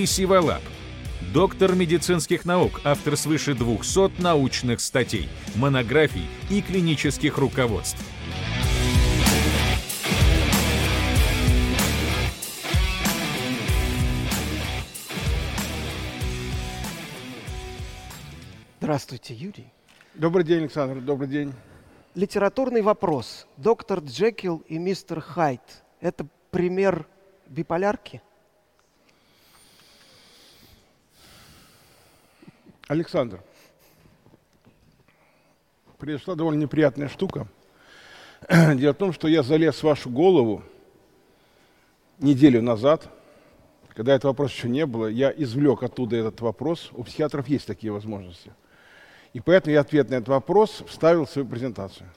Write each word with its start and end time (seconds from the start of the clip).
Юрий 0.00 0.06
Сиволап, 0.06 0.62
доктор 1.34 1.74
медицинских 1.74 2.46
наук, 2.46 2.80
автор 2.84 3.18
свыше 3.18 3.52
200 3.52 4.22
научных 4.22 4.80
статей, 4.80 5.28
монографий 5.56 6.24
и 6.48 6.62
клинических 6.62 7.36
руководств. 7.36 8.02
Здравствуйте, 18.80 19.34
Юрий. 19.34 19.70
Добрый 20.14 20.44
день, 20.44 20.60
Александр. 20.60 21.02
Добрый 21.02 21.28
день. 21.28 21.52
Литературный 22.14 22.80
вопрос. 22.80 23.46
Доктор 23.58 23.98
Джекил 23.98 24.64
и 24.66 24.78
мистер 24.78 25.20
Хайд– 25.20 25.60
это 26.00 26.26
пример 26.50 27.06
биполярки? 27.48 28.22
Александр, 32.90 33.40
произошла 35.96 36.34
довольно 36.34 36.62
неприятная 36.62 37.06
штука. 37.06 37.46
Дело 38.50 38.92
в 38.94 38.96
том, 38.96 39.12
что 39.12 39.28
я 39.28 39.44
залез 39.44 39.76
в 39.76 39.84
вашу 39.84 40.10
голову 40.10 40.64
неделю 42.18 42.60
назад, 42.62 43.08
когда 43.94 44.12
этого 44.12 44.32
вопроса 44.32 44.54
еще 44.56 44.68
не 44.68 44.86
было, 44.86 45.06
я 45.06 45.30
извлек 45.30 45.84
оттуда 45.84 46.16
этот 46.16 46.40
вопрос. 46.40 46.90
У 46.92 47.04
психиатров 47.04 47.46
есть 47.46 47.68
такие 47.68 47.92
возможности. 47.92 48.50
И 49.34 49.40
поэтому 49.40 49.74
я 49.74 49.82
ответ 49.82 50.10
на 50.10 50.16
этот 50.16 50.28
вопрос 50.30 50.82
вставил 50.88 51.26
в 51.26 51.30
свою 51.30 51.46
презентацию. 51.46 52.08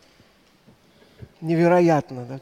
Невероятно, 1.40 2.26
да? 2.26 2.40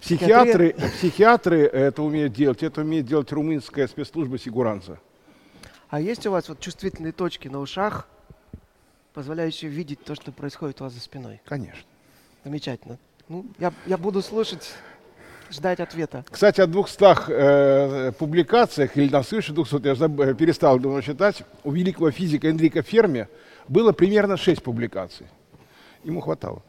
Психиатры, 0.00 0.74
психиатры 0.96 1.60
это 1.60 2.02
умеют 2.02 2.32
делать, 2.32 2.64
это 2.64 2.80
умеет 2.80 3.06
делать 3.06 3.30
румынская 3.30 3.86
спецслужба 3.86 4.36
Сигуранца. 4.36 4.98
А 5.94 6.00
есть 6.00 6.26
у 6.26 6.32
вас 6.32 6.48
вот 6.48 6.58
чувствительные 6.58 7.12
точки 7.12 7.46
на 7.46 7.60
ушах, 7.60 8.08
позволяющие 9.12 9.70
видеть 9.70 10.02
то, 10.02 10.16
что 10.16 10.32
происходит 10.32 10.80
у 10.80 10.84
вас 10.84 10.92
за 10.92 10.98
спиной? 10.98 11.40
Конечно. 11.44 11.84
Замечательно. 12.42 12.98
Ну, 13.28 13.46
я, 13.60 13.72
я 13.86 13.96
буду 13.96 14.20
слушать, 14.20 14.74
ждать 15.52 15.78
ответа. 15.78 16.24
Кстати, 16.28 16.60
о 16.60 16.66
200 16.66 17.30
э, 17.30 18.12
публикациях, 18.18 18.96
или 18.96 19.08
на 19.08 19.22
свыше 19.22 19.52
200, 19.52 19.86
я 19.86 19.94
заб, 19.94 20.18
э, 20.18 20.34
перестал 20.34 20.80
думаю, 20.80 21.00
считать, 21.00 21.44
у 21.62 21.70
великого 21.70 22.10
физика 22.10 22.50
Энрика 22.50 22.82
Ферми 22.82 23.28
было 23.68 23.92
примерно 23.92 24.36
6 24.36 24.64
публикаций. 24.64 25.28
Ему 26.02 26.20
хватало. 26.20 26.60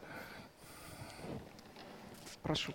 Прошу. 2.44 2.72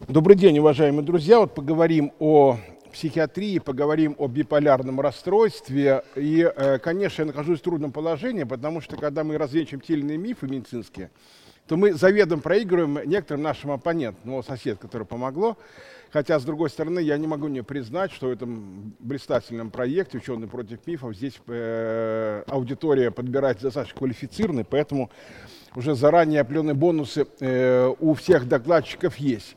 Добрый 0.00 0.36
день, 0.36 0.58
уважаемые 0.58 1.06
друзья. 1.06 1.40
Вот 1.40 1.54
поговорим 1.54 2.12
о 2.18 2.58
психиатрии, 2.92 3.58
поговорим 3.58 4.14
о 4.18 4.28
биполярном 4.28 5.00
расстройстве. 5.00 6.02
И, 6.16 6.50
э, 6.54 6.78
конечно, 6.78 7.22
я 7.22 7.26
нахожусь 7.26 7.60
в 7.60 7.62
трудном 7.62 7.92
положении, 7.92 8.44
потому 8.44 8.80
что 8.80 8.96
когда 8.96 9.24
мы 9.24 9.38
развенчиваем 9.38 9.80
те 9.80 9.94
или 9.94 10.00
иные 10.00 10.18
мифы 10.18 10.46
медицинские, 10.46 11.10
то 11.66 11.76
мы 11.76 11.92
заведомо 11.92 12.40
проигрываем 12.40 13.08
некоторым 13.08 13.42
нашим 13.42 13.70
оппонентам. 13.70 14.22
Ну, 14.24 14.42
сосед, 14.42 14.78
который 14.78 15.06
помогло. 15.06 15.56
Хотя, 16.10 16.38
с 16.38 16.44
другой 16.44 16.70
стороны, 16.70 17.00
я 17.00 17.18
не 17.18 17.26
могу 17.26 17.48
не 17.48 17.62
признать, 17.62 18.12
что 18.12 18.28
в 18.28 18.30
этом 18.30 18.94
блистательном 18.98 19.70
проекте 19.70 20.16
«Ученые 20.18 20.48
против 20.48 20.86
мифов» 20.86 21.14
здесь 21.14 21.38
э, 21.46 22.42
аудитория 22.46 23.10
подбирается 23.10 23.64
достаточно 23.64 23.98
квалифицированной, 23.98 24.64
поэтому 24.64 25.10
уже 25.76 25.94
заранее 25.94 26.40
определенные 26.40 26.74
бонусы 26.74 27.26
э, 27.40 27.92
у 28.00 28.14
всех 28.14 28.48
докладчиков 28.48 29.16
есть. 29.18 29.56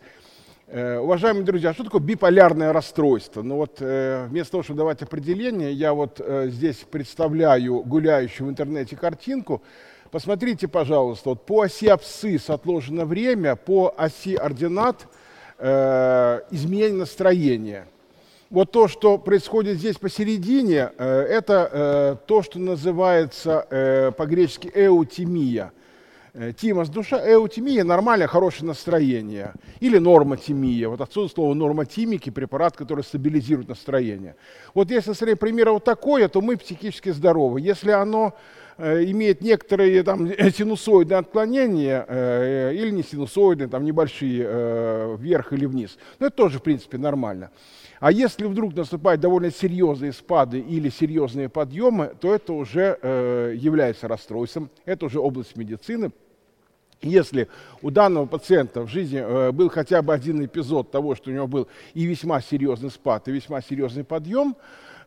Э, 0.73 0.99
уважаемые 0.99 1.43
друзья, 1.43 1.73
что 1.73 1.83
такое 1.83 1.99
биполярное 1.99 2.71
расстройство? 2.71 3.41
Ну 3.41 3.57
вот 3.57 3.81
э, 3.81 4.27
вместо 4.29 4.51
того, 4.51 4.63
чтобы 4.63 4.77
давать 4.77 5.01
определение, 5.01 5.73
я 5.73 5.93
вот 5.93 6.21
э, 6.23 6.47
здесь 6.47 6.77
представляю 6.89 7.81
гуляющую 7.81 8.47
в 8.47 8.49
интернете 8.49 8.95
картинку. 8.95 9.61
Посмотрите, 10.11 10.69
пожалуйста, 10.69 11.31
вот 11.31 11.45
по 11.45 11.63
оси 11.63 11.87
абсцисс 11.87 12.49
отложено 12.49 13.03
время, 13.03 13.57
по 13.57 13.93
оси 13.97 14.35
ординат 14.35 15.07
изменение 15.59 16.97
настроения. 16.97 17.87
Вот 18.49 18.71
то, 18.71 18.87
что 18.87 19.19
происходит 19.19 19.77
здесь 19.77 19.97
посередине, 19.97 20.89
это 20.97 22.19
то, 22.25 22.41
что 22.41 22.57
называется 22.57 24.13
по-гречески 24.17 24.71
эутимия– 24.73 25.71
Э, 26.33 26.53
Тимос, 26.53 26.87
душа, 26.87 27.19
эутимия, 27.29 27.83
нормальное, 27.83 28.27
хорошее 28.27 28.65
настроение. 28.65 29.53
Или 29.81 29.97
нормотимия. 29.97 30.87
Вот 30.87 31.01
отсюда 31.01 31.27
слово 31.27 31.53
нормотимики, 31.53 32.29
препарат, 32.29 32.77
который 32.77 33.03
стабилизирует 33.03 33.67
настроение. 33.67 34.35
Вот 34.73 34.91
если 34.91 35.11
смотреть 35.11 35.39
пример 35.39 35.71
вот 35.71 35.83
такое, 35.83 36.29
то 36.29 36.39
мы 36.41 36.55
психически 36.55 37.09
здоровы. 37.09 37.59
Если 37.59 37.91
оно 37.91 38.33
э, 38.77 39.03
имеет 39.05 39.41
некоторые 39.41 40.03
там, 40.03 40.27
синусоидные 40.27 41.17
отклонения, 41.19 42.05
э, 42.07 42.73
или 42.75 42.91
не 42.91 43.03
синусоидные, 43.03 43.67
там 43.67 43.83
небольшие, 43.83 44.45
э, 44.47 45.17
вверх 45.19 45.51
или 45.51 45.65
вниз, 45.65 45.97
ну 46.19 46.27
это 46.27 46.35
тоже, 46.37 46.59
в 46.59 46.63
принципе, 46.63 46.97
нормально. 46.97 47.51
А 48.01 48.11
если 48.11 48.45
вдруг 48.45 48.73
наступают 48.75 49.21
довольно 49.21 49.51
серьезные 49.51 50.11
спады 50.11 50.59
или 50.59 50.89
серьезные 50.89 51.49
подъемы, 51.49 52.15
то 52.19 52.33
это 52.33 52.51
уже 52.51 52.97
э, 52.99 53.53
является 53.55 54.07
расстройством, 54.07 54.71
это 54.85 55.05
уже 55.05 55.19
область 55.19 55.55
медицины. 55.55 56.11
Если 57.03 57.47
у 57.83 57.91
данного 57.91 58.25
пациента 58.25 58.81
в 58.81 58.87
жизни 58.87 59.19
э, 59.19 59.51
был 59.51 59.69
хотя 59.69 60.01
бы 60.01 60.15
один 60.15 60.43
эпизод 60.43 60.89
того, 60.89 61.13
что 61.13 61.29
у 61.29 61.33
него 61.33 61.45
был 61.45 61.67
и 61.93 62.05
весьма 62.05 62.41
серьезный 62.41 62.89
спад, 62.89 63.27
и 63.27 63.31
весьма 63.31 63.61
серьезный 63.61 64.03
подъем, 64.03 64.55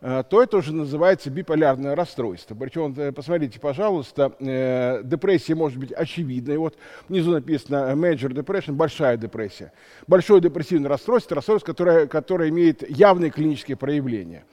то 0.05 0.43
это 0.43 0.59
уже 0.59 0.75
называется 0.75 1.31
биполярное 1.31 1.97
расстройство. 1.97 2.55
Причем, 2.55 2.93
э, 2.95 3.11
посмотрите, 3.11 3.59
пожалуйста, 3.59 4.33
э, 4.39 5.01
депрессия 5.03 5.55
может 5.55 5.79
быть 5.79 5.93
очевидной. 5.93 6.59
Вот 6.59 6.77
внизу 7.09 7.31
написано 7.31 7.91
major 7.95 8.29
depression, 8.29 8.73
большая 8.73 9.17
депрессия. 9.17 9.73
Большое 10.07 10.43
депрессивное 10.43 10.91
расстройство, 10.91 11.37
расстройство, 11.37 11.73
которое, 11.73 12.07
которое 12.07 12.51
имеет 12.51 12.87
явные 12.91 13.31
клинические 13.31 13.79
проявления. 13.79 14.45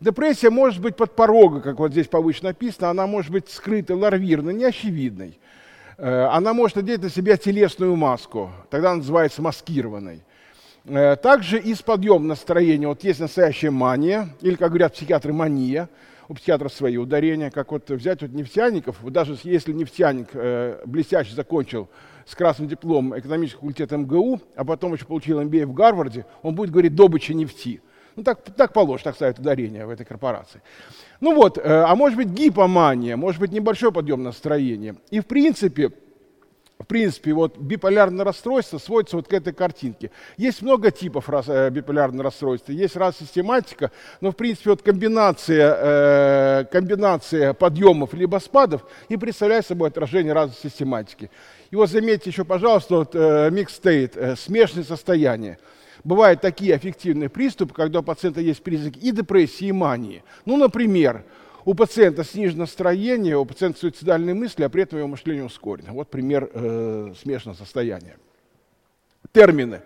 Депрессия 0.00 0.50
может 0.50 0.80
быть 0.80 0.94
под 0.94 1.16
порога, 1.16 1.60
как 1.60 1.80
вот 1.80 1.90
здесь 1.90 2.06
повыше 2.06 2.44
написано, 2.44 2.88
она 2.88 3.08
может 3.08 3.32
быть 3.32 3.50
скрытой, 3.50 3.96
ларвированной, 3.96 4.54
неочевидной. 4.54 5.40
Она 5.98 6.54
может 6.54 6.76
надеть 6.76 7.02
на 7.02 7.10
себя 7.10 7.36
телесную 7.36 7.94
маску, 7.96 8.50
тогда 8.70 8.90
она 8.90 8.98
называется 8.98 9.42
маскированной. 9.42 10.22
Э, 10.84 11.16
также 11.16 11.58
из 11.58 11.80
подъем 11.80 12.26
настроения, 12.26 12.88
вот 12.88 13.04
есть 13.04 13.20
настоящая 13.20 13.70
мания, 13.70 14.28
или, 14.40 14.56
как 14.56 14.70
говорят 14.70 14.94
психиатры, 14.94 15.32
мания, 15.32 15.88
у 16.28 16.34
психиатров 16.34 16.72
свои 16.72 16.96
ударения, 16.96 17.50
как 17.50 17.70
вот 17.70 17.88
взять 17.90 18.22
вот 18.22 18.32
нефтяников, 18.32 19.00
вот 19.00 19.12
даже 19.12 19.36
если 19.44 19.72
нефтяник 19.72 20.28
э, 20.32 20.82
блестяще 20.84 21.34
закончил 21.34 21.88
с 22.26 22.34
красным 22.34 22.68
дипломом 22.68 23.18
экономический 23.18 23.58
факультет 23.58 23.92
МГУ, 23.92 24.40
а 24.56 24.64
потом 24.64 24.94
еще 24.94 25.04
получил 25.04 25.40
MBA 25.40 25.66
в 25.66 25.72
Гарварде, 25.72 26.26
он 26.42 26.54
будет 26.54 26.70
говорить 26.70 26.94
добыча 26.94 27.32
нефти. 27.32 27.80
Ну, 28.16 28.24
так, 28.24 28.42
так 28.42 28.72
положено, 28.72 29.04
так 29.04 29.14
ставят 29.14 29.38
ударение 29.38 29.86
в 29.86 29.90
этой 29.90 30.04
корпорации. 30.04 30.62
Ну 31.20 31.34
вот, 31.34 31.58
э, 31.58 31.62
а 31.62 31.94
может 31.94 32.16
быть 32.16 32.28
гипомания, 32.28 33.16
может 33.16 33.40
быть 33.40 33.52
небольшой 33.52 33.92
подъем 33.92 34.22
настроения. 34.22 34.96
И 35.10 35.20
в 35.20 35.26
принципе, 35.26 35.92
в 36.82 36.86
принципе, 36.86 37.32
вот 37.32 37.56
биполярное 37.58 38.24
расстройство 38.24 38.78
сводится 38.78 39.16
вот 39.16 39.28
к 39.28 39.32
этой 39.32 39.52
картинке. 39.52 40.10
Есть 40.36 40.62
много 40.62 40.90
типов 40.90 41.28
э, 41.28 41.70
биполярного 41.70 42.24
расстройства, 42.24 42.72
есть 42.72 42.96
раз 42.96 43.18
систематика, 43.18 43.92
но 44.20 44.32
в 44.32 44.36
принципе 44.36 44.70
вот 44.70 44.82
комбинация, 44.82 45.76
э, 45.78 46.64
комбинация 46.70 47.54
подъемов 47.54 48.14
либо 48.14 48.38
спадов 48.38 48.84
и 49.08 49.16
представляет 49.16 49.64
собой 49.64 49.88
отражение 49.88 50.32
разной 50.32 50.56
систематики. 50.60 51.30
И 51.70 51.76
вот 51.76 51.88
заметьте 51.88 52.30
еще, 52.30 52.44
пожалуйста, 52.44 52.96
вот, 52.96 53.14
э, 53.14 53.48
mixed 53.50 53.80
state, 53.80 54.12
э, 54.16 54.36
смешанное 54.36 54.84
состояние. 54.84 55.58
Бывают 56.02 56.40
такие 56.40 56.74
аффективные 56.74 57.28
приступы, 57.28 57.74
когда 57.74 58.00
у 58.00 58.02
пациента 58.02 58.40
есть 58.40 58.62
признаки 58.62 58.98
и 58.98 59.12
депрессии, 59.12 59.68
и 59.68 59.72
мании. 59.72 60.24
Ну, 60.44 60.56
например, 60.56 61.24
у 61.64 61.74
пациента 61.74 62.24
снижено 62.24 62.60
настроение, 62.60 63.36
у 63.36 63.44
пациента 63.44 63.80
суицидальные 63.80 64.34
мысли, 64.34 64.64
а 64.64 64.68
при 64.68 64.82
этом 64.82 64.98
его 64.98 65.08
мышление 65.08 65.44
ускорено. 65.44 65.92
Вот 65.92 66.08
пример 66.08 66.50
э, 66.52 67.12
смешанного 67.20 67.56
состояния. 67.56 68.16
Термины. 69.32 69.82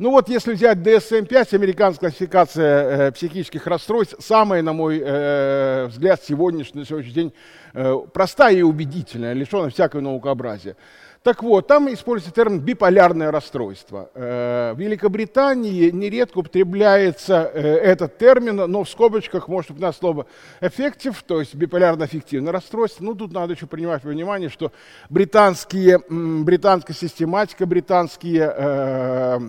Ну 0.00 0.12
вот 0.12 0.30
если 0.30 0.54
взять 0.54 0.78
DSM-5, 0.78 1.54
американская 1.54 2.10
классификация 2.10 3.08
э, 3.08 3.12
психических 3.12 3.66
расстройств, 3.66 4.16
самая, 4.18 4.62
на 4.62 4.72
мой 4.72 4.98
э, 5.04 5.86
взгляд, 5.88 6.22
сегодняшний, 6.24 6.80
на 6.80 6.86
сегодняшний 6.86 7.14
день 7.14 7.32
э, 7.74 7.96
простая 8.12 8.54
и 8.54 8.62
убедительная, 8.62 9.34
лишенная 9.34 9.68
всякого 9.68 10.00
наукообразия. 10.00 10.76
Так 11.22 11.42
вот, 11.42 11.66
там 11.66 11.92
используется 11.92 12.34
термин 12.34 12.60
биполярное 12.60 13.30
расстройство. 13.30 14.10
Э, 14.14 14.72
в 14.74 14.80
Великобритании 14.80 15.90
нередко 15.90 16.38
употребляется 16.38 17.50
э, 17.52 17.60
этот 17.60 18.16
термин, 18.16 18.56
но 18.56 18.84
в 18.84 18.88
скобочках 18.88 19.46
может 19.46 19.72
быть 19.72 19.94
слово 19.94 20.24
effective, 20.62 21.16
то 21.26 21.40
есть 21.40 21.54
биполярно-аффективное 21.54 22.52
расстройство. 22.52 23.04
Ну, 23.04 23.14
тут 23.14 23.32
надо 23.32 23.52
еще 23.52 23.66
принимать 23.66 24.02
во 24.02 24.12
внимание, 24.12 24.48
что 24.48 24.72
британские, 25.10 26.00
британская 26.08 26.94
систематика, 26.94 27.66
британские 27.66 28.54
э, 28.56 29.40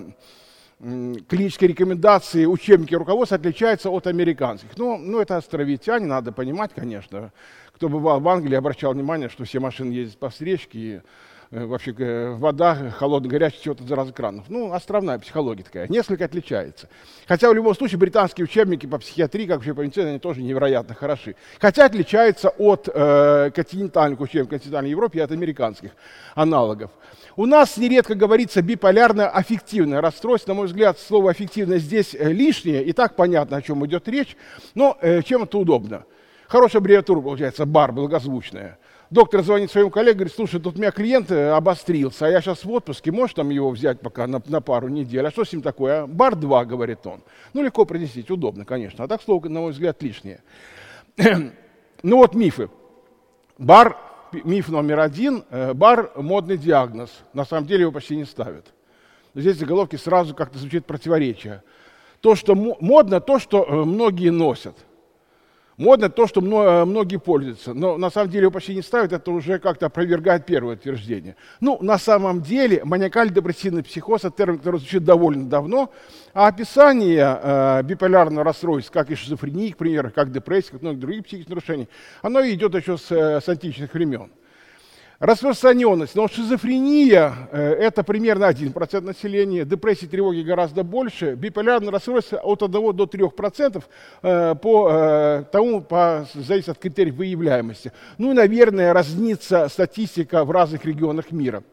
клинические 0.81 1.69
рекомендации, 1.69 2.45
учебники 2.47 2.95
руководства 2.95 3.37
отличаются 3.37 3.89
от 3.89 4.07
американских. 4.07 4.77
Ну, 4.77 4.97
ну, 4.97 5.21
это 5.21 5.37
островитяне, 5.37 6.05
надо 6.05 6.33
понимать, 6.33 6.71
конечно. 6.75 7.31
Кто 7.73 7.87
бывал 7.87 8.19
в 8.19 8.27
Англии, 8.27 8.55
обращал 8.55 8.91
внимание, 8.93 9.29
что 9.29 9.45
все 9.45 9.61
машины 9.61 9.93
ездят 9.93 10.19
по 10.19 10.29
встречке, 10.29 10.79
и 10.79 11.01
вообще 11.51 11.93
э, 11.97 12.33
вода 12.37 12.91
холодная, 12.91 13.29
горячая 13.29 13.73
из 13.73 13.91
разных 13.91 14.15
кранов. 14.15 14.45
Ну, 14.47 14.71
островная 14.71 15.19
психология 15.19 15.63
такая, 15.63 15.87
несколько 15.89 16.25
отличается. 16.25 16.87
Хотя 17.27 17.49
в 17.49 17.53
любом 17.53 17.75
случае 17.75 17.99
британские 17.99 18.45
учебники 18.45 18.85
по 18.85 18.97
психиатрии, 18.97 19.45
как 19.45 19.57
вообще 19.57 19.73
по 19.73 19.81
медицине, 19.81 20.11
они 20.11 20.19
тоже 20.19 20.41
невероятно 20.41 20.95
хороши. 20.95 21.35
Хотя 21.59 21.85
отличаются 21.85 22.49
от 22.49 22.87
э, 22.87 23.51
континентальных 23.53 24.21
учебников 24.21 24.51
континентальной 24.51 24.91
Европы 24.91 25.17
и 25.17 25.21
от 25.21 25.31
американских 25.31 25.91
аналогов. 26.35 26.91
У 27.35 27.45
нас 27.45 27.77
нередко 27.77 28.15
говорится 28.15 28.61
биполярное 28.61 29.27
аффективное 29.27 30.01
расстройство. 30.01 30.51
На 30.51 30.55
мой 30.55 30.67
взгляд, 30.67 30.99
слово 30.99 31.31
аффективное 31.31 31.79
здесь 31.79 32.15
э, 32.15 32.31
лишнее, 32.31 32.83
и 32.83 32.93
так 32.93 33.15
понятно, 33.15 33.57
о 33.57 33.61
чем 33.61 33.85
идет 33.85 34.07
речь, 34.07 34.37
но 34.73 34.97
э, 35.01 35.21
чем 35.23 35.43
это 35.43 35.57
удобно. 35.57 36.05
Хорошая 36.47 36.81
аббревиатура 36.81 37.21
получается, 37.21 37.65
БАР, 37.65 37.93
благозвучная. 37.93 38.77
Доктор 39.11 39.43
звонит 39.43 39.69
своему 39.69 39.89
коллеге, 39.89 40.19
говорит, 40.19 40.33
слушай, 40.33 40.57
тут 40.61 40.77
у 40.77 40.79
меня 40.79 40.91
клиент 40.91 41.31
э, 41.31 41.49
обострился, 41.49 42.27
а 42.27 42.29
я 42.29 42.39
сейчас 42.39 42.63
в 42.63 42.71
отпуске, 42.71 43.11
можешь 43.11 43.33
там 43.33 43.49
его 43.49 43.69
взять 43.69 43.99
пока 43.99 44.25
на, 44.25 44.41
на 44.45 44.61
пару 44.61 44.87
недель? 44.87 45.27
А 45.27 45.31
что 45.31 45.43
с 45.43 45.51
ним 45.51 45.61
такое? 45.61 46.07
бар 46.07 46.33
2, 46.37 46.63
говорит 46.63 47.05
он. 47.05 47.21
Ну, 47.51 47.61
легко 47.61 47.83
произнести, 47.83 48.23
удобно, 48.31 48.63
конечно. 48.63 49.03
А 49.03 49.09
так 49.09 49.21
слово, 49.21 49.49
на 49.49 49.59
мой 49.59 49.73
взгляд, 49.73 50.01
лишнее. 50.01 50.41
ну 51.17 52.17
вот 52.17 52.35
мифы. 52.35 52.69
Бар 53.57 53.97
миф 54.31 54.69
номер 54.69 55.01
один, 55.01 55.43
э, 55.49 55.73
бар– 55.73 56.13
модный 56.15 56.57
диагноз. 56.57 57.11
На 57.33 57.43
самом 57.43 57.67
деле 57.67 57.81
его 57.81 57.91
почти 57.91 58.15
не 58.15 58.23
ставят. 58.23 58.65
Здесь 59.35 59.57
заголовки 59.57 59.97
сразу 59.97 60.33
как-то 60.33 60.57
звучит 60.57 60.85
противоречие. 60.85 61.63
То, 62.21 62.35
что 62.35 62.55
модно, 62.55 63.19
то, 63.19 63.39
что 63.39 63.65
э, 63.65 63.75
многие 63.83 64.29
носят– 64.29 64.77
Модно 65.81 66.09
то, 66.09 66.27
что 66.27 66.41
э, 66.41 66.85
многие 66.85 67.17
пользуются, 67.17 67.73
но 67.73 67.97
на 67.97 68.11
самом 68.11 68.29
деле 68.29 68.43
его 68.43 68.51
почти 68.51 68.75
не 68.75 68.83
ставят, 68.83 69.13
это 69.13 69.31
уже 69.31 69.57
как-то 69.57 69.87
опровергает 69.87 70.45
первое 70.45 70.75
утверждение. 70.75 71.35
Ну, 71.59 71.79
на 71.81 71.97
самом 71.97 72.43
деле, 72.43 72.83
маниакально-депрессивный 72.85 73.81
психоз– 73.81 74.21
это 74.23 74.37
термин, 74.37 74.59
который 74.59 74.79
звучит 74.79 75.03
довольно 75.03 75.49
давно, 75.49 75.91
а 76.35 76.45
описание 76.45 77.39
э, 77.41 77.81
биполярного 77.81 78.43
расстройства, 78.43 78.93
как 78.93 79.09
и 79.09 79.15
шизофрении, 79.15 79.71
к 79.71 79.77
примеру, 79.77 80.11
как 80.13 80.31
депрессия, 80.31 80.73
как 80.73 80.83
многие 80.83 80.99
другие 80.99 81.23
психические 81.23 81.55
нарушения, 81.55 81.87
оно 82.21 82.47
идет 82.47 82.75
еще 82.75 82.99
с, 82.99 83.11
э, 83.11 83.41
с 83.41 83.49
античных 83.49 83.91
времен. 83.91 84.29
Распространенность. 85.21 86.15
Но 86.15 86.27
шизофрения 86.27 87.47
э,– 87.51 87.73
это 87.79 88.03
примерно 88.03 88.45
1% 88.49 89.01
населения, 89.01 89.65
депрессии, 89.65 90.07
тревоги 90.07 90.41
гораздо 90.41 90.83
больше, 90.83 91.35
биполярное 91.35 91.91
расстройство 91.91 92.39
от 92.39 92.63
1 92.63 92.71
до 92.71 93.03
3% 93.03 93.83
э, 94.23 94.55
по 94.55 94.89
э, 94.91 95.43
тому, 95.51 95.81
по, 95.81 96.27
зависит 96.33 96.69
от 96.69 96.79
критериев 96.79 97.13
выявляемости. 97.17 97.91
Ну 98.17 98.31
и, 98.31 98.33
наверное, 98.33 98.93
разнится 98.93 99.69
статистика 99.69 100.43
в 100.43 100.49
разных 100.49 100.85
регионах 100.85 101.31
мира. 101.31 101.63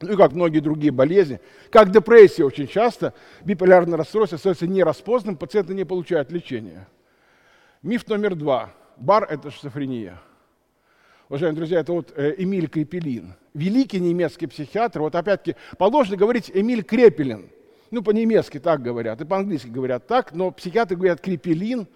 Ну 0.00 0.12
и 0.12 0.16
как 0.16 0.30
многие 0.30 0.60
другие 0.60 0.92
болезни, 0.92 1.40
как 1.72 1.90
депрессия 1.90 2.44
очень 2.44 2.68
часто, 2.68 3.14
биполярное 3.44 3.98
расстройство 3.98 4.36
остается 4.36 4.68
нераспознанным, 4.68 5.36
пациенты 5.36 5.74
не 5.74 5.82
получают 5.82 6.30
лечения. 6.30 6.86
Миф 7.82 8.06
номер 8.06 8.36
два. 8.36 8.70
Бар– 8.96 9.26
это 9.28 9.50
шизофрения. 9.50 10.20
Уважаемые 11.30 11.58
друзья, 11.58 11.78
это 11.78 11.92
вот 11.92 12.12
э, 12.16 12.34
Эмиль 12.38 12.68
Крепелин, 12.68 13.34
великий 13.54 14.00
немецкий 14.00 14.48
психиатр. 14.48 14.98
Вот 14.98 15.14
опять-таки 15.14 15.56
положено 15.78 16.16
говорить 16.16 16.50
Эмиль 16.52 16.82
Крепелин. 16.82 17.50
Ну, 17.92 18.02
по-немецки 18.02 18.58
так 18.58 18.82
говорят, 18.82 19.20
и 19.20 19.24
по-английски 19.24 19.68
говорят 19.68 20.08
так, 20.08 20.34
но 20.34 20.50
психиатры 20.50 20.96
говорят 20.96 21.20
Крепелин. 21.20 21.86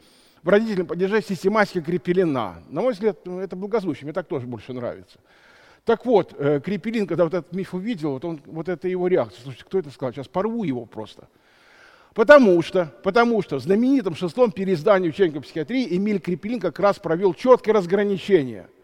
В 0.45 0.49
родительном 0.49 0.87
падеже 0.87 1.21
систематика 1.21 1.81
Крепелина. 1.81 2.63
На 2.69 2.81
мой 2.81 2.93
взгляд, 2.93 3.19
ну, 3.25 3.41
это 3.41 3.57
благозвучие, 3.57 4.05
мне 4.05 4.13
так 4.13 4.29
тоже 4.29 4.47
больше 4.47 4.73
нравится. 4.73 5.19
Так 5.85 6.07
вот, 6.07 6.33
э, 6.39 6.61
Крепелин, 6.65 7.09
когда 7.09 7.25
вот 7.25 7.35
этот 7.35 7.53
миф 7.53 7.75
увидел, 7.75 8.13
вот, 8.13 8.25
он, 8.25 8.41
вот 8.47 8.69
это 8.69 8.87
его 8.87 9.09
реакция. 9.09 9.43
Слушайте, 9.43 9.65
кто 9.65 9.81
это 9.81 9.91
сказал? 9.91 10.13
Сейчас 10.13 10.29
порву 10.29 10.63
его 10.63 10.87
просто. 10.87 11.27
Потому 12.15 12.63
что, 12.63 12.95
потому 13.03 13.43
что 13.43 13.57
в 13.57 13.61
знаменитом 13.61 14.15
шестом 14.15 14.53
переиздании 14.53 15.09
учебника 15.09 15.41
психиатрии 15.41 15.97
Эмиль 15.97 16.21
Крепелин 16.21 16.61
как 16.61 16.79
раз 16.79 17.01
провел 17.01 17.35
четкое 17.35 17.75
разграничение– 17.75 18.69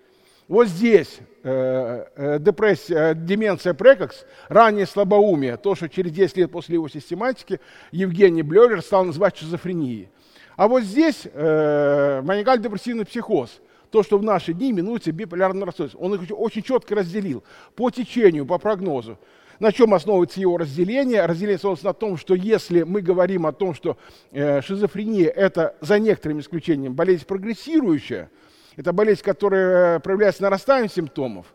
вот 0.50 0.66
здесь 0.66 1.20
э, 1.44 2.06
э, 2.16 2.38
депрессия, 2.40 3.12
э, 3.12 3.14
деменция 3.14 3.72
прекокс, 3.72 4.26
раннее 4.48 4.84
слабоумие, 4.84 5.56
то, 5.56 5.76
что 5.76 5.88
через 5.88 6.10
10 6.10 6.38
лет 6.38 6.50
после 6.50 6.74
его 6.74 6.88
систематики 6.88 7.60
Евгений 7.92 8.42
Блёлер 8.42 8.82
стал 8.82 9.04
называть 9.04 9.36
шизофренией. 9.36 10.08
А 10.56 10.66
вот 10.66 10.82
здесь 10.82 11.22
э, 11.32 12.20
маниакально-депрессивный 12.24 13.06
психоз, 13.06 13.60
то, 13.92 14.02
что 14.02 14.18
в 14.18 14.24
наши 14.24 14.52
дни 14.52 14.72
именуется 14.72 15.12
биполярным 15.12 15.62
расстройством. 15.62 16.02
Он 16.02 16.14
их 16.14 16.22
очень 16.36 16.64
четко 16.64 16.96
разделил 16.96 17.44
по 17.76 17.92
течению, 17.92 18.44
по 18.44 18.58
прогнозу. 18.58 19.20
На 19.60 19.70
чем 19.70 19.94
основывается 19.94 20.40
его 20.40 20.56
разделение? 20.56 21.26
Разделение 21.26 21.58
основывается 21.58 21.86
на 21.86 21.94
том, 21.94 22.16
что 22.16 22.34
если 22.34 22.82
мы 22.82 23.02
говорим 23.02 23.46
о 23.46 23.52
том, 23.52 23.72
что 23.72 23.96
э, 24.32 24.62
шизофрения– 24.62 25.28
это, 25.28 25.76
за 25.80 26.00
некоторым 26.00 26.40
исключением, 26.40 26.94
болезнь 26.94 27.24
прогрессирующая– 27.24 28.32
это 28.76 28.92
болезнь, 28.92 29.22
которая 29.22 29.96
э, 29.96 30.00
проявляется 30.00 30.42
нарастанием 30.42 30.90
симптомов, 30.90 31.46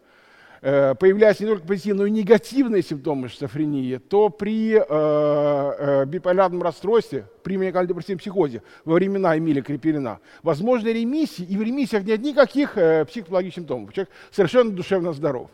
э, 0.61 0.95
появляются 0.95 1.43
не 1.43 1.49
только 1.49 1.65
позитивные, 1.65 2.01
но 2.01 2.05
и 2.07 2.11
негативные 2.11 2.83
симптомы 2.83 3.29
шизофрении, 3.29 3.97
то 3.97 4.29
при 4.29 4.77
э, 4.77 6.05
биполярном 6.05 6.61
расстройстве, 6.61 7.27
при 7.43 7.57
маниакально-депрессивном 7.57 8.19
психозе 8.19 8.61
во 8.83 8.95
времена 8.95 9.37
Эмиля 9.37 9.61
Крепелина 9.61 10.19
возможны 10.43 10.89
ремиссии, 10.89 11.43
и 11.43 11.57
в 11.57 11.61
ремиссиях 11.61 12.03
нет 12.03 12.21
никаких 12.21 12.73
психологических 12.73 13.61
симптомов. 13.61 13.93
Человек 13.93 14.13
совершенно 14.31 14.71
душевно 14.71 15.13
здоров. 15.13 15.49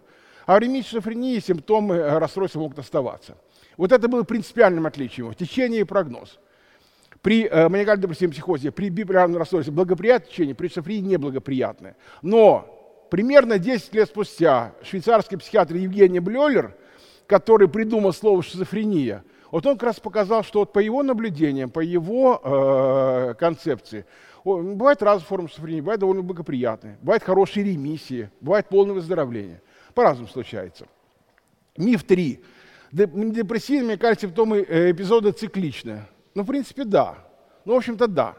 А 0.46 0.58
в 0.58 0.60
ремиссии 0.60 0.90
шизофрении 0.90 1.40
симптомы 1.40 2.20
расстройства 2.20 2.60
могут 2.60 2.80
оставаться. 2.80 3.38
Вот 3.78 3.92
это 3.92 4.08
было 4.08 4.24
принципиальным 4.24 4.86
отличием 4.86 5.28
его, 5.28 5.34
течение 5.34 5.82
и 5.82 5.86
прогноз. 5.86 6.40
При 7.22 7.46
э, 7.46 7.70
маниакально-депрессивном 7.70 8.32
психозе, 8.32 8.72
при 8.72 8.90
биполярном 8.90 9.38
расстройстве 9.38 9.74
благоприятное 9.74 10.30
течение, 10.30 10.56
при 10.56 10.68
шизофрении 10.68 11.12
неблагоприятное. 11.12 11.96
Но 12.22 13.08
примерно 13.12 13.60
10 13.60 13.94
лет 13.94 14.10
спустя 14.10 14.74
швейцарский 14.84 15.38
психиатр 15.38 15.76
Евгений 15.76 16.20
Блёлер, 16.20 16.76
который 17.28 17.68
придумал 17.68 18.14
слово 18.14 18.42
шизофрения, 18.42 19.24
вот 19.52 19.66
он 19.66 19.74
как 19.74 19.84
раз 19.84 20.00
показал, 20.00 20.44
что 20.44 20.60
вот 20.60 20.74
по 20.74 20.80
его 20.80 21.04
наблюдениям, 21.04 21.70
по 21.70 21.82
его 21.82 22.42
э, 22.44 23.34
концепции, 23.38 24.06
бывает 24.44 25.04
разные 25.04 25.28
формы 25.28 25.50
шизофрении, 25.50 25.82
бывает 25.82 26.00
довольно 26.00 26.24
благоприятные, 26.24 26.98
бывает 27.02 27.22
хорошие 27.24 27.66
ремиссии, 27.66 28.32
бывает 28.40 28.68
полное 28.70 28.94
выздоровление. 28.94 29.62
По-разному 29.94 30.30
случается. 30.30 30.88
Миф 31.78 32.04
3. 32.04 32.42
Депрессивные 32.92 33.84
маниакальные 33.84 34.20
симптомы 34.20 34.66
э, 34.68 34.92
эпизода 34.92 35.32
цикличные. 35.34 36.08
Ну, 36.34 36.44
в 36.44 36.48
принципе, 36.48 36.84
да. 36.84 37.16
Ну, 37.66 37.74
в 37.74 37.78
общем-то, 37.78 38.08
да. 38.08 38.36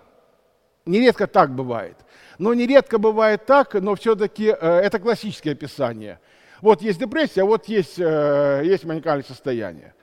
Нередко 0.85 1.27
так 1.27 1.55
бывает. 1.55 1.97
Но 2.39 2.55
нередко 2.55 2.99
бывает 2.99 3.47
так, 3.47 3.75
но 3.75 3.95
все-таки 3.95 4.47
э, 4.47 4.81
это 4.81 4.99
классическое 4.99 5.53
описание. 5.53 6.19
Вот 6.61 6.83
есть 6.83 6.99
депрессия, 6.99 7.43
а 7.43 7.45
вот 7.45 7.67
есть, 7.67 7.99
э, 7.99 8.63
есть 8.65 8.85
маниакальное 8.85 9.25
состояние. 9.25 9.95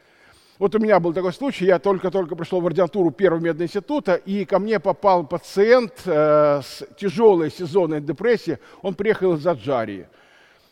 Вот 0.58 0.76
у 0.76 0.80
меня 0.80 1.00
был 1.00 1.14
такой 1.14 1.32
случай, 1.32 1.66
я 1.66 1.80
только-только 1.80 2.36
пришел 2.36 2.60
в 2.60 2.66
ординатуру 2.66 3.12
первого 3.12 3.40
мединститута, 3.40 4.16
и 4.16 4.44
ко 4.44 4.60
мне 4.60 4.80
попал 4.80 5.26
пациент 5.26 5.94
э, 6.06 6.62
с 6.62 6.84
тяжелой 6.98 7.50
сезонной 7.50 8.02
депрессией, 8.02 8.58
он 8.82 8.94
приехал 8.94 9.36
из 9.36 9.48
Аджарии. 9.48 10.08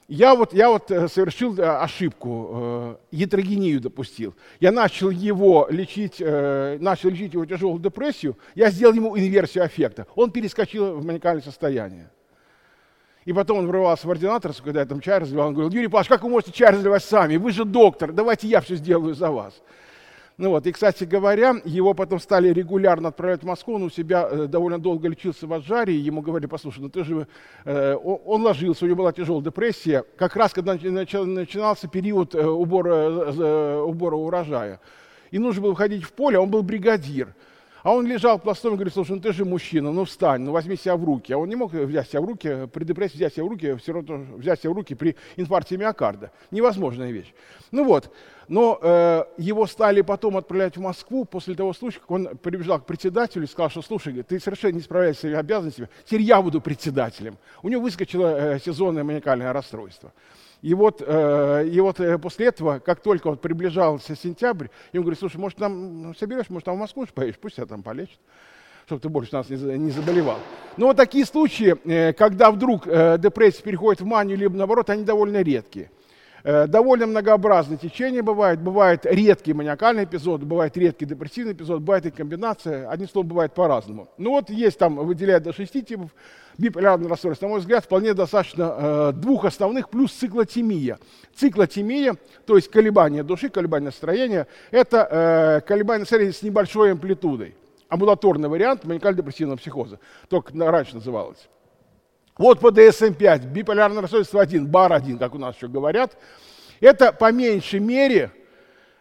Я 0.08 0.36
вот, 0.36 0.54
я 0.54 0.70
вот 0.70 0.90
э, 0.90 1.10
совершил 1.10 1.60
э, 1.60 1.64
ошибку, 1.64 2.50
э, 2.52 2.96
ятрогению 3.12 3.82
допустил. 3.82 4.36
Я 4.62 4.72
начал 4.72 5.10
его 5.10 5.68
лечить, 5.70 6.20
начал 6.20 7.10
лечить 7.10 7.34
его 7.34 7.46
тяжелую 7.46 7.82
депрессию, 7.82 8.38
я 8.56 8.70
сделал 8.70 8.94
ему 8.94 9.18
инверсию 9.18 9.66
аффекта. 9.66 10.08
Он 10.16 10.32
перескочил 10.32 10.96
в 10.96 11.06
маниакальное 11.06 11.44
состояние. 11.44 12.10
И 13.26 13.34
потом 13.34 13.58
он 13.58 13.68
врывался 13.68 14.08
в 14.08 14.12
ординаторскую, 14.12 14.68
когда 14.68 14.80
я 14.80 14.86
там 14.86 15.02
чай 15.02 15.20
разливал, 15.20 15.50
он 15.50 15.54
говорил, 15.54 15.72
Юрий 15.74 15.90
Павлович, 15.90 16.08
как 16.08 16.24
вы 16.24 16.30
можете 16.30 16.54
чай 16.54 16.72
разливать 16.72 17.04
сами? 17.04 17.36
Вы 17.36 17.52
же 17.52 17.66
доктор, 17.66 18.14
давайте 18.14 18.48
я 18.48 18.62
все 18.62 18.76
сделаю 18.76 19.14
за 19.14 19.30
вас. 19.30 19.62
Ну 20.38 20.52
вот, 20.52 20.68
и, 20.68 20.72
кстати 20.72 21.04
говоря, 21.04 21.56
его 21.66 21.96
потом 21.96 22.20
стали 22.20 22.50
регулярно 22.50 23.10
отправлять 23.10 23.42
в 23.42 23.46
Москву, 23.48 23.74
он 23.74 23.84
у 23.84 23.90
себя 23.90 24.28
э, 24.30 24.46
довольно 24.46 24.78
долго 24.78 25.08
лечился 25.08 25.48
в 25.48 25.54
Аджаре, 25.54 25.96
и 25.96 25.98
ему 25.98 26.22
говорили, 26.22 26.48
послушай, 26.48 26.82
ну 26.82 26.90
ты 26.90 27.04
же... 27.04 27.28
Э, 27.66 27.96
он 27.96 28.44
ложился, 28.44 28.86
у 28.86 28.88
него 28.88 29.00
была 29.00 29.12
тяжелая 29.12 29.44
депрессия, 29.44 30.04
как 30.16 30.36
раз 30.36 30.54
когда 30.54 30.76
начинался 30.76 31.88
период 31.88 32.36
э, 32.36 32.46
убора, 32.46 33.82
убора 33.82 34.16
урожая. 34.16 34.80
И 35.32 35.40
нужно 35.40 35.64
было 35.64 35.72
выходить 35.72 36.04
в 36.04 36.14
поле, 36.14 36.38
а 36.38 36.42
он 36.42 36.52
был 36.52 36.62
бригадир. 36.62 37.34
А 37.88 37.94
он 37.94 38.06
лежал 38.06 38.38
пластом 38.38 38.74
и 38.74 38.76
говорит, 38.76 38.94
слушай, 38.94 39.14
ну 39.14 39.22
ты 39.22 39.32
же 39.32 39.46
мужчина, 39.46 39.94
ну 39.94 40.04
встань, 40.04 40.42
ну 40.42 40.52
возьми 40.52 40.76
себя 40.76 40.98
в 40.98 41.06
руки. 41.06 41.32
А 41.32 41.38
он 41.38 41.48
не 41.48 41.56
мог 41.56 41.72
взять 41.72 42.10
себя 42.10 42.20
в 42.20 42.26
руки, 42.26 42.68
при 42.74 42.84
депрессии 42.84 43.16
взять 43.16 43.34
себя 43.34 43.46
в 43.46 43.48
руки, 43.48 43.78
все 43.78 43.94
равно 43.94 44.26
взять 44.36 44.60
себя 44.60 44.72
в 44.72 44.74
руки 44.74 44.94
при 44.94 45.16
инфаркте 45.38 45.78
миокарда. 45.78 46.32
Невозможная 46.52 47.12
вещь. 47.12 47.34
Ну 47.72 47.86
вот, 47.86 48.14
но 48.50 48.78
э, 48.82 49.24
его 49.38 49.66
стали 49.68 50.02
потом 50.02 50.36
отправлять 50.36 50.76
в 50.76 50.82
Москву 50.82 51.24
после 51.24 51.56
того 51.56 51.72
случая, 51.72 52.00
как 52.00 52.12
он 52.12 52.38
прибежал 52.44 52.82
к 52.82 52.86
председателю 52.86 53.46
и 53.46 53.48
сказал, 53.48 53.70
что 53.70 53.82
слушай, 53.82 54.22
ты 54.22 54.38
совершенно 54.42 54.74
не 54.74 54.82
справляешься 54.82 55.20
с 55.20 55.22
своими 55.22 55.40
обязанностями, 55.40 55.88
теперь 56.04 56.24
я 56.24 56.42
буду 56.42 56.60
председателем. 56.60 57.38
У 57.64 57.70
него 57.70 57.84
выскочило 57.84 58.56
э, 58.56 58.60
сезонное 58.60 59.06
маниакальное 59.06 59.54
расстройство. 59.54 60.12
И 60.62 60.74
вот, 60.74 61.04
э, 61.06 61.68
и 61.68 61.80
вот 61.80 62.00
э, 62.00 62.18
после 62.18 62.48
этого, 62.48 62.80
как 62.80 63.02
только 63.02 63.30
вот 63.30 63.42
приближался 63.42 64.16
сентябрь, 64.16 64.68
ему 64.92 65.04
говорит, 65.04 65.20
слушай, 65.20 65.38
может, 65.38 65.60
нам 65.60 66.16
соберешь, 66.16 66.50
может, 66.50 66.66
там 66.66 66.76
в 66.76 66.80
Москву 66.80 67.06
поедешь, 67.14 67.38
пусть 67.40 67.58
тебя 67.58 67.68
там 67.68 67.84
полечат, 67.84 68.20
чтобы 68.88 69.02
ты 69.02 69.10
больше 69.10 69.34
нас 69.34 69.50
не, 69.50 69.58
не 69.78 69.92
заболевал. 69.92 70.40
Но 70.76 70.88
вот 70.88 70.98
такие 70.98 71.26
случаи, 71.26 71.76
э, 71.86 72.14
когда 72.14 72.52
вдруг 72.52 72.86
депрессия 72.86 73.62
переходит 73.62 74.02
в 74.02 74.06
манию, 74.06 74.38
либо 74.38 74.56
наоборот, 74.56 74.90
они 74.90 75.04
довольно 75.04 75.42
редкие. 75.42 75.92
Э, 76.50 76.66
довольно 76.66 77.08
многообразное 77.08 77.76
течение 77.76 78.22
бывает. 78.22 78.62
Бывает 78.62 79.06
редкий 79.06 79.52
маниакальный 79.52 80.06
эпизод, 80.06 80.44
бывает 80.44 80.78
редкий 80.78 81.04
депрессивный 81.04 81.52
эпизод, 81.52 81.82
бывает 81.82 82.06
и 82.06 82.10
комбинация. 82.10 82.90
Одним 82.90 83.10
словом, 83.10 83.28
бывает 83.28 83.54
по-разному. 83.54 84.08
Ну 84.18 84.32
вот 84.32 84.50
есть 84.50 84.80
там, 84.80 84.96
выделяют 84.96 85.44
до 85.44 85.52
шести 85.52 85.84
типов 85.84 86.12
биполярный 86.58 87.10
расстройство, 87.10 87.48
на 87.48 87.50
мой 87.50 87.60
взгляд, 87.60 87.84
вполне 87.84 88.14
достаточно 88.14 88.76
э, 88.78 89.12
двух 89.14 89.44
основных, 89.44 89.90
плюс 89.90 90.14
циклотемия. 90.14 91.00
Циклотемия, 91.36 92.16
то 92.46 92.56
есть 92.56 92.72
колебания 92.72 93.24
души, 93.24 93.50
колебания 93.50 93.88
настроения, 93.88 94.48
это 94.72 95.60
э, 95.60 95.68
колебания 95.68 96.00
настроения 96.00 96.32
с 96.32 96.44
небольшой 96.44 96.94
амплитудой. 96.94 97.56
Амбулаторный 97.90 98.48
вариант 98.48 98.86
маниакально-депрессивного 98.86 99.58
психоза, 99.58 100.00
только 100.30 100.54
раньше 100.56 100.96
называлось. 100.96 101.50
Вот 102.38 102.60
по 102.60 102.70
DSM-5, 102.70 103.48
биполярное 103.48 104.02
расстройство 104.02 104.42
1, 104.42 104.68
БАР-1, 104.68 105.18
как 105.18 105.34
у 105.34 105.38
нас 105.38 105.56
еще 105.56 105.68
говорят, 105.68 106.18
это 106.80 107.12
по 107.12 107.32
меньшей 107.32 107.80
мере 107.80 108.32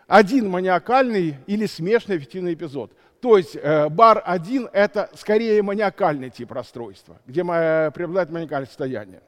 один 0.06 0.48
маниакальный 0.48 1.36
или 1.46 1.66
смешанный 1.66 2.16
эффективный 2.16 2.54
эпизод. 2.54 2.92
То 3.20 3.36
есть 3.36 3.56
э, 3.56 3.88
бар-1– 3.88 4.70
это 4.72 5.10
скорее 5.14 5.62
маниакальный 5.62 6.30
тип 6.30 6.52
расстройства, 6.52 7.18
где 7.26 7.42
преобладает 7.44 8.30
маниакальное 8.30 8.66
состояние. 8.66 9.22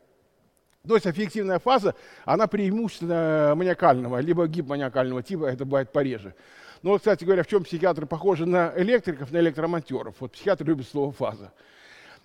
То 0.87 0.95
есть 0.95 1.07
аффективная 1.07 1.59
фаза, 1.59 1.95
она 2.25 2.47
преимущественно 2.47 3.53
маниакального, 3.57 4.21
либо 4.21 4.47
гипоманиакального 4.47 5.23
типа, 5.23 5.47
это 5.47 5.65
бывает 5.65 5.93
пореже. 5.93 6.35
Но, 6.83 6.97
кстати 6.97 7.25
говоря, 7.25 7.43
в 7.43 7.49
чем 7.49 7.65
психиатры 7.65 8.07
похожи 8.07 8.47
на 8.47 8.73
электриков, 8.77 9.33
на 9.33 9.39
электромонтеров? 9.39 10.15
Вот 10.21 10.33
психиатры 10.33 10.67
любят 10.67 10.87
слово 10.89 11.13
«фаза». 11.13 11.53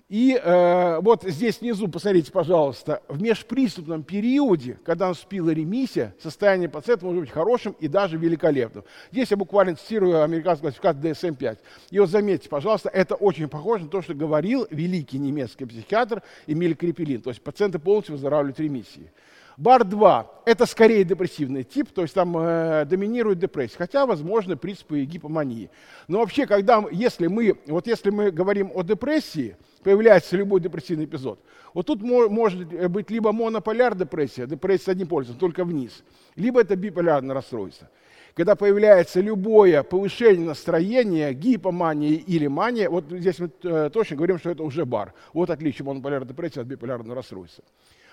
И 0.10 0.36
э, 0.36 1.00
вот 1.00 1.24
здесь 1.24 1.62
внизу, 1.62 1.88
посмотрите, 1.88 2.32
пожалуйста, 2.32 3.02
в 3.08 3.22
межприступном 3.22 4.04
периоде, 4.04 4.78
когда 4.84 5.08
наступила 5.08 5.50
ремиссия, 5.50 6.14
состояние 6.22 6.68
пациента 6.68 7.06
может 7.06 7.22
быть 7.22 7.32
хорошим 7.32 7.76
и 7.80 7.88
даже 7.88 8.18
великолепным. 8.18 8.84
Здесь 9.12 9.32
я 9.32 9.38
буквально 9.38 9.76
цитирую 9.76 10.22
американскую 10.22 10.74
классификацию 10.74 11.14
DSM-5. 11.14 11.58
И 11.92 12.00
вот 12.00 12.10
заметьте, 12.10 12.50
пожалуйста, 12.50 12.90
это 12.90 13.16
очень 13.16 13.48
похоже 13.48 13.86
на 13.86 13.90
то, 13.90 14.02
что 14.02 14.14
говорил 14.14 14.68
великий 14.70 15.20
немецкий 15.20 15.66
психиатр 15.66 16.22
Эмиль 16.48 16.76
Крепелин. 16.76 17.22
То 17.22 17.30
есть 17.30 17.42
пациенты 17.42 17.80
полностью 17.80 18.14
выздоравливают 18.14 18.60
ремиссии. 18.60 19.10
Бар-2– 19.58 20.26
это 20.46 20.66
скорее 20.66 21.04
депрессивный 21.04 21.64
тип, 21.64 21.90
то 21.92 22.02
есть 22.02 22.14
там 22.14 22.36
э, 22.38 22.86
доминирует 22.86 23.40
депрессия, 23.40 23.78
хотя, 23.78 24.06
возможно, 24.06 24.58
приступы 24.58 25.04
гипомании. 25.06 25.70
Но 26.08 26.20
вообще, 26.20 26.46
когда, 26.46 26.84
если 26.92 27.28
мы, 27.28 27.58
вот 27.68 27.88
если 27.88 28.10
мы 28.10 28.32
говорим 28.32 28.72
о 28.74 28.82
депрессии, 28.82 29.56
появляется 29.84 30.38
любой 30.38 30.62
депрессивный 30.62 31.06
эпизод, 31.06 31.40
вот 31.74 31.86
тут 31.86 32.02
может 32.02 32.68
быть 32.92 33.12
либо 33.12 33.32
монополяр 33.32 33.96
депрессия, 33.96 34.48
депрессия 34.48 34.86
с 34.86 34.88
одним 34.90 35.08
полюсом, 35.08 35.36
только 35.36 35.66
вниз, 35.66 36.04
либо 36.36 36.62
это 36.62 36.76
биполярное 36.76 37.36
расстройство. 37.36 37.90
Когда 38.36 38.56
появляется 38.56 39.22
любое 39.22 39.84
повышение 39.84 40.48
настроения, 40.48 41.34
гипомания 41.34 42.14
или 42.14 42.48
мания, 42.48 42.90
вот 42.90 43.06
здесь 43.08 43.38
мы 43.38 43.52
э, 43.62 43.92
точно 43.94 44.16
говорим, 44.16 44.40
что 44.40 44.50
это 44.50 44.64
уже 44.64 44.86
бар. 44.86 45.14
Вот 45.34 45.52
отличие 45.52 45.86
монополярной 45.86 46.28
депрессии 46.28 46.60
от 46.60 46.66
биполярного 46.66 47.14
расстройства. 47.14 47.64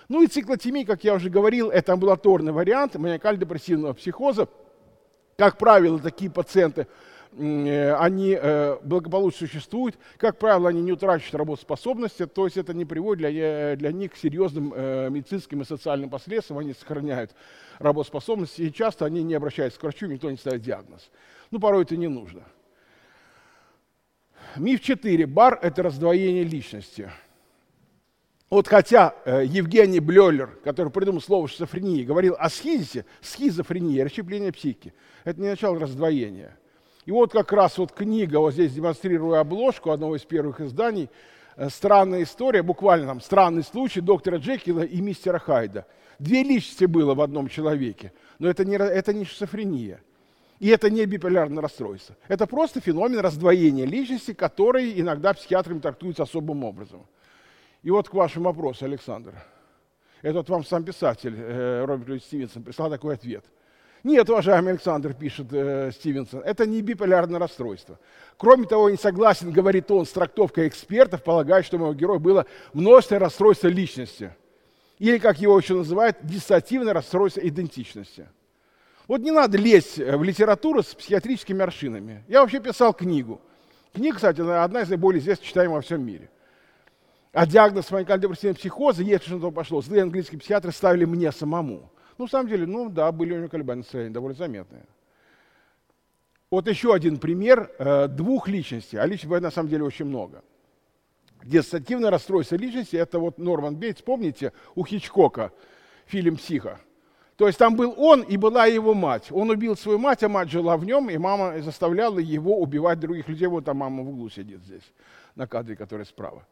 Ну 0.09 0.21
и 0.21 0.27
циклотемия, 0.27 0.85
как 0.85 1.03
я 1.03 1.15
уже 1.15 1.31
говорил, 1.31 1.71
это 1.71 1.93
амбулаторный 1.93 2.51
вариант 2.51 2.95
маниакально-депрессивного 2.95 3.93
психоза. 3.93 4.47
Как 5.37 5.57
правило, 5.57 5.97
такие 5.97 6.29
пациенты, 6.29 6.85
они 7.37 8.37
э, 8.39 8.77
благополучно 8.83 9.47
существуют. 9.47 9.97
Как 10.17 10.37
правило, 10.37 10.69
они 10.69 10.81
не 10.81 10.91
утрачивают 10.91 11.35
работоспособности, 11.35 12.25
то 12.25 12.45
есть 12.45 12.57
это 12.57 12.73
не 12.73 12.85
приводит 12.85 13.19
для, 13.19 13.29
э, 13.31 13.75
для 13.75 13.91
них 13.91 14.13
к 14.13 14.17
серьезным 14.17 14.73
медицинским 15.13 15.61
и 15.61 15.65
социальным 15.65 16.09
последствиям. 16.09 16.59
Они 16.59 16.73
сохраняют 16.73 17.31
работоспособность, 17.79 18.59
и 18.59 18.71
часто 18.71 19.05
они 19.05 19.23
не 19.23 19.33
обращаются 19.33 19.79
к 19.79 19.83
врачу, 19.83 20.07
никто 20.07 20.29
не 20.29 20.37
ставит 20.37 20.61
диагноз. 20.61 21.09
Ну, 21.51 21.59
порой 21.59 21.83
это 21.83 21.97
не 21.97 22.07
нужно. 22.07 22.43
Миф 24.57 24.81
4. 24.81 25.25
Бар– 25.27 25.59
это 25.61 25.83
раздвоение 25.83 26.43
личности. 26.43 27.09
Вот 28.49 28.67
хотя 28.67 29.15
э, 29.23 29.45
Евгений 29.45 30.01
Блёлер, 30.01 30.59
который 30.65 30.91
придумал 30.91 31.21
слово 31.21 31.47
шизофрения, 31.47 32.03
говорил 32.03 32.35
о 32.37 32.49
схизисе, 32.49 33.05
схизофрения, 33.21 34.03
расщепление 34.03 34.51
психики, 34.51 34.93
это 35.23 35.39
не 35.39 35.47
начало 35.47 35.79
раздвоения. 35.79 36.57
И 37.05 37.11
вот 37.11 37.31
как 37.31 37.51
раз 37.51 37.77
вот 37.77 37.91
книга, 37.91 38.37
вот 38.37 38.53
здесь 38.53 38.73
демонстрирую 38.73 39.39
обложку 39.39 39.91
одного 39.91 40.15
из 40.15 40.23
первых 40.23 40.61
изданий, 40.61 41.09
э, 41.55 41.69
странная 41.69 42.23
история, 42.23 42.61
буквально 42.61 43.07
там 43.07 43.21
странный 43.21 43.63
случай 43.63 44.01
доктора 44.01 44.37
Джекила 44.37 44.81
и 44.81 45.01
мистера 45.01 45.39
Хайда. 45.39 45.87
Две 46.19 46.43
личности 46.43 46.85
было 46.85 47.15
в 47.15 47.21
одном 47.21 47.47
человеке, 47.49 48.13
но 48.37 48.47
это 48.47 48.63
не, 48.65 48.75
это 48.75 49.13
не 49.13 49.25
шизофрения. 49.25 50.01
И 50.59 50.67
это 50.67 50.91
не 50.91 51.03
биполярное 51.07 51.63
расстройство. 51.63 52.15
Это 52.27 52.45
просто 52.45 52.81
феномен 52.81 53.19
раздвоения 53.19 53.87
личности, 53.87 54.33
который 54.33 54.99
иногда 54.99 55.33
психиатрами 55.33 55.79
трактуется 55.79 56.21
особым 56.21 56.63
образом. 56.63 57.07
И 57.81 57.89
вот 57.89 58.09
к 58.09 58.13
вашему 58.13 58.45
вопросу, 58.45 58.85
Александр. 58.85 59.33
Это 60.21 60.35
вот 60.35 60.49
вам 60.49 60.63
сам 60.63 60.83
писатель 60.83 61.33
э, 61.35 61.83
Роберт 61.83 62.09
Льюис 62.09 62.25
Стивенсон 62.25 62.61
прислал 62.61 62.91
такой 62.91 63.15
ответ. 63.15 63.43
Нет, 64.03 64.29
уважаемый 64.29 64.73
Александр, 64.73 65.13
пишет 65.13 65.47
э, 65.51 65.91
Стивенсон, 65.93 66.41
это 66.41 66.65
не 66.65 66.81
биполярное 66.81 67.39
расстройство. 67.39 67.99
Кроме 68.37 68.65
того, 68.65 68.89
не 68.89 68.97
согласен, 68.97 69.51
говорит 69.51 69.91
он, 69.91 70.07
с 70.07 70.09
трактовкой 70.09 70.67
экспертов, 70.67 71.23
полагая, 71.23 71.61
что 71.61 71.77
у 71.77 71.79
моего 71.79 71.93
героя 71.93 72.17
было 72.17 72.47
множество 72.73 73.19
расстройства 73.19 73.67
личности. 73.67 74.35
Или, 74.97 75.19
как 75.19 75.39
его 75.39 75.57
еще 75.57 75.75
называют, 75.75 76.17
диссоциативное 76.23 76.93
расстройство 76.93 77.41
идентичности. 77.41 78.27
Вот 79.07 79.21
не 79.21 79.31
надо 79.31 79.57
лезть 79.57 79.97
в 79.97 80.23
литературу 80.23 80.81
с 80.81 80.95
психиатрическими 80.95 81.61
аршинами. 81.61 82.23
Я 82.27 82.41
вообще 82.41 82.59
писал 82.59 82.93
книгу. 82.93 83.39
Книга, 83.93 84.15
кстати, 84.15 84.41
одна 84.41 84.81
из 84.81 84.89
наиболее 84.89 85.21
известных 85.21 85.47
читаемых 85.47 85.75
во 85.75 85.81
всем 85.81 86.03
мире. 86.03 86.29
А 87.33 87.45
диагноз 87.45 87.91
маниакально-депрессивного 87.91 88.55
психоза, 88.55 89.03
если 89.03 89.27
что 89.27 89.39
то 89.39 89.51
пошло, 89.51 89.81
злые 89.81 90.03
английские 90.03 90.39
психиатры 90.39 90.71
ставили 90.71 91.05
мне 91.05 91.31
самому. 91.31 91.91
Ну, 92.21 92.25
на 92.25 92.29
самом 92.29 92.49
деле, 92.49 92.67
ну 92.67 92.87
да, 92.87 93.11
были 93.11 93.33
у 93.33 93.37
него 93.37 93.49
колебания 93.49 93.79
настроения 93.79 94.13
довольно 94.13 94.37
заметные. 94.37 94.83
Вот 96.51 96.67
еще 96.67 96.93
один 96.93 97.17
пример 97.17 97.71
э, 97.79 98.07
двух 98.07 98.47
личностей, 98.47 98.97
а 98.97 99.07
личностей 99.07 99.39
на 99.39 99.49
самом 99.49 99.69
деле 99.69 99.85
очень 99.85 100.05
много. 100.05 100.43
Диссоциативное 101.43 102.11
расстройство 102.11 102.57
личности– 102.57 102.95
это 102.97 103.17
вот 103.17 103.39
Норман 103.39 103.75
Бейтс, 103.75 104.03
помните, 104.03 104.53
у 104.75 104.85
Хичкока 104.85 105.51
фильм 106.05 106.35
«Психо». 106.35 106.79
То 107.37 107.47
есть 107.47 107.57
там 107.57 107.75
был 107.75 107.95
он 107.97 108.21
и 108.21 108.37
была 108.37 108.67
его 108.67 108.93
мать. 108.93 109.31
Он 109.31 109.49
убил 109.49 109.75
свою 109.75 109.97
мать, 109.97 110.21
а 110.21 110.29
мать 110.29 110.51
жила 110.51 110.77
в 110.77 110.85
нем, 110.85 111.09
и 111.09 111.17
мама 111.17 111.59
заставляла 111.63 112.19
его 112.19 112.61
убивать 112.61 112.99
других 112.99 113.29
людей. 113.29 113.47
Вот 113.47 113.65
там 113.65 113.77
мама 113.77 114.03
в 114.03 114.09
углу 114.09 114.29
сидит 114.29 114.61
здесь, 114.61 114.93
на 115.33 115.47
кадре, 115.47 115.75
который 115.75 116.05
справа. 116.05 116.45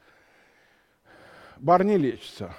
Бар 1.60 1.84
не 1.84 1.96
лечится. 1.96 2.56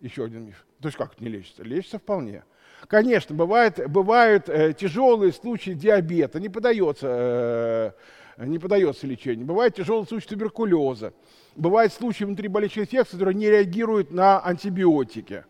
Еще 0.00 0.24
один 0.24 0.46
миф. 0.46 0.66
То 0.82 0.88
есть 0.88 0.98
как 0.98 1.20
не 1.20 1.28
лечится? 1.28 1.62
Лечится 1.62 1.98
вполне. 1.98 2.42
Конечно, 2.88 3.34
бывает, 3.34 3.80
бывают 3.88 4.48
э, 4.48 4.74
тяжелые 4.74 5.32
случаи 5.32 5.70
диабета, 5.70 6.40
не 6.40 6.48
подается, 6.48 7.94
э, 8.36 8.44
не 8.44 8.58
подается 8.58 9.06
лечению. 9.06 9.46
Бывает 9.46 9.76
тяжелый 9.76 10.04
случай 10.06 10.26
туберкулеза. 10.26 11.14
Бывают 11.54 11.92
случаи 11.92 12.24
внутриболечной 12.24 12.84
инфекции, 12.84 13.12
которые 13.12 13.36
не 13.36 13.48
реагируют 13.48 14.10
на 14.10 14.40
антибиотики. 14.40 15.44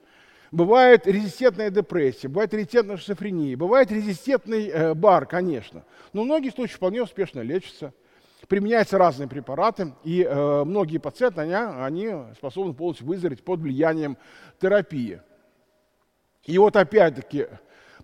Бывает 0.51 1.07
резистентная 1.07 1.71
депрессия, 1.71 2.29
бывает 2.29 2.53
резистентная 2.53 2.99
шизофрения, 2.99 3.57
бывает 3.57 3.91
резистентный 3.91 4.69
э, 4.69 4.93
бар, 4.93 5.25
конечно. 5.25 5.85
Но 6.13 6.25
многие 6.25 6.51
случаи 6.51 6.75
вполне 6.75 7.03
успешно 7.03 7.41
лечатся 7.41 7.95
применяются 8.49 8.99
разные 8.99 9.29
препараты, 9.29 9.95
и 10.05 10.23
э, 10.23 10.65
многие 10.65 10.99
пациенты, 10.99 11.41
они, 11.41 11.55
они 11.55 12.35
способны 12.37 12.75
полностью 12.75 13.07
выздороветь 13.07 13.45
под 13.45 13.61
влиянием 13.61 14.17
терапии. 14.61 15.21
И 16.45 16.59
вот 16.59 16.77
опять-таки, 16.77 17.47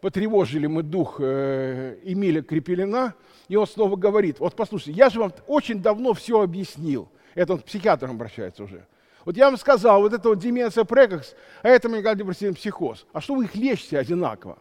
потревожили 0.00 0.66
мы 0.66 0.83
дух 0.83 1.16
э, 1.21 1.99
Эмиля 2.02 2.42
Крепелина, 2.42 3.14
и 3.49 3.57
он 3.57 3.66
снова 3.66 3.97
говорит, 3.97 4.38
вот 4.40 4.54
послушайте, 4.54 4.92
я 4.92 5.11
же 5.11 5.21
вам 5.21 5.33
очень 5.47 5.83
давно 5.83 6.14
все 6.14 6.40
объяснил. 6.40 7.09
Это 7.35 7.54
он 7.54 7.61
к 7.61 7.64
психиатрам 7.64 8.12
обращается 8.12 8.64
уже. 8.64 8.87
Вот 9.25 9.37
я 9.37 9.47
вам 9.47 9.59
сказал, 9.59 10.00
вот 10.00 10.12
это 10.12 10.28
вот 10.30 10.38
деменция 10.38 10.85
прекокс, 10.85 11.35
а 11.62 11.68
это 11.68 11.88
мегальдепрессивный 11.88 12.54
психоз. 12.54 13.07
А 13.12 13.21
что 13.21 13.35
вы 13.35 13.45
их 13.45 13.54
лечите 13.54 13.99
одинаково? 13.99 14.59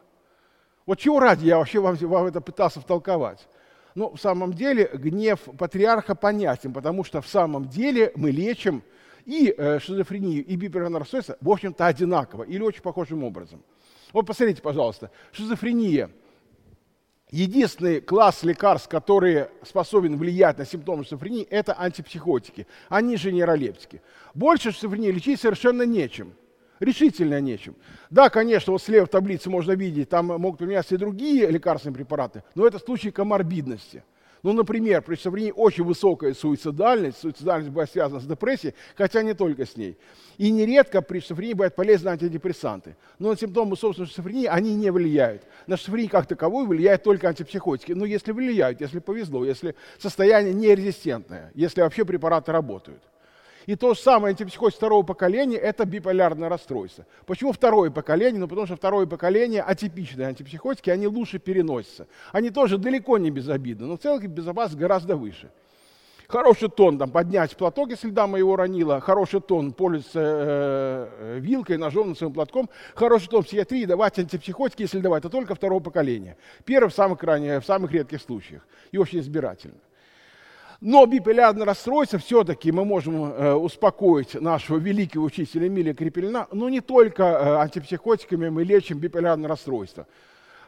Вот 0.85 0.99
чего 0.99 1.19
ради 1.19 1.45
я 1.45 1.57
вообще 1.57 1.79
вам, 1.79 1.95
вам 1.95 2.25
это 2.25 2.41
пытался 2.41 2.81
втолковать? 2.81 3.47
Но 3.97 4.13
в 4.13 4.21
самом 4.21 4.53
деле 4.53 4.91
гнев 4.93 5.39
патриарха 5.57 6.13
понятен, 6.13 6.71
потому 6.71 7.03
что 7.03 7.19
в 7.19 7.27
самом 7.27 7.67
деле 7.67 8.11
мы 8.15 8.29
лечим 8.29 8.83
и 9.25 9.51
э, 9.57 9.79
шизофрению, 9.79 10.45
и 10.45 10.55
биполярное 10.55 10.99
расстройство, 10.99 11.35
в 11.41 11.49
общем-то, 11.49 11.83
одинаково 11.83 12.43
или 12.43 12.61
очень 12.61 12.83
похожим 12.83 13.23
образом. 13.23 13.63
Вот 14.13 14.27
посмотрите, 14.27 14.61
пожалуйста, 14.61 15.09
шизофрения– 15.31 16.11
Единственный 17.29 17.99
класс 17.99 18.43
лекарств, 18.43 18.87
который 18.87 19.47
способен 19.63 20.15
влиять 20.15 20.59
на 20.59 20.65
симптомы 20.65 21.03
шизофрении, 21.03 21.43
это 21.43 21.73
антипсихотики. 21.73 22.67
Они 22.87 23.17
же 23.17 23.33
нейролептики. 23.33 24.01
Больше 24.33 24.71
шизофрении 24.71 25.11
лечить 25.11 25.41
совершенно 25.41 25.83
нечем. 25.83 26.35
Решительно 26.79 27.41
нечем. 27.41 27.75
Да, 28.09 28.29
конечно, 28.29 28.71
вот 28.71 28.81
слева 28.81 29.05
в 29.05 29.09
таблице 29.09 29.49
можно 29.49 29.71
видеть, 29.71 30.09
там 30.09 30.27
могут 30.27 30.59
применяться 30.59 30.95
и 30.95 30.97
другие 30.97 31.49
лекарственные 31.49 31.95
препараты, 31.95 32.43
но 32.55 32.67
это 32.67 32.77
случай 32.79 33.11
коморбидности. 33.11 34.03
Ну, 34.43 34.53
например, 34.53 35.01
при 35.01 35.15
шизофрении 35.15 35.51
очень 35.51 35.83
высокая 35.83 36.33
суицидальность, 36.33 37.19
суицидальность 37.19 37.69
бывает 37.69 37.89
связана 37.89 38.19
с 38.19 38.25
депрессией, 38.25 38.75
хотя 38.95 39.23
не 39.23 39.33
только 39.33 39.65
с 39.65 39.75
ней. 39.75 39.97
И 40.37 40.51
нередко 40.51 41.01
при 41.01 41.19
шизофрении 41.19 41.53
бывают 41.53 41.75
полезны 41.75 42.09
антидепрессанты. 42.09 42.95
Но 43.17 43.31
на 43.31 43.37
симптомы 43.37 43.75
собственной 43.75 44.07
шизофрении 44.07 44.45
они 44.45 44.75
не 44.75 44.91
влияют. 44.91 45.41
На 45.65 45.75
шизофрению 45.75 46.11
как 46.11 46.27
таковую 46.27 46.67
влияют 46.67 47.03
только 47.03 47.27
антипсихотики. 47.27 47.93
Но 47.93 48.05
если 48.05 48.31
влияют, 48.31 48.79
если 48.79 48.99
повезло, 48.99 49.43
если 49.43 49.75
состояние 49.97 50.53
нерезистентное, 50.53 51.51
если 51.55 51.81
вообще 51.81 52.05
препараты 52.05 52.51
работают. 52.51 53.01
И 53.67 53.75
то 53.75 53.93
же 53.93 53.99
самое 53.99 54.31
антипсихоз 54.31 54.75
второго 54.75 55.03
поколения– 55.03 55.57
это 55.57 55.85
биполярное 55.85 56.47
расстройство. 56.47 57.05
Почему 57.25 57.51
второе 57.51 57.91
поколение? 57.91 58.39
Ну, 58.39 58.47
потому 58.47 58.65
что 58.65 58.77
второе 58.77 59.05
поколение 59.05 59.61
атипичные 59.61 60.27
антипсихотики, 60.29 60.89
они 60.89 61.05
лучше 61.05 61.37
переносятся. 61.37 62.07
Они 62.31 62.49
тоже 62.49 62.77
далеко 62.77 63.17
не 63.17 63.29
безобидны, 63.29 63.85
но 63.85 63.97
в 63.97 63.99
целом 63.99 64.25
безопасность 64.25 64.79
гораздо 64.79 65.17
выше. 65.17 65.51
Хороший 66.29 66.69
тон, 66.69 66.97
там, 66.97 67.11
поднять 67.11 67.55
платок, 67.57 67.89
если 67.89 68.09
дама 68.09 68.37
его 68.37 68.55
ранила, 68.55 69.01
хороший 69.01 69.41
тон 69.41 69.73
пользоваться 69.73 70.21
э, 70.21 71.39
вилкой, 71.39 71.77
ножом, 71.77 72.15
своим 72.15 72.33
платком, 72.33 72.69
хороший 72.95 73.29
тон 73.29 73.43
психиатрии 73.43 73.85
давать 73.85 74.17
антипсихотики, 74.19 74.81
если 74.83 74.99
давать, 74.99 75.23
это 75.23 75.29
только 75.29 75.55
второго 75.55 75.81
поколения. 75.81 76.37
Первый 76.65 76.89
в 76.89 76.93
самых, 76.93 77.19
крайне, 77.19 77.59
в 77.59 77.65
самых 77.65 77.91
редких 77.91 78.21
случаях 78.21 78.65
и 78.91 78.97
очень 78.97 79.19
избирательно. 79.19 79.77
Но 80.79 81.05
биполярное 81.07 81.65
расстройство 81.65 82.19
все-таки 82.19 82.71
мы 82.71 82.85
можем 82.85 83.23
э, 83.23 83.53
успокоить 83.53 84.35
нашего 84.35 84.77
великого 84.77 85.25
учителя 85.25 85.67
Эмилия 85.67 85.95
Крепельна, 85.95 86.47
но 86.51 86.69
не 86.69 86.81
только 86.81 87.23
э, 87.23 87.55
антипсихотиками 87.61 88.49
мы 88.49 88.63
лечим 88.63 88.99
биполярное 88.99 89.49
расстройство. 89.49 90.05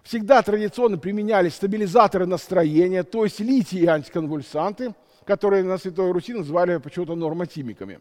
Всегда 0.02 0.42
традиционно 0.42 0.98
применялись 0.98 1.54
стабилизаторы 1.54 2.26
настроения, 2.26 3.04
то 3.04 3.24
есть 3.24 3.40
литий 3.40 3.82
и 3.82 3.86
антиконвульсанты, 3.86 4.96
которые 5.26 5.64
на 5.64 5.78
Святой 5.78 6.12
Руси 6.12 6.34
называли 6.34 6.78
почему-то 6.78 7.14
нормотимиками. 7.14 8.00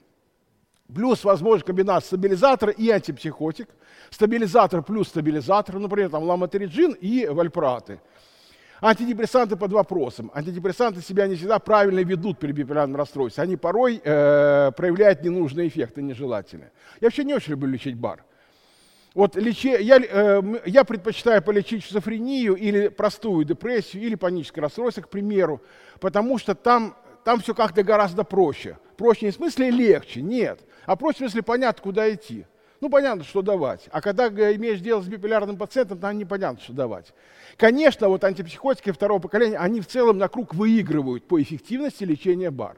Плюс 0.94 1.24
возможно 1.24 1.66
комбинация 1.66 2.06
стабилизатора 2.06 2.72
и 2.72 2.88
антипсихотик. 2.88 3.68
Стабилизатор 4.08 4.82
плюс 4.82 5.08
стабилизатор, 5.08 5.78
например, 5.78 6.08
там 6.08 6.22
ламотериджин 6.22 6.92
и 6.92 7.26
вальпраты– 7.26 8.00
Антидепрессанты 8.80 9.56
под 9.56 9.72
вопросом. 9.72 10.30
Антидепрессанты 10.34 11.02
себя 11.02 11.26
не 11.26 11.34
всегда 11.34 11.58
правильно 11.58 12.00
ведут 12.00 12.38
при 12.38 12.52
биполярном 12.52 12.96
расстройстве. 12.96 13.42
Они 13.42 13.56
порой 13.56 14.00
э, 14.02 14.70
проявляют 14.76 15.22
ненужные 15.22 15.68
эффекты, 15.68 16.00
нежелательные. 16.00 16.70
Я 17.00 17.06
вообще 17.06 17.24
не 17.24 17.34
очень 17.34 17.52
люблю 17.52 17.70
лечить 17.70 17.96
бар. 17.96 18.24
Вот 19.14 19.34
лечи, 19.34 19.68
я, 19.80 19.98
э, 19.98 20.42
я 20.66 20.84
предпочитаю 20.84 21.42
полечить 21.42 21.84
шизофрению 21.84 22.54
или 22.54 22.86
простую 22.88 23.44
депрессию, 23.44 24.04
или 24.04 24.14
паническое 24.14 24.62
расстройство, 24.62 25.02
к 25.02 25.08
примеру, 25.08 25.60
потому 25.98 26.38
что 26.38 26.54
там, 26.54 26.96
там 27.24 27.40
все 27.40 27.54
как-то 27.54 27.82
гораздо 27.82 28.22
проще. 28.22 28.78
Проще 28.96 29.26
не 29.26 29.32
в 29.32 29.34
смысле 29.34 29.70
легче, 29.70 30.22
нет, 30.22 30.60
а 30.86 30.94
проще 30.94 31.16
в 31.16 31.18
смысле 31.18 31.42
понятно, 31.42 31.82
куда 31.82 32.12
идти. 32.12 32.46
Ну, 32.80 32.90
понятно, 32.90 33.24
что 33.24 33.42
давать. 33.42 33.88
А 33.90 34.00
когда 34.00 34.28
имеешь 34.28 34.80
дело 34.80 35.02
с 35.02 35.08
биполярным 35.08 35.56
пациентом, 35.56 35.98
там 35.98 36.16
непонятно, 36.16 36.60
что 36.62 36.72
давать. 36.72 37.12
Конечно, 37.56 38.08
вот 38.08 38.22
антипсихотики 38.22 38.92
второго 38.92 39.20
поколения, 39.20 39.58
они 39.58 39.80
в 39.80 39.88
целом 39.88 40.18
на 40.18 40.28
круг 40.28 40.54
выигрывают 40.54 41.26
по 41.26 41.42
эффективности 41.42 42.04
лечения 42.04 42.50
БАР. 42.50 42.76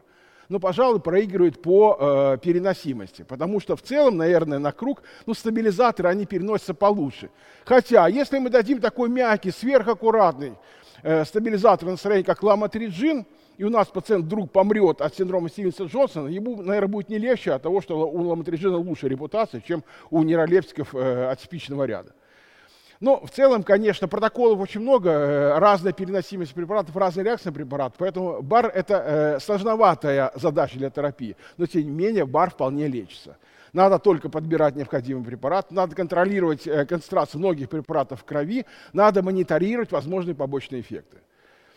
Но, 0.49 0.59
пожалуй, 0.59 1.01
проигрывают 1.01 1.63
по 1.63 1.97
э, 2.01 2.39
переносимости. 2.43 3.23
Потому 3.23 3.61
что 3.61 3.77
в 3.77 3.83
целом, 3.83 4.17
наверное, 4.17 4.59
на 4.59 4.73
круг, 4.73 5.03
ну, 5.27 5.35
стабилизаторы, 5.35 6.09
они 6.09 6.27
переносятся 6.27 6.75
получше. 6.75 7.31
Хотя, 7.65 8.09
если 8.09 8.39
мы 8.39 8.51
дадим 8.51 8.81
такой 8.81 9.11
мягкий, 9.11 9.53
сверхаккуратный 9.53 10.55
э, 11.03 11.25
стабилизатор 11.25 11.89
настроения, 11.89 12.25
как 12.25 12.43
ламотриджин, 12.43 13.27
и 13.61 13.63
у 13.63 13.69
нас 13.69 13.89
пациент 13.89 14.25
вдруг 14.25 14.51
помрет 14.51 15.03
от 15.03 15.15
синдрома 15.15 15.51
Стивенса 15.51 15.85
Джонсона, 15.85 16.29
ему, 16.29 16.63
наверное, 16.63 16.89
будет 16.89 17.11
не 17.11 17.19
легче 17.19 17.53
от 17.53 17.63
того, 17.63 17.83
что 17.83 18.09
у 18.09 18.23
ламотриджина 18.23 18.79
лучше 18.79 19.07
репутация, 19.07 19.61
чем 19.61 19.85
у 20.09 20.23
нейролептиков 20.23 20.95
э, 20.95 21.29
атипичного 21.31 21.85
ряда. 21.85 22.15
Но 23.01 23.21
в 23.23 23.29
целом, 23.29 23.63
конечно, 23.63 24.09
протоколов 24.09 24.61
очень 24.61 24.81
много, 24.81 25.11
э, 25.11 25.59
разная 25.59 25.93
переносимость 25.93 26.55
препаратов, 26.55 26.97
разная 26.97 27.23
реакция 27.23 27.51
на 27.51 27.55
препарат, 27.55 27.93
поэтому 27.99 28.41
БАР– 28.41 28.73
это 28.75 28.95
э, 28.95 29.41
сложноватая 29.41 30.33
задача 30.37 30.79
для 30.79 30.89
терапии, 30.89 31.37
но 31.59 31.67
тем 31.67 31.83
не 31.83 31.91
менее 31.91 32.25
БАР 32.25 32.53
вполне 32.53 32.87
лечится. 32.87 33.37
Надо 33.75 33.99
только 33.99 34.31
подбирать 34.31 34.75
необходимый 34.75 35.23
препарат, 35.23 35.71
надо 35.71 35.95
контролировать 35.95 36.67
э, 36.67 36.87
концентрацию 36.87 37.41
многих 37.41 37.69
препаратов 37.69 38.23
в 38.23 38.25
крови, 38.25 38.65
надо 38.95 39.23
мониторировать 39.23 39.93
возможные 39.93 40.35
побочные 40.35 40.81
эффекты. 40.81 41.19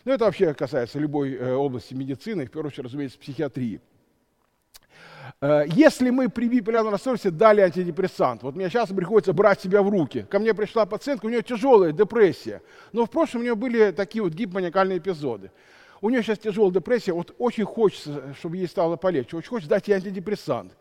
Но 0.06 0.10
ну, 0.10 0.16
это 0.16 0.26
вообще 0.26 0.54
касается 0.54 1.00
любой 1.00 1.34
э, 1.34 1.54
области 1.54 1.94
медицины, 1.94 2.46
в 2.46 2.52
первую 2.52 2.68
очередь, 2.68 2.86
разумеется, 2.86 3.18
психиатрии. 3.18 3.80
Э, 5.40 5.64
если 5.68 6.10
мы 6.10 6.28
при 6.28 6.50
биполярном 6.50 6.92
расстройстве 6.92 7.32
дали 7.32 7.62
антидепрессант, 7.62 8.44
вот 8.44 8.56
мне 8.56 8.70
сейчас 8.70 8.90
приходится 8.90 9.32
брать 9.32 9.62
себя 9.62 9.82
в 9.82 9.90
руки. 9.90 10.26
Ко 10.30 10.40
мне 10.40 10.54
пришла 10.54 10.86
пациентка, 10.86 11.28
у 11.28 11.30
нее 11.30 11.42
тяжелая 11.42 11.94
депрессия, 11.94 12.62
но 12.92 13.06
в 13.06 13.10
прошлом 13.10 13.42
у 13.42 13.44
нее 13.44 13.56
были 13.56 13.92
такие 13.92 14.22
вот 14.22 14.34
гипоманиакальные 14.34 14.98
эпизоды. 14.98 15.52
У 16.02 16.10
нее 16.10 16.22
сейчас 16.22 16.40
тяжелая 16.40 16.74
депрессия, 16.74 17.14
вот 17.14 17.34
очень 17.38 17.64
хочется, 17.64 18.34
чтобы 18.38 18.58
ей 18.58 18.68
стало 18.68 18.98
полегче, 18.98 19.38
очень 19.38 19.50
хочется 19.50 19.70
дать 19.70 19.88
ей 19.88 19.94
антидепрессант. 19.94 20.74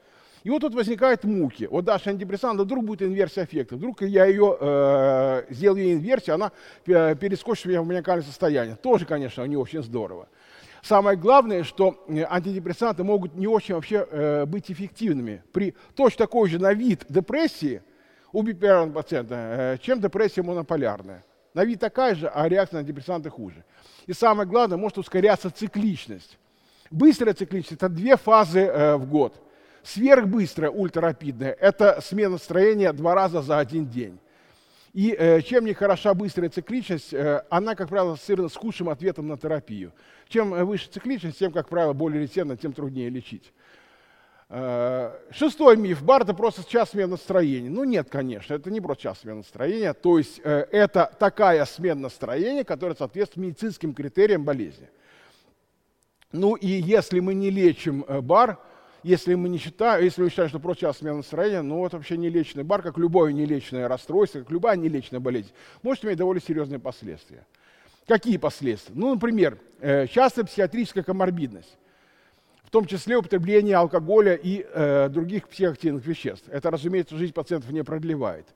И 0.44 0.50
вот 0.50 0.60
тут 0.60 0.74
возникают 0.74 1.24
муки. 1.24 1.66
Вот 1.70 1.84
дашь 1.84 2.06
антидепрессант, 2.06 2.60
вдруг 2.60 2.84
будет 2.84 3.02
инверсия 3.02 3.44
эффекта. 3.44 3.76
Вдруг 3.76 4.02
я 4.02 4.24
ее 4.24 4.56
э, 4.58 5.44
сделаю 5.50 5.84
ей 5.84 5.94
инверсию, 5.94 6.34
она 6.34 6.52
э, 6.86 7.14
перескочит 7.14 7.66
меня 7.66 7.82
в 7.82 7.86
маниакальное 7.86 8.24
состояние. 8.24 8.76
Тоже, 8.76 9.06
конечно, 9.06 9.44
не 9.44 9.56
очень 9.56 9.82
здорово. 9.82 10.28
Самое 10.82 11.16
главное, 11.16 11.62
что 11.62 12.04
э, 12.08 12.24
антидепрессанты 12.28 13.04
могут 13.04 13.36
не 13.36 13.46
очень 13.46 13.76
вообще 13.76 14.06
э, 14.10 14.46
быть 14.46 14.70
эффективными 14.70 15.44
при 15.52 15.76
точно 15.94 16.18
такой 16.18 16.48
же 16.48 16.58
на 16.58 16.72
вид 16.72 17.04
депрессии 17.08 17.82
у 18.32 18.42
биполярного 18.42 18.94
пациента, 18.94 19.34
э, 19.36 19.78
чем 19.80 20.00
депрессия 20.00 20.42
монополярная. 20.42 21.24
На 21.54 21.64
вид 21.64 21.78
такая 21.78 22.16
же, 22.16 22.26
а 22.26 22.48
реакция 22.48 22.78
на 22.78 22.80
антидепрессанты 22.80 23.30
хуже. 23.30 23.64
И 24.06 24.12
самое 24.12 24.48
главное, 24.48 24.76
может 24.76 24.98
ускоряться 24.98 25.50
цикличность. 25.50 26.36
Быстрая 26.90 27.34
цикличность– 27.34 27.72
это 27.80 27.88
две 27.88 28.16
фазы 28.16 28.60
э, 28.62 28.96
в 28.96 29.08
год– 29.08 29.40
Сверхбыстрая, 29.82 30.70
ультрарапидная– 30.70 31.56
это 31.60 32.00
смена 32.00 32.38
строения 32.38 32.92
два 32.92 33.14
раза 33.14 33.42
за 33.42 33.58
один 33.58 33.86
день. 33.88 34.18
И 34.92 35.14
э, 35.18 35.40
чем 35.40 35.64
не 35.64 35.74
хороша 35.74 36.14
быстрая 36.14 36.50
цикличность, 36.50 37.12
э, 37.12 37.42
она, 37.50 37.74
как 37.74 37.88
правило, 37.88 38.12
ассоциирована 38.12 38.48
с 38.48 38.56
худшим 38.56 38.90
ответом 38.90 39.26
на 39.26 39.36
терапию. 39.36 39.92
Чем 40.28 40.54
э, 40.54 40.64
выше 40.64 40.88
цикличность, 40.88 41.38
тем, 41.38 41.50
как 41.50 41.68
правило, 41.68 41.94
более 41.94 42.22
ретенно, 42.22 42.56
тем 42.56 42.72
труднее 42.72 43.08
лечить. 43.08 43.52
Э, 44.50 45.12
шестой 45.30 45.78
миф. 45.78 46.02
Бар– 46.02 46.24
просто 46.36 46.62
час 46.70 46.90
смена 46.90 47.12
настроения. 47.12 47.70
Ну 47.70 47.82
нет, 47.84 48.08
конечно, 48.08 48.54
это 48.54 48.70
не 48.70 48.80
просто 48.80 49.04
час 49.04 49.20
смена 49.20 49.38
настроения. 49.38 49.94
То 49.94 50.18
есть 50.18 50.40
э, 50.44 50.66
это 50.70 51.10
такая 51.18 51.64
смена 51.64 52.02
настроения, 52.02 52.62
которая 52.62 52.94
соответствует 52.94 53.48
медицинским 53.48 53.94
критериям 53.94 54.44
болезни. 54.44 54.88
Ну 56.30 56.54
и 56.54 56.68
если 56.68 57.18
мы 57.18 57.34
не 57.34 57.50
лечим 57.50 58.04
э, 58.06 58.20
бар– 58.20 58.58
если 59.02 59.34
мы 59.34 59.48
не 59.48 59.58
считаем, 59.58 60.04
если 60.04 60.22
мы 60.22 60.30
считаем, 60.30 60.48
что 60.48 60.58
просто 60.58 60.82
час 60.82 60.98
смена 60.98 61.18
настроения, 61.18 61.62
ну 61.62 61.78
вот 61.78 61.92
вообще 61.92 62.16
нелечный 62.16 62.62
бар, 62.62 62.82
как 62.82 62.98
любое 62.98 63.32
нелечное 63.32 63.88
расстройство, 63.88 64.40
как 64.40 64.50
любая 64.50 64.76
нелечная 64.76 65.20
болезнь, 65.20 65.52
может 65.82 66.04
иметь 66.04 66.18
довольно 66.18 66.40
серьезные 66.40 66.78
последствия. 66.78 67.46
Какие 68.06 68.36
последствия? 68.36 68.94
Ну, 68.96 69.14
например, 69.14 69.58
э, 69.80 70.06
частая 70.08 70.44
психиатрическая 70.44 71.04
коморбидность. 71.04 71.78
том 72.72 72.86
числе 72.86 73.16
употребление 73.16 73.76
алкоголя 73.76 74.34
и 74.34 74.66
э, 74.66 75.08
других 75.10 75.48
психоактивных 75.48 76.06
веществ. 76.06 76.48
Это, 76.48 76.70
разумеется, 76.70 77.16
жизнь 77.16 77.34
пациентов 77.34 77.70
не 77.70 77.84
продлевает. 77.84 78.46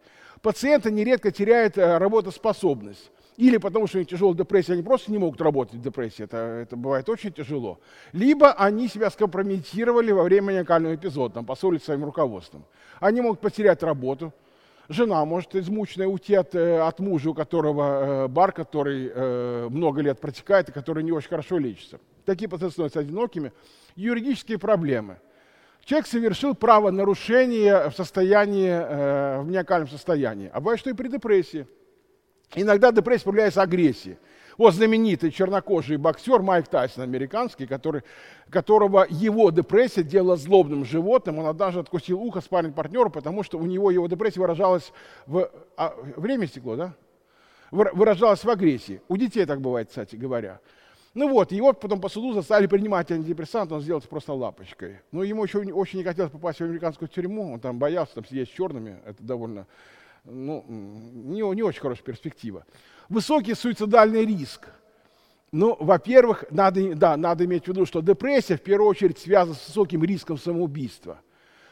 Пациенты 0.41 0.91
нередко 0.91 1.31
теряют 1.31 1.77
э, 1.77 1.99
работоспособность. 1.99 3.11
Или 3.37 3.59
потому 3.59 3.87
что 3.87 3.99
у 3.99 4.01
них 4.01 4.09
тяжелая 4.09 4.35
депрессия, 4.35 4.73
они 4.73 4.83
просто 4.83 5.13
не 5.13 5.19
могут 5.19 5.41
работать 5.41 5.75
в 5.75 5.83
депрессии, 5.83 6.25
это, 6.25 6.37
это 6.37 6.77
бывает 6.77 7.09
очень 7.09 7.33
тяжело. 7.33 7.79
Либо 8.13 8.53
они 8.53 8.89
себя 8.89 9.11
скомпрометировали 9.11 10.11
во 10.11 10.23
время 10.23 10.47
маниакального 10.47 10.95
эпизода, 10.95 11.35
там, 11.35 11.45
поссорились 11.45 11.85
своим 11.85 12.05
руководством. 12.05 12.65
Они 12.99 13.21
могут 13.21 13.41
потерять 13.41 13.83
работу, 13.83 14.33
жена 14.89 15.23
может 15.27 15.55
измученная 15.55 16.07
уйти 16.07 16.35
от, 16.35 16.55
э, 16.55 16.81
от 16.81 16.99
мужа, 16.99 17.31
у 17.31 17.35
которого 17.35 18.25
э, 18.25 18.29
бар, 18.29 18.53
который 18.53 19.11
э, 19.15 19.69
много 19.69 20.01
лет 20.01 20.19
протекает 20.19 20.71
и 20.71 20.73
который 20.73 21.03
не 21.03 21.13
очень 21.13 21.29
хорошо 21.29 21.59
лечится. 21.59 21.99
Такие 22.25 22.49
пациенты 22.49 22.73
становятся 22.73 23.01
одинокими. 23.01 23.53
Юридические 23.97 24.59
проблемы. 24.59 25.19
Человек 25.85 26.07
совершил 26.07 26.55
правонарушение 26.55 27.91
в 27.91 27.95
состоянии, 27.95 29.39
в 29.39 29.45
маниакальном 29.45 29.89
состоянии. 29.89 30.51
А 30.53 30.59
бывает, 30.59 30.81
что 30.81 30.91
и 30.91 30.95
при 30.95 31.07
депрессии. 31.07 31.69
Иногда 32.55 32.93
депрессия 32.93 33.25
проявляется 33.25 33.63
агрессией. 33.63 34.19
Вот 34.59 34.75
знаменитый 34.75 35.31
чернокожий 35.31 35.99
боксер 35.99 36.41
Майк 36.41 36.69
Тайсон, 36.69 37.03
американский, 37.03 37.67
который, 37.67 38.03
которого 38.49 39.07
его 39.09 39.51
депрессия 39.51 40.03
делала 40.03 40.37
злобным 40.37 40.85
животным. 40.85 41.39
Он 41.39 41.47
однажды 41.47 41.81
откусил 41.81 42.21
ухо 42.23 42.41
спарринг 42.41 42.75
партнеру, 42.75 43.11
потому 43.11 43.43
что 43.43 43.59
у 43.59 43.67
него 43.67 43.91
его 43.91 44.07
депрессия 44.07 44.41
выражалась 44.41 44.93
в... 45.27 45.51
А, 45.77 45.95
время 46.17 46.47
стекло, 46.47 46.77
да? 46.77 46.95
Выражалась 47.71 48.45
в 48.45 48.49
агрессии. 48.49 49.03
У 49.09 49.17
детей 49.19 49.45
так 49.45 49.61
бывает, 49.61 49.89
кстати 49.89 50.17
говоря. 50.17 50.61
Ну 51.13 51.29
вот, 51.29 51.51
его 51.51 51.73
потом 51.73 52.01
по 52.01 52.09
суду 52.09 52.33
заставили 52.33 52.67
принимать 52.67 53.11
антидепрессант, 53.11 53.73
он 53.73 53.81
сделался 53.81 54.09
просто 54.09 54.33
лапочкой. 54.33 55.01
Но 55.13 55.23
ему 55.23 55.45
еще 55.45 55.59
очень 55.59 55.99
не 55.99 56.05
хотелось 56.05 56.31
попасть 56.31 56.61
в 56.61 56.65
американскую 56.65 57.09
тюрьму, 57.09 57.55
он 57.55 57.61
там 57.61 57.79
боялся 57.79 58.17
там 58.17 58.25
сидеть 58.27 58.51
с 58.51 58.53
черными, 58.53 58.99
это 59.05 59.23
довольно 59.23 59.67
ну, 60.27 60.65
не, 60.69 61.41
не 61.55 61.63
очень 61.63 61.81
хорошая 61.81 62.05
перспектива. 62.05 62.65
Высокий 63.09 63.55
суицидальный 63.55 64.25
риск. 64.25 64.69
Ну, 65.53 65.77
во-первых, 65.79 66.45
надо, 66.51 66.95
да, 66.95 67.17
надо 67.17 67.45
иметь 67.45 67.65
в 67.65 67.69
виду, 67.69 67.87
что 67.87 68.01
депрессия 68.01 68.57
в 68.57 68.63
первую 68.63 68.91
очередь 68.91 69.19
связана 69.19 69.55
с 69.55 69.69
высоким 69.69 70.03
риском 70.05 70.39
самоубийства. 70.39 71.21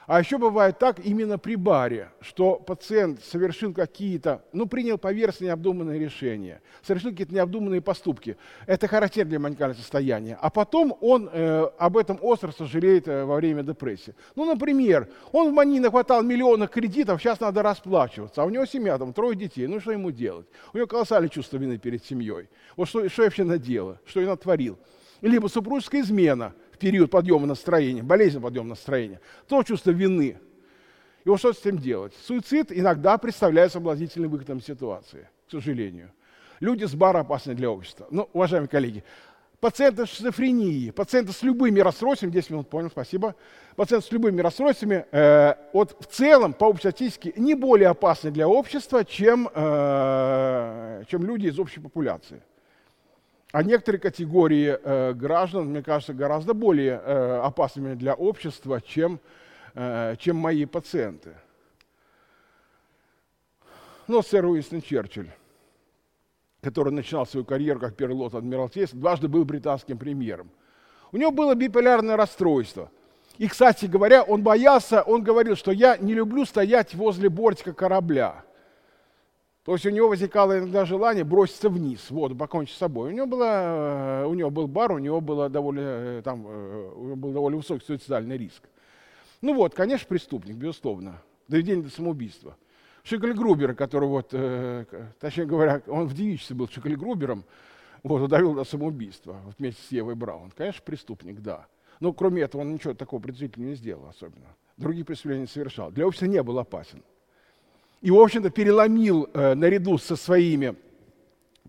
А 0.06 0.20
еще 0.20 0.36
бывает 0.36 0.78
так 0.78 0.98
именно 1.04 1.38
при 1.38 1.56
баре, 1.56 2.10
что 2.20 2.56
пациент 2.56 3.22
совершил 3.24 3.72
какие-то, 3.72 4.44
ну, 4.52 4.66
принял 4.66 4.98
поверхностно 4.98 5.46
необдуманные 5.46 5.98
решения, 5.98 6.60
совершил 6.82 7.10
какие-то 7.10 7.34
необдуманные 7.34 7.80
поступки. 7.80 8.36
Это 8.66 8.86
характерно 8.86 9.30
для 9.30 9.38
маникального 9.38 9.78
состояния. 9.78 10.38
А 10.40 10.50
потом 10.50 10.96
он 11.00 11.30
э, 11.32 11.68
об 11.78 11.96
этом 11.96 12.18
остро 12.20 12.52
сожалеет 12.52 13.08
э, 13.08 13.24
во 13.24 13.36
время 13.36 13.62
депрессии. 13.62 14.14
Ну, 14.36 14.44
например, 14.44 15.08
он 15.32 15.50
в 15.50 15.54
мании 15.54 15.78
нахватал 15.78 16.22
миллионов 16.22 16.70
кредитов, 16.70 17.20
сейчас 17.20 17.40
надо 17.40 17.62
расплачиваться, 17.62 18.42
а 18.42 18.44
у 18.44 18.50
него 18.50 18.66
семья, 18.66 18.98
там, 18.98 19.14
трое 19.14 19.36
детей, 19.36 19.66
ну, 19.66 19.80
что 19.80 19.92
ему 19.92 20.10
делать? 20.10 20.46
У 20.74 20.76
него 20.76 20.86
колоссальное 20.86 21.30
чувство 21.30 21.56
вины 21.56 21.78
перед 21.78 22.04
семьей. 22.04 22.48
Вот 22.76 22.88
что, 22.88 23.08
что 23.08 23.22
я 23.22 23.26
вообще 23.26 23.44
наделал, 23.44 23.96
что 24.04 24.20
я 24.20 24.26
натворил? 24.26 24.78
Либо 25.22 25.46
супружеская 25.46 26.02
измена– 26.02 26.52
период 26.84 27.10
подъема 27.10 27.46
настроения, 27.46 28.02
болезнь 28.02 28.38
подъема 28.42 28.68
настроения, 28.68 29.18
то 29.48 29.62
чувство 29.62 29.90
вины. 29.90 30.36
И 31.24 31.28
вот 31.30 31.38
что 31.38 31.54
с 31.54 31.60
этим 31.60 31.78
делать? 31.78 32.12
Суицид 32.26 32.70
иногда 32.70 33.16
представляет 33.16 33.72
соблазнительным 33.72 34.30
выходом 34.30 34.60
ситуации, 34.60 35.30
к 35.48 35.50
сожалению. 35.50 36.10
Люди 36.60 36.84
с 36.84 36.94
бара 36.94 37.20
опасны 37.20 37.54
для 37.54 37.70
общества. 37.70 38.06
Ну, 38.10 38.28
уважаемые 38.34 38.68
коллеги, 38.68 39.02
пациенты 39.60 40.04
с 40.04 40.10
шизофренией, 40.10 40.92
пациенты 40.92 41.32
с 41.32 41.42
любыми 41.42 41.80
расстройствами, 41.80 42.30
10 42.30 42.50
минут 42.50 42.68
понял, 42.68 42.90
спасибо, 42.90 43.34
пациенты 43.76 44.06
с 44.06 44.12
любыми 44.12 44.42
расстройствами, 44.42 45.06
э, 45.10 45.54
вот 45.72 45.96
в 45.98 46.04
целом, 46.04 46.52
по 46.52 46.66
общей 46.66 46.80
статистике, 46.80 47.32
не 47.40 47.54
более 47.54 47.88
опасны 47.88 48.30
для 48.30 48.46
общества, 48.46 49.06
чем, 49.06 49.48
э, 49.54 51.04
чем 51.08 51.24
люди 51.24 51.46
из 51.46 51.58
общей 51.58 51.80
популяции. 51.80 52.42
А 53.54 53.62
некоторые 53.62 54.00
категории 54.00 54.76
э, 54.82 55.12
граждан, 55.12 55.66
мне 55.66 55.80
кажется, 55.80 56.12
гораздо 56.12 56.54
более 56.54 57.00
э, 57.00 57.40
опасными 57.40 57.94
для 57.94 58.14
общества, 58.14 58.80
чем, 58.80 59.20
э, 59.74 60.16
чем 60.18 60.38
мои 60.38 60.64
пациенты. 60.64 61.34
Но 64.08 64.22
сэр 64.22 64.46
Уинстон 64.46 64.82
Черчилль, 64.82 65.30
который 66.62 66.92
начинал 66.92 67.26
свою 67.26 67.46
карьеру 67.46 67.78
как 67.78 67.94
первый 67.94 68.14
лот 68.14 68.34
Адмиралтейства, 68.34 68.98
дважды 68.98 69.28
был 69.28 69.44
британским 69.44 69.98
премьером. 69.98 70.50
У 71.12 71.16
него 71.16 71.30
было 71.30 71.54
биполярное 71.54 72.16
расстройство. 72.16 72.90
И, 73.38 73.46
кстати 73.46 73.86
говоря, 73.86 74.24
он 74.24 74.42
боялся, 74.42 75.02
он 75.02 75.22
говорил, 75.22 75.54
что 75.54 75.70
я 75.70 75.96
не 75.96 76.12
люблю 76.12 76.44
стоять 76.44 76.92
возле 76.96 77.28
бортика 77.28 77.72
корабля. 77.72 78.44
То 79.64 79.72
есть 79.72 79.86
у 79.86 79.90
него 79.90 80.08
возникало 80.08 80.58
иногда 80.58 80.84
желание 80.84 81.24
броситься 81.24 81.70
вниз, 81.70 82.10
вот, 82.10 82.36
покончить 82.36 82.74
с 82.74 82.78
собой. 82.78 83.10
У 83.10 83.12
него, 83.12 83.26
было, 83.26 84.22
э, 84.22 84.26
у 84.26 84.34
него 84.34 84.50
был 84.50 84.66
бар, 84.66 84.92
у 84.92 84.98
него, 84.98 85.22
было 85.22 85.48
довольно, 85.48 85.80
э, 85.80 86.22
там, 86.22 86.44
э, 86.46 86.92
у 86.94 87.04
него 87.04 87.16
был 87.16 87.32
довольно 87.32 87.56
высокий 87.56 87.84
суицидальный 87.84 88.36
риск. 88.36 88.62
Ну 89.40 89.54
вот, 89.54 89.74
конечно, 89.74 90.06
преступник, 90.06 90.56
безусловно. 90.56 91.22
Доведение 91.48 91.84
до 91.84 91.90
самоубийства. 91.90 92.56
Шикль 93.04 93.32
Грубер, 93.32 93.74
который 93.74 94.08
вот, 94.08 94.30
точнее 95.20 95.44
говоря, 95.44 95.82
он 95.86 96.06
в 96.06 96.14
девичестве 96.14 96.56
был 96.56 96.68
Шикль 96.68 96.94
Грубером, 96.94 97.44
вот, 98.02 98.28
довел 98.28 98.54
до 98.54 98.64
самоубийства 98.64 99.40
вот, 99.44 99.54
вместе 99.58 99.82
с 99.82 99.92
Евой 99.92 100.14
Браун. 100.14 100.50
Конечно, 100.56 100.82
преступник, 100.84 101.40
да. 101.40 101.66
Но 102.00 102.12
кроме 102.12 102.42
этого 102.42 102.62
он 102.62 102.72
ничего 102.72 102.94
такого 102.94 103.20
предупредительного 103.20 103.70
не 103.70 103.76
сделал 103.76 104.06
особенно. 104.08 104.46
Другие 104.78 105.04
преступления 105.04 105.42
не 105.42 105.46
совершал. 105.46 105.90
Для 105.90 106.06
общества 106.06 106.26
не 106.26 106.42
был 106.42 106.58
опасен 106.58 107.02
и, 108.04 108.10
в 108.10 108.20
общем-то, 108.20 108.50
переломил 108.50 109.30
э, 109.32 109.54
наряду 109.54 109.96
со 109.96 110.14
своими 110.14 110.76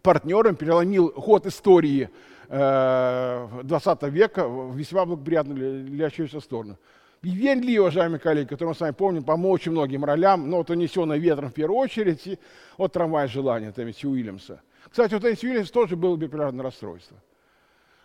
партнерами, 0.02 0.56
переломил 0.56 1.13
ход 1.13 1.45
истории 1.45 2.10
э, 2.50 3.48
20 3.63 4.04
века 4.04 4.45
весьма 4.74 5.06
благоприятную 5.06 5.86
для, 5.86 6.10
человеческой 6.10 6.41
сторону. 6.41 6.78
Вивьен 7.21 7.62
Ли, 7.62 7.80
уважаемые 7.80 8.19
коллеги, 8.19 8.50
которого 8.50 8.71
мы 8.71 8.76
с 8.76 8.82
вами 8.82 8.91
помним 8.91 9.24
по 9.24 9.32
очень 9.32 9.71
многим 9.71 10.04
ролям, 10.04 10.50
но 10.50 10.58
вот 10.58 10.69
«Унесенный 10.69 11.19
ветром» 11.19 11.52
в 11.52 11.54
первую 11.54 11.80
очередь, 11.80 12.28
и 12.28 12.38
вот 12.78 12.91
«Трамвай 12.91 13.30
желания» 13.30 13.71
Теннесси 13.71 14.06
Уильямса. 14.06 14.60
Кстати, 14.89 15.15
у 15.15 15.21
Теннесси 15.21 15.48
Уильямса 15.48 15.71
тоже 15.71 15.95
было 15.95 16.17
биполярное 16.17 16.65
расстройство. 16.65 17.15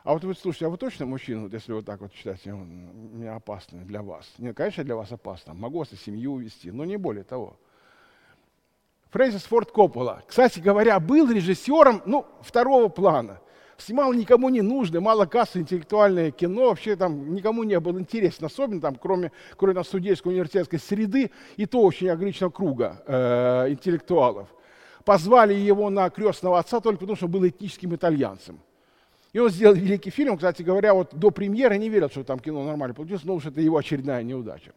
А 0.04 0.12
вот 0.12 0.22
вы 0.22 0.36
слушайте, 0.36 0.66
а 0.66 0.68
вы 0.68 0.76
точно 0.76 1.04
мужчина, 1.04 1.42
вот 1.42 1.52
если 1.52 1.72
вот 1.72 1.84
так 1.84 2.00
вот 2.00 2.12
считаете, 2.14 2.54
он 2.54 2.90
меня 3.12 3.34
опасный 3.34 3.80
для 3.80 4.02
вас? 4.02 4.32
Нет, 4.38 4.56
конечно, 4.56 4.84
для 4.84 4.94
вас 4.94 5.10
опасно. 5.10 5.52
Могу 5.52 5.80
вас 5.80 5.92
и 5.92 5.96
семью 5.96 6.34
увести, 6.34 6.70
но 6.70 6.84
не 6.84 6.96
более 6.96 7.24
того. 7.24 7.56
Фрэнсис 9.10 9.42
Форд 9.42 9.72
Коппола, 9.72 10.22
кстати 10.26 10.60
говоря, 10.60 11.00
был 11.00 11.30
режиссером 11.30 12.02
ну, 12.06 12.26
второго 12.42 12.88
плана. 12.88 13.40
Снимал 13.76 14.12
никому 14.12 14.50
не 14.50 14.60
нужное, 14.60 15.00
мало 15.00 15.24
кассы 15.24 15.58
интеллектуальное 15.58 16.30
кино, 16.30 16.68
вообще 16.68 16.96
там 16.96 17.34
никому 17.34 17.64
не 17.64 17.80
было 17.80 17.98
интересно, 17.98 18.46
особенно 18.46 18.80
там, 18.80 18.94
кроме, 18.94 19.32
кроме 19.56 19.74
там, 19.74 19.84
студенческой 19.84 20.28
университетской 20.28 20.78
среды, 20.78 21.30
и 21.56 21.66
то 21.66 21.80
очень 21.82 22.10
ограниченного 22.10 22.52
круга 22.52 23.02
э, 23.06 23.70
интеллектуалов. 23.70 24.48
Позвали 25.04 25.54
его 25.54 25.88
на 25.88 26.10
крестного 26.10 26.58
отца 26.58 26.80
только 26.80 27.00
потому, 27.00 27.16
что 27.16 27.26
был 27.26 27.48
этническим 27.48 27.94
итальянцем. 27.94 28.60
И 29.32 29.38
он 29.38 29.48
сделал 29.48 29.74
великий 29.74 30.10
фильм, 30.10 30.36
кстати 30.36 30.62
говоря, 30.62 30.92
вот 30.92 31.14
до 31.14 31.30
премьеры 31.30 31.78
не 31.78 31.88
верил, 31.88 32.10
что 32.10 32.22
там 32.22 32.38
кино 32.38 32.62
нормально 32.64 32.94
получилось, 32.94 33.24
но 33.24 33.34
уж 33.34 33.46
это 33.46 33.60
его 33.60 33.78
очередная 33.78 34.22
неудача. 34.22 34.72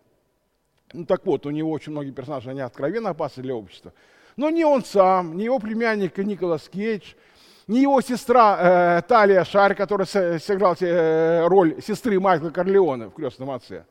Ну 0.93 1.05
так 1.05 1.25
вот, 1.25 1.45
у 1.45 1.49
него 1.49 1.71
очень 1.71 1.91
многие 1.91 2.11
персонажи, 2.11 2.51
они 2.51 2.61
откровенно 2.61 3.09
опасны 3.09 3.43
для 3.43 3.55
общества. 3.55 3.91
Но 4.35 4.49
ни 4.49 4.63
он 4.63 4.83
сам, 4.83 5.37
ни 5.37 5.43
его 5.43 5.59
племянник 5.59 6.17
Николас 6.17 6.67
Кейдж, 6.69 7.13
ни 7.67 7.79
его 7.79 8.01
сестра 8.01 8.97
э, 8.97 9.01
Талия 9.07 9.43
Шарь, 9.43 9.75
которая 9.75 10.07
сыграла 10.07 10.75
э, 10.79 11.45
роль 11.47 11.81
сестры 11.81 12.19
Майкла 12.19 12.49
Корлеона 12.49 13.09
в 13.09 13.13
«Крестном 13.13 13.51
отце», 13.51 13.85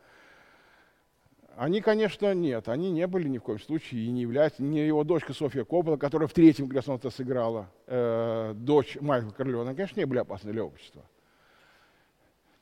они, 1.55 1.83
конечно, 1.83 2.33
нет, 2.33 2.68
они 2.68 2.90
не 2.90 3.07
были 3.07 3.28
ни 3.28 3.37
в 3.37 3.42
коем 3.42 3.61
случае 3.61 4.05
и 4.05 4.11
не 4.11 4.22
являются, 4.22 4.62
ни 4.62 4.78
его 4.78 5.05
дочка 5.05 5.35
Софья 5.35 5.64
Коппола, 5.64 5.96
которая 5.96 6.26
в 6.26 6.33
третьем 6.33 6.68
«Крестном 6.68 6.96
отце» 6.96 7.11
сыграла, 7.11 7.68
э, 7.87 8.52
дочь 8.57 8.96
Майкла 9.00 9.31
Корлеона, 9.31 9.74
конечно, 9.74 10.00
не 10.00 10.07
были 10.07 10.18
опасны 10.18 10.50
для 10.50 10.64
общества. 10.64 11.02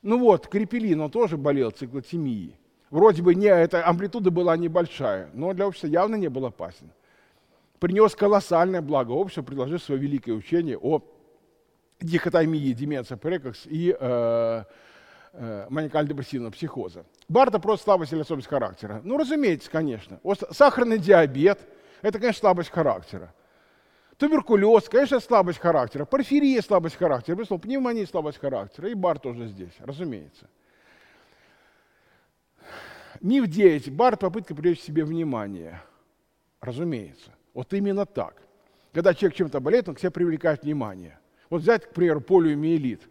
Ну 0.03 0.19
вот, 0.19 0.49
Крепелин, 0.49 1.01
он 1.01 1.11
тоже 1.11 1.37
болел 1.37 1.71
циклотемией. 1.71 2.57
Вроде 2.91 3.23
бы 3.23 3.35
не, 3.35 3.47
эта 3.47 3.87
амплитуда 3.87 4.31
была 4.31 4.57
небольшая, 4.57 5.31
но 5.35 5.53
для 5.55 5.69
общества 5.69 5.87
явно 5.87 6.17
не 6.17 6.29
был 6.29 6.47
опасен 6.47 6.91
принес 7.81 8.15
колоссальное 8.15 8.83
благо 8.83 9.13
обществу, 9.13 9.43
предложив 9.43 9.83
свое 9.83 10.01
великое 10.01 10.33
учение 10.33 10.79
о 10.79 11.03
дихотомии 12.01 12.73
деменция 12.73 13.17
прекокс 13.17 13.67
и 13.67 13.97
э, 13.99 14.65
э, 15.33 15.67
маникально-депрессивного 15.71 16.53
психоза. 16.53 17.05
Барта 17.29 17.59
просто 17.59 17.85
слабость 17.85 18.13
или 18.13 18.21
особенность 18.21 18.49
характера. 18.49 19.01
Ну, 19.03 19.17
разумеется, 19.17 19.71
конечно. 19.71 20.21
Сахарный 20.51 20.99
диабет– 20.99 21.59
это, 22.03 22.19
конечно, 22.19 22.41
слабость 22.41 22.71
характера. 22.71 23.35
Туберкулез, 24.19 24.89
конечно, 24.89 25.19
слабость 25.19 25.59
характера. 25.59 26.05
Порфирия– 26.05 26.61
слабость 26.63 26.97
характера. 26.97 27.35
Безусловно, 27.35 27.63
пневмония– 27.63 28.07
слабость 28.11 28.39
характера. 28.39 28.91
И 28.91 28.95
бар 28.95 29.19
тоже 29.19 29.47
здесь, 29.47 29.73
разумеется. 29.81 30.49
Миф 33.23 33.47
9. 33.47 33.91
Бар– 33.93 34.17
попытка 34.19 34.55
привлечь 34.55 34.81
себе 34.81 35.05
внимание. 35.05 35.81
Разумеется. 36.61 37.33
Вот 37.55 37.73
именно 37.73 38.07
так. 38.07 38.35
Когда 38.93 39.15
человек 39.15 39.37
чем-то 39.37 39.61
болеет, 39.61 39.89
он 39.89 39.95
к 39.95 40.01
себе 40.01 40.11
привлекает 40.11 40.63
внимание. 40.63 41.19
Вот 41.49 41.63
взять, 41.63 41.87
к 41.87 41.91
примеру, 41.91 42.21
полиомиелит. 42.21 43.03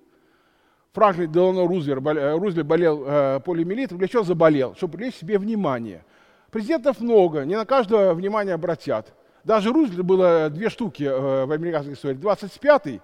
Франклин 0.94 1.32
Делано 1.32 1.68
Рузвельт, 1.68 2.06
э, 2.06 2.38
Рузвельт 2.38 2.68
болел 2.68 3.04
э, 3.06 3.40
полиомиелитом, 3.46 3.98
для 3.98 4.08
чего 4.08 4.24
заболел? 4.24 4.76
Чтобы 4.76 4.94
привлечь 4.94 5.16
себе 5.16 5.38
внимание. 5.38 6.04
Президентов 6.52 7.00
много, 7.00 7.44
не 7.44 7.56
на 7.56 7.66
каждого 7.66 8.14
внимание 8.14 8.56
обратят. 8.56 9.14
Даже 9.44 9.72
Рузвельт 9.72 10.04
было 10.04 10.50
две 10.50 10.70
штуки 10.70 11.04
э, 11.04 11.46
в 11.46 11.52
американской 11.52 11.94
истории. 11.94 12.18
25-й 12.18 13.02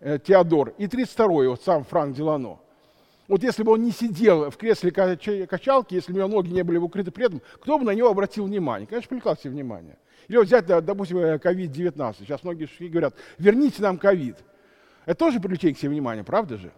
э, 0.00 0.18
Теодор 0.18 0.74
и 0.78 0.86
32-й, 0.86 1.46
вот 1.48 1.62
сам 1.62 1.84
Франк 1.84 2.16
Делано. 2.16 2.58
Вот 3.28 3.42
если 3.42 3.62
бы 3.62 3.72
он 3.72 3.82
не 3.82 3.92
сидел 3.92 4.50
в 4.50 4.56
кресле 4.56 4.90
качалки, 4.90 5.94
если 5.94 6.12
бы 6.12 6.20
его 6.20 6.28
ноги 6.28 6.48
не 6.50 6.62
были 6.62 6.78
укрыты 6.78 7.10
предом, 7.10 7.42
кто 7.60 7.78
бы 7.78 7.84
на 7.84 7.94
него 7.94 8.08
обратил 8.08 8.46
внимание? 8.46 8.86
Конечно, 8.86 9.08
привлекал 9.08 9.36
себе 9.36 9.50
внимание. 9.50 9.98
Или 10.28 10.36
вот 10.36 10.46
взять, 10.46 10.66
допустим, 10.66 11.18
COVID-19. 11.18 12.16
Сейчас 12.20 12.42
многие 12.44 12.68
говорят, 12.88 13.14
верните 13.38 13.82
нам 13.82 13.98
ковид. 13.98 14.36
Это 15.06 15.18
тоже 15.18 15.40
привлечение 15.40 15.74
к 15.74 15.78
себе 15.78 15.90
внимания, 15.90 16.22
правда 16.22 16.58
же? 16.58 16.70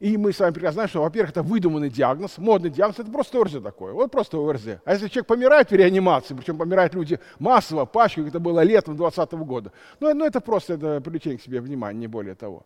И 0.00 0.16
мы 0.16 0.32
с 0.32 0.38
вами 0.38 0.52
прекрасно 0.52 0.74
знаем, 0.74 0.88
что, 0.88 1.02
во-первых, 1.02 1.30
это 1.30 1.42
выдуманный 1.42 1.90
диагноз, 1.90 2.38
модный 2.38 2.70
диагноз, 2.70 3.00
это 3.00 3.10
просто 3.10 3.40
ОРЗ 3.40 3.60
такое, 3.62 3.92
вот 3.92 4.12
просто 4.12 4.38
ОРЗ. 4.38 4.80
А 4.84 4.92
если 4.92 5.08
человек 5.08 5.26
помирает 5.26 5.70
в 5.70 5.74
реанимации, 5.74 6.34
причем 6.34 6.56
помирают 6.56 6.94
люди 6.94 7.18
массово, 7.40 7.84
пачкой, 7.84 8.24
как 8.24 8.34
это 8.34 8.40
было 8.40 8.60
летом 8.60 8.96
2020 8.96 9.32
года, 9.44 9.72
ну, 9.98 10.14
ну 10.14 10.24
это 10.24 10.40
просто 10.40 10.74
это 10.74 11.00
привлечение 11.00 11.38
к 11.38 11.42
себе 11.42 11.60
внимания, 11.60 11.98
не 11.98 12.06
более 12.06 12.36
того. 12.36 12.64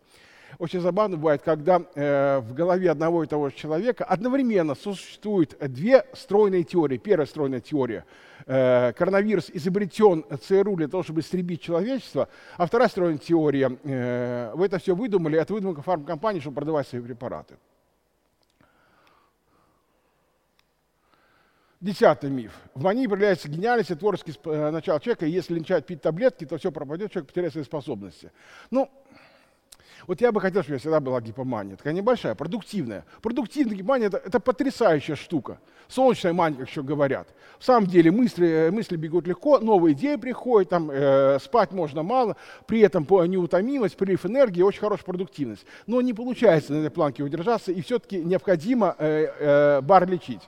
Очень 0.58 0.80
забавно 0.80 1.16
бывает, 1.16 1.42
когда 1.42 1.82
э, 1.94 2.38
в 2.38 2.54
голове 2.54 2.90
одного 2.90 3.24
и 3.24 3.26
того 3.26 3.48
же 3.48 3.56
человека 3.56 4.04
одновременно 4.04 4.74
существуют 4.74 5.56
две 5.58 6.04
стройные 6.12 6.64
теории. 6.64 6.98
Первая 6.98 7.26
стройная 7.26 7.60
теория 7.60 8.04
э,– 8.46 8.92
коронавирус 8.96 9.50
изобретен 9.52 10.24
ЦРУ 10.42 10.76
для 10.76 10.88
того, 10.88 11.02
чтобы 11.02 11.20
истребить 11.20 11.62
человечество, 11.62 12.28
а 12.56 12.66
вторая 12.66 12.88
стройная 12.88 13.18
теория 13.18 13.78
э,– 13.84 14.52
вы 14.54 14.66
это 14.66 14.78
все 14.78 14.94
выдумали, 14.94 15.38
это 15.38 15.54
выдумка 15.54 15.82
фармкомпании, 15.82 16.40
чтобы 16.40 16.56
продавать 16.56 16.86
свои 16.86 17.00
препараты. 17.00 17.56
Десятый 21.80 22.30
миф. 22.30 22.52
В 22.74 22.82
мании 22.84 23.08
проявляется 23.08 23.48
гениальность 23.48 23.90
и 23.90 23.96
творческий 23.96 24.34
э, 24.44 24.70
начало 24.70 25.00
человека, 25.00 25.26
если 25.26 25.58
начать 25.58 25.84
пить 25.84 26.00
таблетки, 26.00 26.44
то 26.44 26.56
все 26.56 26.70
пропадет, 26.70 27.10
человек 27.10 27.28
потеряет 27.28 27.52
свои 27.52 27.64
способности. 27.64 28.30
Ну, 28.70 28.88
вот 30.06 30.20
я 30.20 30.32
бы 30.32 30.40
хотел, 30.40 30.62
чтобы 30.62 30.74
я 30.74 30.78
всегда 30.78 31.00
была 31.00 31.20
гипомания. 31.20 31.76
Такая 31.76 31.92
небольшая, 31.92 32.34
продуктивная. 32.34 33.04
Продуктивная 33.20 33.76
гипомания 33.76 34.06
это, 34.08 34.18
это 34.18 34.40
потрясающая 34.40 35.16
штука. 35.16 35.58
Солнечная 35.88 36.32
мания, 36.32 36.58
как 36.58 36.68
еще 36.68 36.82
говорят. 36.82 37.28
В 37.58 37.64
самом 37.64 37.86
деле 37.86 38.10
мысли, 38.10 38.48
э, 38.48 38.70
мысли 38.70 38.96
бегут 38.96 39.26
легко, 39.26 39.58
новые 39.58 39.94
идеи 39.94 40.16
приходят, 40.16 40.70
там, 40.70 40.90
э, 40.90 41.38
спать 41.40 41.72
можно 41.72 42.02
мало, 42.02 42.36
при 42.66 42.80
этом 42.80 43.06
неутомимость, 43.08 43.96
прилив 43.96 44.24
энергии, 44.26 44.62
очень 44.62 44.80
хорошая 44.80 45.04
продуктивность. 45.04 45.66
Но 45.86 46.00
не 46.00 46.14
получается 46.14 46.72
на 46.72 46.78
этой 46.78 46.90
планке 46.90 47.22
удержаться, 47.22 47.72
и 47.72 47.80
все-таки 47.82 48.22
необходимо 48.22 48.96
э, 48.98 49.26
э, 49.38 49.80
бар 49.82 50.08
лечить. 50.08 50.42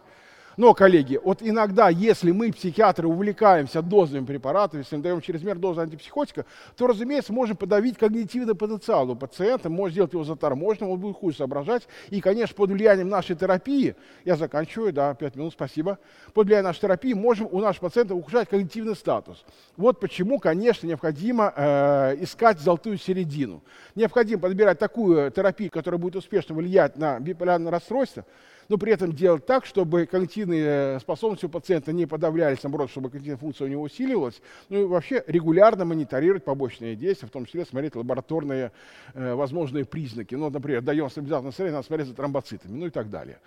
Но, 0.56 0.74
коллеги, 0.74 1.20
вот 1.22 1.38
иногда, 1.40 1.88
если 1.88 2.30
мы, 2.30 2.52
психиатры, 2.52 3.08
увлекаемся 3.08 3.82
дозами 3.82 4.24
препаратов, 4.24 4.78
если 4.78 4.96
мы 4.96 5.02
даем 5.02 5.20
чрезмерную 5.20 5.62
дозу 5.62 5.80
антипсихотика, 5.80 6.44
то, 6.76 6.86
разумеется, 6.86 7.32
можем 7.32 7.56
подавить 7.56 7.98
когнитивный 7.98 8.54
потенциал 8.54 9.10
у 9.10 9.16
пациента, 9.16 9.68
можем 9.68 9.92
сделать 9.92 10.12
его 10.12 10.24
заторможенным, 10.24 10.90
он 10.90 11.00
будет 11.00 11.16
хуже 11.16 11.38
соображать. 11.38 11.88
И, 12.10 12.20
конечно, 12.20 12.54
под 12.54 12.70
влиянием 12.70 13.08
нашей 13.08 13.36
терапии, 13.36 13.96
я 14.24 14.36
заканчиваю, 14.36 14.92
да, 14.92 15.14
5 15.14 15.36
минут, 15.36 15.52
спасибо, 15.52 15.98
под 16.32 16.46
влиянием 16.46 16.66
нашей 16.66 16.80
терапии 16.80 17.14
можем 17.14 17.48
у 17.50 17.60
наших 17.60 17.80
пациентов 17.80 18.18
ухудшать 18.18 18.48
когнитивный 18.48 18.94
статус. 18.94 19.44
Вот 19.76 19.98
почему, 20.00 20.38
конечно, 20.38 20.86
необходимо 20.86 21.52
э, 21.54 22.16
искать 22.20 22.60
золотую 22.60 22.98
середину. 22.98 23.62
Необходимо 23.94 24.42
подбирать 24.42 24.78
такую 24.78 25.30
терапию, 25.30 25.70
которая 25.70 25.98
будет 25.98 26.16
успешно 26.16 26.54
влиять 26.54 26.96
на 26.96 27.18
биполярное 27.18 27.72
расстройство, 27.72 28.24
но 28.68 28.78
при 28.78 28.92
этом 28.92 29.12
делать 29.12 29.46
так, 29.46 29.66
чтобы 29.66 30.06
когнитивные 30.06 30.98
способности 31.00 31.46
у 31.46 31.48
пациента 31.48 31.92
не 31.92 32.06
подавлялись, 32.06 32.62
наоборот, 32.62 32.90
чтобы 32.90 33.10
когнитивная 33.10 33.38
функция 33.38 33.66
у 33.66 33.68
него 33.68 33.82
усиливалась, 33.82 34.40
ну 34.68 34.82
и 34.82 34.84
вообще 34.84 35.24
регулярно 35.26 35.84
мониторировать 35.84 36.44
побочные 36.44 36.96
действия, 36.96 37.28
в 37.28 37.30
том 37.30 37.46
числе 37.46 37.64
смотреть 37.64 37.96
лабораторные 37.96 38.72
э, 39.14 39.34
возможные 39.34 39.84
признаки. 39.84 40.34
Ну, 40.34 40.50
например, 40.50 40.82
даем 40.82 41.10
стабилизатор 41.10 41.44
настроения, 41.44 41.74
надо 41.74 41.86
смотреть 41.86 42.08
за 42.08 42.14
тромбоцитами, 42.14 42.78
ну 42.78 42.86
и 42.86 42.90
так 42.90 43.10
далее. 43.10 43.38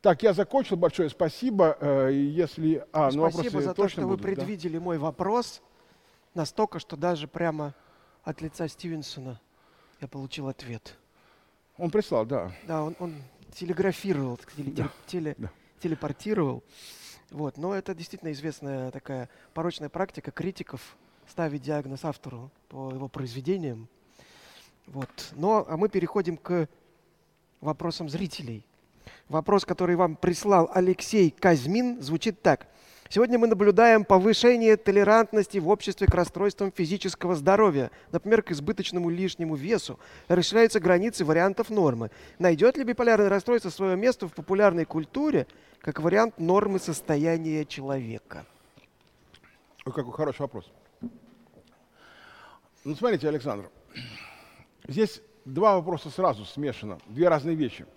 Так, 0.00 0.22
я 0.22 0.32
закончил. 0.32 0.76
Большое 0.76 1.08
спасибо. 1.08 1.76
Э, 1.80 2.10
если... 2.12 2.84
А, 2.92 3.10
ну, 3.10 3.30
спасибо 3.30 3.62
за 3.62 3.74
то, 3.74 3.88
что 3.88 4.02
будут, 4.02 4.20
вы 4.20 4.34
предвидели 4.34 4.78
да? 4.78 4.84
мой 4.84 4.98
вопрос 4.98 5.62
настолько, 6.34 6.78
что 6.78 6.96
даже 6.96 7.26
прямо 7.26 7.74
от 8.22 8.40
лица 8.42 8.68
Стивенсона 8.68 9.40
я 10.00 10.08
получил 10.08 10.48
ответ. 10.48 10.96
Он 11.78 11.90
прислал, 11.90 12.26
да. 12.26 12.52
Да, 12.66 12.84
он, 12.84 12.96
он 12.98 13.14
телеграфировал, 13.56 14.38
теле, 14.56 14.72
да, 14.72 14.90
теле, 15.06 15.34
да. 15.38 15.50
телепортировал. 15.80 16.62
Вот. 17.30 17.56
Но 17.56 17.74
это 17.74 17.94
действительно 17.94 18.32
известная 18.32 18.90
такая 18.90 19.28
порочная 19.54 19.88
практика 19.88 20.30
критиков 20.30 20.96
ставить 21.28 21.62
диагноз 21.62 22.04
автору 22.04 22.50
по 22.68 22.92
его 22.92 23.08
произведениям. 23.08 23.88
Вот. 24.86 25.32
Но 25.32 25.66
а 25.68 25.76
мы 25.76 25.88
переходим 25.88 26.36
к 26.36 26.68
вопросам 27.60 28.08
зрителей. 28.08 28.64
Вопрос, 29.28 29.64
который 29.64 29.96
вам 29.96 30.14
прислал 30.14 30.70
Алексей 30.72 31.30
Казьмин, 31.30 32.00
звучит 32.00 32.42
так. 32.42 32.68
Сегодня 33.08 33.38
мы 33.38 33.46
наблюдаем 33.46 34.04
повышение 34.04 34.76
толерантности 34.76 35.58
в 35.58 35.68
обществе 35.68 36.06
к 36.06 36.14
расстройствам 36.14 36.72
физического 36.72 37.36
здоровья, 37.36 37.90
например, 38.10 38.42
к 38.42 38.50
избыточному 38.50 39.10
лишнему 39.10 39.54
весу. 39.54 39.98
Расширяются 40.28 40.80
границы 40.80 41.24
вариантов 41.24 41.70
нормы. 41.70 42.10
Найдет 42.38 42.76
ли 42.76 42.84
биполярное 42.84 43.28
расстройство 43.28 43.70
свое 43.70 43.96
место 43.96 44.26
в 44.28 44.32
популярной 44.32 44.84
культуре 44.84 45.46
как 45.80 46.00
вариант 46.00 46.38
нормы 46.38 46.78
состояния 46.78 47.64
человека? 47.64 48.44
Ой, 49.84 49.92
какой 49.92 50.12
хороший 50.12 50.40
вопрос. 50.42 50.70
Ну, 52.84 52.94
смотрите, 52.94 53.28
Александр, 53.28 53.68
здесь 54.86 55.22
два 55.44 55.76
вопроса 55.76 56.10
сразу 56.10 56.44
смешано, 56.44 56.98
две 57.06 57.28
разные 57.28 57.54
вещи– 57.54 57.86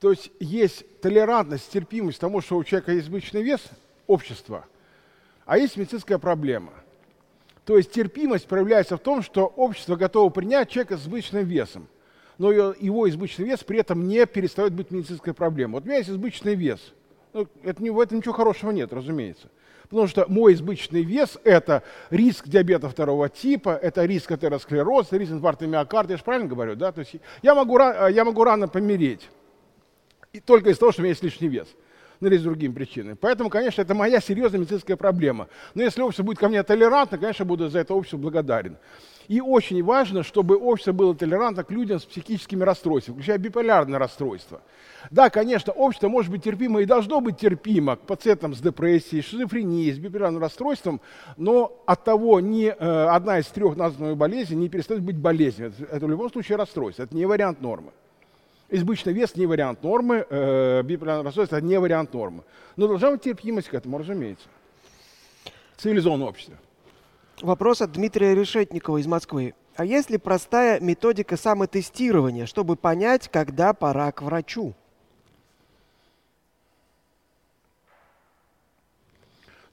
то 0.00 0.10
есть 0.10 0.30
есть 0.38 0.84
толерантность, 1.00 1.70
терпимость 1.70 2.20
тому, 2.20 2.40
что 2.40 2.56
у 2.56 2.64
человека 2.64 2.92
есть 2.92 3.06
избыточный 3.06 3.42
вес 3.42 3.60
общества, 4.06 4.66
а 5.46 5.58
есть 5.58 5.76
медицинская 5.76 6.18
проблема. 6.18 6.72
То 7.64 7.76
есть 7.76 7.92
терпимость 7.92 8.46
проявляется 8.46 8.96
в 8.96 9.00
том, 9.00 9.22
что 9.22 9.46
общество 9.46 9.96
готово 9.96 10.28
принять 10.28 10.68
человека 10.68 10.98
с 10.98 11.02
избыточным 11.02 11.44
весом, 11.44 11.88
но 12.36 12.52
его 12.52 13.08
избыточный 13.08 13.46
вес 13.46 13.64
при 13.64 13.78
этом 13.78 14.06
не 14.06 14.26
перестает 14.26 14.72
быть 14.72 14.90
медицинской 14.90 15.32
проблемой. 15.32 15.74
Вот 15.74 15.84
у 15.84 15.86
меня 15.86 15.98
есть 15.98 16.10
избыточный 16.10 16.54
вес. 16.54 16.80
Ну, 17.32 17.48
это, 17.62 17.82
в 17.82 18.00
этом 18.00 18.18
ничего 18.18 18.34
хорошего 18.34 18.70
нет, 18.70 18.92
разумеется. 18.92 19.48
Потому 19.88 20.06
что 20.06 20.26
мой 20.28 20.54
избыточный 20.54 21.02
вес– 21.02 21.38
это 21.44 21.82
риск 22.10 22.48
диабета 22.48 22.88
второго 22.88 23.28
типа, 23.28 23.70
это 23.70 24.04
риск 24.04 24.32
атеросклероза, 24.32 25.16
риск 25.16 25.32
инфаркта 25.32 25.66
миокарда. 25.66 26.14
Я 26.14 26.16
же 26.18 26.24
правильно 26.24 26.48
говорю, 26.48 26.74
да? 26.74 26.92
То 26.92 27.00
есть 27.00 27.16
я 27.42 27.54
могу, 27.54 27.78
я 27.78 28.24
могу 28.24 28.44
рано 28.44 28.68
помереть 28.68 29.28
и 30.34 30.40
только 30.40 30.70
из-за 30.70 30.80
того, 30.80 30.92
что 30.92 31.00
у 31.00 31.04
меня 31.04 31.10
есть 31.10 31.22
лишний 31.22 31.48
вес. 31.48 31.68
Ну 32.20 32.28
или 32.28 32.36
с 32.36 32.42
другими 32.42 32.72
причинами. 32.72 33.16
Поэтому, 33.20 33.50
конечно, 33.50 33.82
это 33.82 33.94
моя 33.94 34.20
серьезная 34.20 34.60
медицинская 34.60 34.96
проблема. 34.96 35.48
Но 35.74 35.82
если 35.82 36.02
общество 36.02 36.24
будет 36.24 36.38
ко 36.38 36.48
мне 36.48 36.62
толерантно, 36.62 37.18
конечно, 37.18 37.44
буду 37.44 37.68
за 37.68 37.80
это 37.80 37.94
общество 37.94 38.18
благодарен. 38.18 38.76
И 39.28 39.40
очень 39.40 39.82
важно, 39.82 40.22
чтобы 40.22 40.56
общество 40.56 40.92
было 40.92 41.14
толерантно 41.14 41.64
к 41.64 41.70
людям 41.70 41.98
с 41.98 42.04
психическими 42.04 42.62
расстройствами, 42.62 43.16
включая 43.16 43.38
биполярное 43.38 43.98
расстройство. 43.98 44.60
Да, 45.10 45.30
конечно, 45.30 45.72
общество 45.72 46.08
может 46.08 46.30
быть 46.30 46.42
терпимо 46.42 46.80
и 46.82 46.84
должно 46.84 47.20
быть 47.20 47.38
терпимо 47.38 47.96
к 47.96 48.00
пациентам 48.00 48.54
с 48.54 48.60
депрессией, 48.60 49.22
шизофренией, 49.22 49.92
с 49.92 49.98
биполярным 49.98 50.42
расстройством, 50.42 51.00
но 51.36 51.82
от 51.86 52.04
того 52.04 52.40
ни 52.40 52.66
э, 52.66 53.06
одна 53.06 53.38
из 53.38 53.46
трех 53.46 53.76
названных 53.76 54.16
болезней 54.16 54.56
не 54.56 54.68
перестает 54.68 55.02
быть 55.02 55.16
болезнью. 55.16 55.68
Это, 55.68 55.96
это 55.96 56.06
в 56.06 56.10
любом 56.10 56.30
случае 56.30 56.58
расстройство, 56.58 57.04
это 57.04 57.14
не 57.14 57.24
вариант 57.24 57.60
нормы. 57.60 57.92
Избыточный 58.74 59.12
вес 59.12 59.36
не 59.36 59.46
вариант 59.46 59.84
нормы, 59.84 60.26
э, 60.28 60.82
биполярное 60.82 61.22
расстройство 61.22 61.58
не 61.58 61.78
вариант 61.78 62.12
нормы. 62.12 62.42
Но 62.74 62.88
должна 62.88 63.12
быть 63.12 63.22
терпимость 63.22 63.68
к 63.68 63.74
этому, 63.74 63.98
разумеется. 63.98 64.48
Цивилизованное 65.76 66.26
общество. 66.26 66.56
Вопрос 67.40 67.82
от 67.82 67.92
Дмитрия 67.92 68.34
Решетникова 68.34 68.96
из 68.96 69.06
Москвы. 69.06 69.54
А 69.76 69.84
есть 69.84 70.10
ли 70.10 70.18
простая 70.18 70.80
методика 70.80 71.36
самотестирования, 71.36 72.46
чтобы 72.46 72.74
понять, 72.74 73.28
когда 73.28 73.74
пора 73.74 74.10
к 74.10 74.22
врачу? 74.22 74.74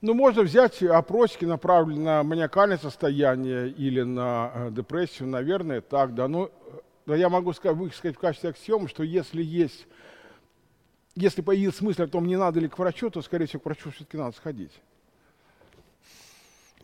Ну, 0.01 0.13
можно 0.13 0.43
взять 0.43 0.83
опросики, 0.83 1.45
направленные 1.45 2.05
на 2.05 2.23
маниакальное 2.23 2.77
состояние 2.77 3.69
или 3.69 4.03
на 4.03 4.51
э, 4.53 4.69
депрессию, 4.69 5.27
наверное, 5.27 5.81
так, 5.81 6.13
да. 6.13 6.27
Но 6.27 6.51
но 7.11 7.17
я 7.17 7.27
могу 7.27 7.51
сказать, 7.51 7.75
высказать 7.75 8.15
в 8.15 8.19
качестве 8.19 8.51
аксиомы, 8.51 8.87
что 8.87 9.03
если 9.03 9.43
есть 9.43 9.85
если 11.13 11.41
появился 11.41 11.83
мысль 11.83 12.03
о 12.03 12.07
том, 12.07 12.25
не 12.25 12.37
надо 12.37 12.61
ли 12.61 12.69
к 12.69 12.79
врачу, 12.79 13.09
то, 13.09 13.21
скорее 13.21 13.47
всего, 13.47 13.59
к 13.59 13.65
врачу 13.65 13.91
все-таки 13.91 14.15
надо 14.15 14.33
сходить. 14.33 14.71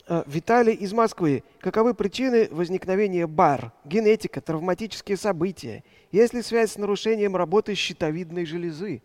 А, 0.05 0.25
Виталий 0.27 0.73
из 0.73 0.91
Москвы. 0.91 1.45
Каковы 1.61 1.93
причины 1.93 2.49
возникновения 2.51 3.25
БАР? 3.25 3.71
Генетика, 3.85 4.41
травматические 4.41 5.15
события. 5.15 5.85
Есть 6.11 6.33
ли 6.33 6.41
связь 6.41 6.73
с 6.73 6.77
нарушением 6.77 7.37
работы 7.37 7.73
щитовидной 7.73 8.45
железы? 8.45 9.01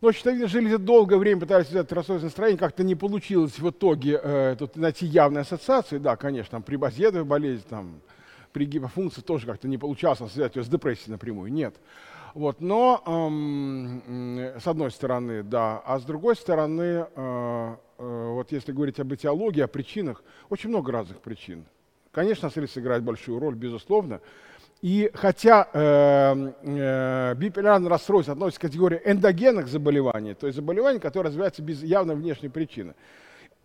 Но 0.00 0.10
щитовидная 0.10 0.48
железа 0.48 0.78
долгое 0.78 1.18
время 1.18 1.42
пытались 1.42 1.68
взять 1.68 1.92
расстройство 1.92 2.26
настроения, 2.26 2.58
как-то 2.58 2.82
не 2.82 2.96
получилось 2.96 3.60
в 3.60 3.70
итоге 3.70 4.20
э, 4.20 4.56
тут 4.58 4.74
найти 4.74 5.06
явные 5.06 5.42
ассоциации. 5.42 5.98
Да, 5.98 6.16
конечно, 6.16 6.50
там 6.50 6.62
при 6.64 6.74
базедовой 6.74 7.24
болезни, 7.24 7.64
там, 7.68 8.00
при 8.54 8.66
гипофункции 8.66 9.20
тоже 9.20 9.46
как-то 9.46 9.66
не 9.66 9.76
получалось 9.78 10.18
связать 10.18 10.54
ее 10.54 10.62
с 10.62 10.68
депрессией 10.68 11.10
напрямую. 11.10 11.52
Нет. 11.52 11.74
Вот, 12.34 12.60
но 12.60 13.02
эм, 13.04 14.00
с 14.60 14.66
одной 14.66 14.90
стороны, 14.92 15.42
да, 15.42 15.82
а 15.84 15.98
с 15.98 16.04
другой 16.04 16.36
стороны, 16.36 17.06
э, 17.14 17.76
э, 17.98 18.28
вот 18.32 18.52
если 18.52 18.72
говорить 18.72 18.98
об 19.00 19.12
этиологии, 19.12 19.60
о 19.60 19.68
причинах, 19.68 20.22
очень 20.50 20.70
много 20.70 20.92
разных 20.92 21.20
причин. 21.20 21.64
Конечно, 22.12 22.48
стресс 22.48 22.78
играет 22.78 23.02
большую 23.02 23.40
роль, 23.40 23.56
безусловно. 23.56 24.20
И 24.82 25.10
хотя 25.14 25.68
э, 25.72 26.52
э, 26.62 27.34
биполярное 27.36 27.90
расстройство 27.90 28.34
относится 28.34 28.60
к 28.60 28.62
категории 28.62 29.00
эндогенных 29.04 29.66
заболеваний, 29.66 30.34
то 30.34 30.46
есть 30.46 30.56
заболеваний, 30.56 31.00
которые 31.00 31.30
развиваются 31.30 31.62
без 31.62 31.82
явной 31.82 32.14
внешней 32.14 32.50
причины, 32.50 32.94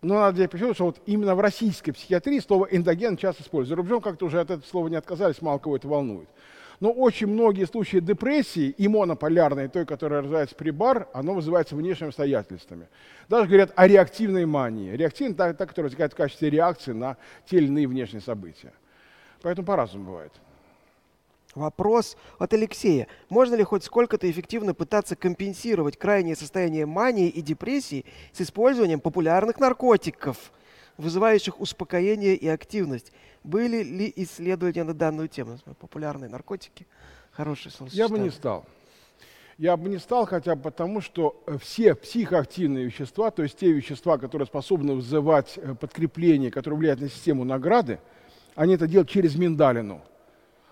но 0.02 0.14
надо 0.14 0.36
делать 0.36 0.50
причину, 0.50 0.74
что 0.74 0.86
вот 0.86 1.00
именно 1.06 1.34
в 1.34 1.40
российской 1.40 1.92
психиатрии 1.92 2.38
слово 2.38 2.68
эндоген 2.70 3.16
часто 3.16 3.42
используется. 3.42 3.72
За 3.72 3.76
рубежом 3.76 4.00
как-то 4.00 4.26
уже 4.26 4.40
от 4.40 4.50
этого 4.50 4.66
слова 4.66 4.88
не 4.88 4.96
отказались, 4.96 5.42
мало 5.42 5.58
кого 5.58 5.76
это 5.76 5.88
волнует. 5.88 6.28
Но 6.80 6.90
очень 6.90 7.26
многие 7.26 7.66
случаи 7.66 7.98
депрессии 7.98 8.70
и 8.70 8.88
монополярной, 8.88 9.68
той, 9.68 9.84
которая 9.84 10.22
развивается 10.22 10.54
при 10.54 10.70
бар, 10.70 11.08
оно 11.12 11.34
вызывается 11.34 11.76
внешними 11.76 12.08
обстоятельствами. 12.08 12.88
Даже 13.28 13.46
говорят 13.46 13.72
о 13.76 13.86
реактивной 13.86 14.46
мании. 14.46 14.96
Реактивная– 14.96 15.34
та, 15.36 15.52
та, 15.52 15.66
которая 15.66 15.90
возникает 15.90 16.14
в 16.14 16.16
качестве 16.16 16.48
реакции 16.48 16.92
на 16.92 17.18
те 17.44 17.58
или 17.58 17.66
иные 17.66 17.86
внешние 17.86 18.22
события. 18.22 18.72
Поэтому 19.42 19.66
по-разному 19.66 20.06
бывает. 20.06 20.32
Вопрос 21.54 22.16
от 22.38 22.52
Алексея. 22.54 23.08
Можно 23.28 23.56
ли 23.56 23.64
хоть 23.64 23.82
сколько-то 23.82 24.30
эффективно 24.30 24.72
пытаться 24.72 25.16
компенсировать 25.16 25.96
крайнее 25.96 26.36
состояние 26.36 26.86
мании 26.86 27.28
и 27.28 27.40
депрессии 27.40 28.04
с 28.32 28.40
использованием 28.40 29.00
популярных 29.00 29.58
наркотиков, 29.58 30.52
вызывающих 30.96 31.60
успокоение 31.60 32.36
и 32.36 32.46
активность? 32.46 33.12
Были 33.42 33.82
ли 33.82 34.12
исследования 34.16 34.84
на 34.84 34.94
данную 34.94 35.28
тему? 35.28 35.58
Популярные 35.80 36.28
наркотики. 36.30 36.86
Хорошее 37.32 37.72
словосочетание. 37.72 38.16
Я 38.16 38.22
бы 38.22 38.24
не 38.24 38.30
стал. 38.30 38.64
Я 39.58 39.76
бы 39.76 39.88
не 39.90 39.98
стал, 39.98 40.26
хотя 40.26 40.54
бы 40.54 40.62
потому, 40.62 41.00
что 41.02 41.42
э, 41.46 41.58
все 41.60 41.94
психоактивные 41.94 42.86
вещества, 42.86 43.30
то 43.30 43.42
есть 43.42 43.58
те 43.58 43.70
вещества, 43.70 44.16
которые 44.16 44.46
способны 44.46 44.94
вызывать 44.94 45.58
э, 45.58 45.74
подкрепление, 45.74 46.50
которые 46.50 46.78
влияют 46.78 47.00
на 47.00 47.10
систему 47.10 47.44
награды, 47.44 47.98
они 48.54 48.74
это 48.74 48.86
делают 48.86 49.10
через 49.10 49.36
миндалину. 49.36 50.00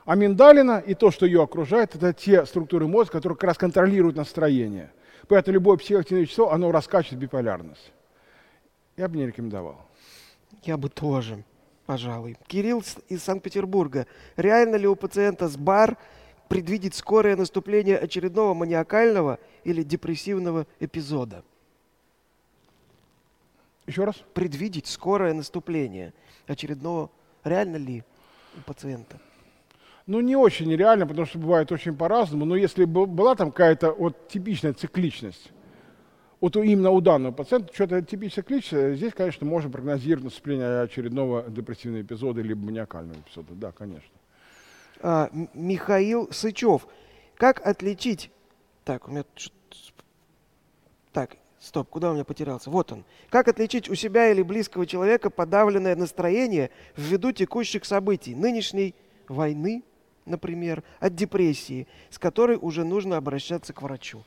А 0.08 0.14
миндалина 0.14 0.78
и 0.78 0.94
то, 0.94 1.10
что 1.10 1.26
ее 1.26 1.42
окружает, 1.42 1.94
это 1.94 2.14
те 2.14 2.46
структуры 2.46 2.86
мозга, 2.86 3.12
которые 3.12 3.36
как 3.36 3.48
раз 3.48 3.58
контролируют 3.58 4.16
настроение. 4.16 4.90
Поэтому 5.28 5.52
любое 5.52 5.76
психоактивное 5.76 6.22
вещество, 6.22 6.50
оно 6.50 6.72
раскачивает 6.72 7.20
биполярность. 7.20 7.92
Я 8.96 9.06
бы 9.10 9.18
не 9.18 9.26
рекомендовал. 9.26 9.86
Я 10.62 10.78
бы 10.78 10.88
тоже 10.88 11.44
пожалуй. 11.84 12.38
Кирилл 12.46 12.82
из 13.10 13.22
Санкт-Петербурга. 13.22 14.06
Реально 14.38 14.76
ли 14.76 14.88
у 14.88 14.96
пациента 14.96 15.46
с 15.46 15.58
БАР 15.58 15.98
предвидеть 16.48 16.94
скорое 16.94 17.36
наступление 17.36 17.98
очередного 17.98 18.54
маниакального 18.54 19.38
или 19.62 19.82
депрессивного 19.82 20.66
эпизода? 20.80 21.44
Еще 23.86 24.04
раз? 24.04 24.16
Предвидеть 24.32 24.86
скорое 24.86 25.34
наступление 25.34 26.14
очередного. 26.46 27.10
Реально 27.44 27.76
ли 27.76 28.04
у 28.56 28.60
пациента? 28.62 29.20
Ну, 30.08 30.20
не 30.20 30.36
очень 30.36 30.74
реально, 30.74 31.06
потому 31.06 31.26
что 31.26 31.38
бывает 31.38 31.70
очень 31.70 31.94
по-разному. 31.94 32.46
Но 32.46 32.56
если 32.56 32.86
бы 32.86 33.04
была 33.04 33.34
там 33.34 33.50
какая-то 33.50 33.92
вот 33.92 34.28
типичная 34.28 34.72
цикличность, 34.72 35.52
вот 36.40 36.56
именно 36.56 36.90
у 36.90 37.02
данного 37.02 37.34
пациента 37.34 37.74
что-то 37.74 38.00
типичное 38.00 38.42
кличное, 38.42 38.94
здесь, 38.94 39.12
конечно, 39.12 39.46
можно 39.46 39.70
прогнозировать 39.70 40.24
наступление 40.24 40.80
очередного 40.80 41.44
депрессивного 41.50 42.00
эпизода 42.00 42.40
либо 42.40 42.64
маниакального 42.64 43.18
эпизода. 43.20 43.52
Да, 43.52 43.70
конечно. 43.70 44.10
А, 45.02 45.28
Михаил 45.52 46.32
Сычев. 46.32 46.86
Как 47.36 47.64
отличить... 47.66 48.30
Так, 48.84 49.08
у 49.08 49.10
меня... 49.10 49.24
Так, 51.12 51.36
стоп, 51.58 51.90
куда 51.90 52.12
у 52.12 52.14
меня 52.14 52.24
потерялся? 52.24 52.70
Вот 52.70 52.92
он. 52.92 53.04
Как 53.28 53.46
отличить 53.46 53.90
у 53.90 53.94
себя 53.94 54.30
или 54.30 54.40
близкого 54.40 54.86
человека 54.86 55.28
подавленное 55.28 55.96
настроение 55.96 56.70
ввиду 56.96 57.30
текущих 57.32 57.84
событий, 57.84 58.34
нынешней 58.34 58.94
войны, 59.28 59.82
например, 60.28 60.82
от 61.00 61.14
депрессии, 61.14 61.86
с 62.10 62.18
которой 62.18 62.58
уже 62.60 62.84
нужно 62.84 63.16
обращаться 63.16 63.72
к 63.72 63.82
врачу? 63.82 64.24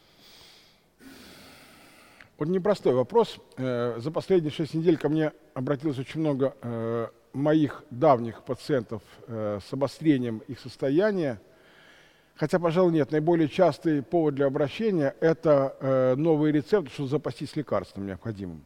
Вот 2.41 2.49
непростой 2.49 2.95
вопрос. 2.95 3.37
Э, 3.57 3.99
за 3.99 4.09
последние 4.09 4.51
шесть 4.51 4.73
недель 4.73 4.97
ко 4.97 5.09
мне 5.09 5.31
обратилось 5.53 5.99
очень 5.99 6.21
много 6.21 6.55
э, 6.63 7.07
моих 7.33 7.83
давних 7.91 8.43
пациентов 8.43 9.03
э, 9.27 9.59
с 9.63 9.71
обострением 9.71 10.41
их 10.47 10.59
состояния. 10.59 11.39
Хотя, 12.33 12.57
пожалуй, 12.57 12.93
нет. 12.93 13.11
Наиболее 13.11 13.47
частый 13.47 14.01
повод 14.01 14.33
для 14.33 14.47
обращения– 14.47 15.15
это 15.19 16.15
новый 16.17 16.51
рецепт, 16.51 16.91
что 16.91 17.05
запастись 17.05 17.55
лекарством 17.55 18.07
необходимым. 18.07 18.65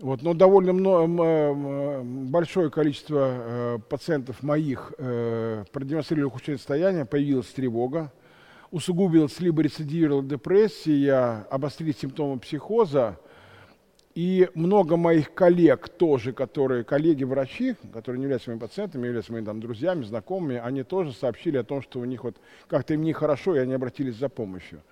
Вот, 0.00 0.22
но 0.22 0.34
довольно 0.34 0.72
много, 0.72 2.02
большое 2.02 2.68
количество 2.68 3.80
пациентов 3.88 4.42
моих 4.42 4.92
продемонстрировали 4.96 6.26
ухудшение 6.26 6.58
состояния, 6.58 7.04
появилась 7.04 7.46
тревога, 7.46 8.12
усугубилась 8.72 9.38
либо 9.38 9.62
рецидивировала 9.62 10.24
депрессия, 10.24 11.46
обострились 11.48 11.98
симптомы 11.98 12.40
психоза. 12.40 13.18
И 14.16 14.48
много 14.54 14.96
моих 14.96 15.34
коллег 15.34 15.88
тоже, 15.88 16.32
которые 16.32 16.84
коллеги-врачи, 16.84 17.74
которые 17.92 18.18
не 18.20 18.24
являются 18.24 18.50
моими 18.50 18.60
пациентами, 18.60 19.06
являются 19.06 19.32
моими 19.32 19.44
там, 19.44 19.60
друзьями, 19.60 20.04
знакомыми, 20.04 20.56
они 20.56 20.84
тоже 20.84 21.12
сообщили 21.12 21.56
о 21.56 21.64
том, 21.64 21.82
что 21.82 21.98
у 21.98 22.04
них 22.04 22.22
вот 22.22 22.36
как-то 22.68 22.94
им 22.94 23.02
нехорошо, 23.02 23.56
и 23.56 23.58
они 23.58 23.74
обратились 23.74 24.14
за 24.14 24.28
помощью. 24.28 24.82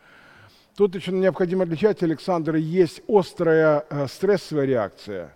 Тут 0.76 0.94
еще 0.94 1.12
необходимо 1.12 1.64
отличать, 1.64 2.02
Александр, 2.02 2.56
есть 2.56 3.02
острая 3.08 3.84
э, 3.90 4.06
стрессовая 4.06 4.64
реакция, 4.64 5.34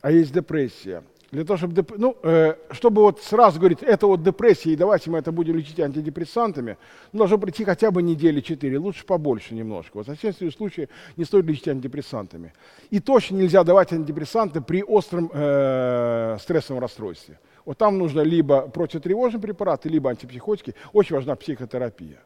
а 0.00 0.10
есть 0.10 0.32
депрессия 0.32 1.02
для 1.32 1.44
того, 1.44 1.56
чтобы, 1.58 1.84
ну, 1.98 2.16
э, 2.22 2.54
чтобы 2.70 3.02
вот 3.02 3.22
сразу 3.22 3.58
говорить, 3.58 3.82
это 3.82 4.06
вот 4.06 4.22
депрессия, 4.22 4.72
и 4.72 4.76
давайте 4.76 5.10
мы 5.10 5.18
это 5.18 5.32
будем 5.32 5.56
лечить 5.56 5.78
антидепрессантами, 5.80 6.76
ну, 7.12 7.18
должно 7.18 7.38
пройти 7.38 7.64
хотя 7.64 7.90
бы 7.90 8.02
недели 8.02 8.40
четыре, 8.40 8.78
лучше 8.78 9.04
побольше 9.04 9.54
немножко. 9.54 9.98
Вот 9.98 10.06
в 10.06 10.08
соответствии 10.08 10.48
случае 10.50 10.88
не 11.16 11.24
стоит 11.24 11.44
лечить 11.44 11.68
антидепрессантами. 11.68 12.52
И 12.90 13.00
точно 13.00 13.36
нельзя 13.36 13.64
давать 13.64 13.92
антидепрессанты 13.92 14.60
при 14.60 14.82
остром 14.82 15.30
э, 15.32 16.38
стрессовом 16.40 16.80
расстройстве. 16.80 17.38
Вот 17.64 17.76
там 17.76 17.98
нужно 17.98 18.20
либо 18.20 18.62
противотревожные 18.68 19.40
препараты, 19.40 19.88
либо 19.88 20.10
антипсихотики. 20.10 20.74
Очень 20.92 21.16
важна 21.16 21.34
психотерапия. 21.34 22.18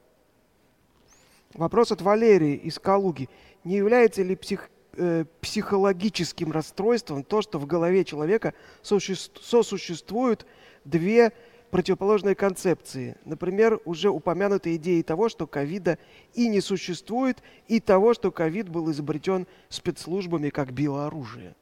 Вопрос 1.55 1.91
от 1.91 2.01
Валерии 2.01 2.55
из 2.55 2.79
Калуги. 2.79 3.29
Не 3.65 3.77
является 3.77 4.23
ли 4.23 4.37
псих 4.37 4.71
э, 4.95 5.25
психологическим 5.41 6.53
расстройством 6.53 7.25
то, 7.25 7.43
что 7.43 7.59
в 7.59 7.67
голове 7.67 8.05
человека 8.05 8.55
сосуществуют 8.83 10.47
две 10.85 11.33
противоположные 11.71 12.35
концепции. 12.35 13.17
Например, 13.25 13.81
уже 13.85 14.11
упомянутые 14.11 14.77
идеи 14.77 15.03
того, 15.03 15.29
что 15.29 15.47
ковида 15.47 15.99
и 16.35 16.49
не 16.49 16.61
существует, 16.61 17.43
и 17.69 17.81
того, 17.81 18.15
что 18.15 18.31
ковид 18.31 18.69
был 18.69 18.91
изобретен 18.91 19.47
спецслужбами 19.69 20.51
как 20.51 20.73
биооружие. 20.73 21.55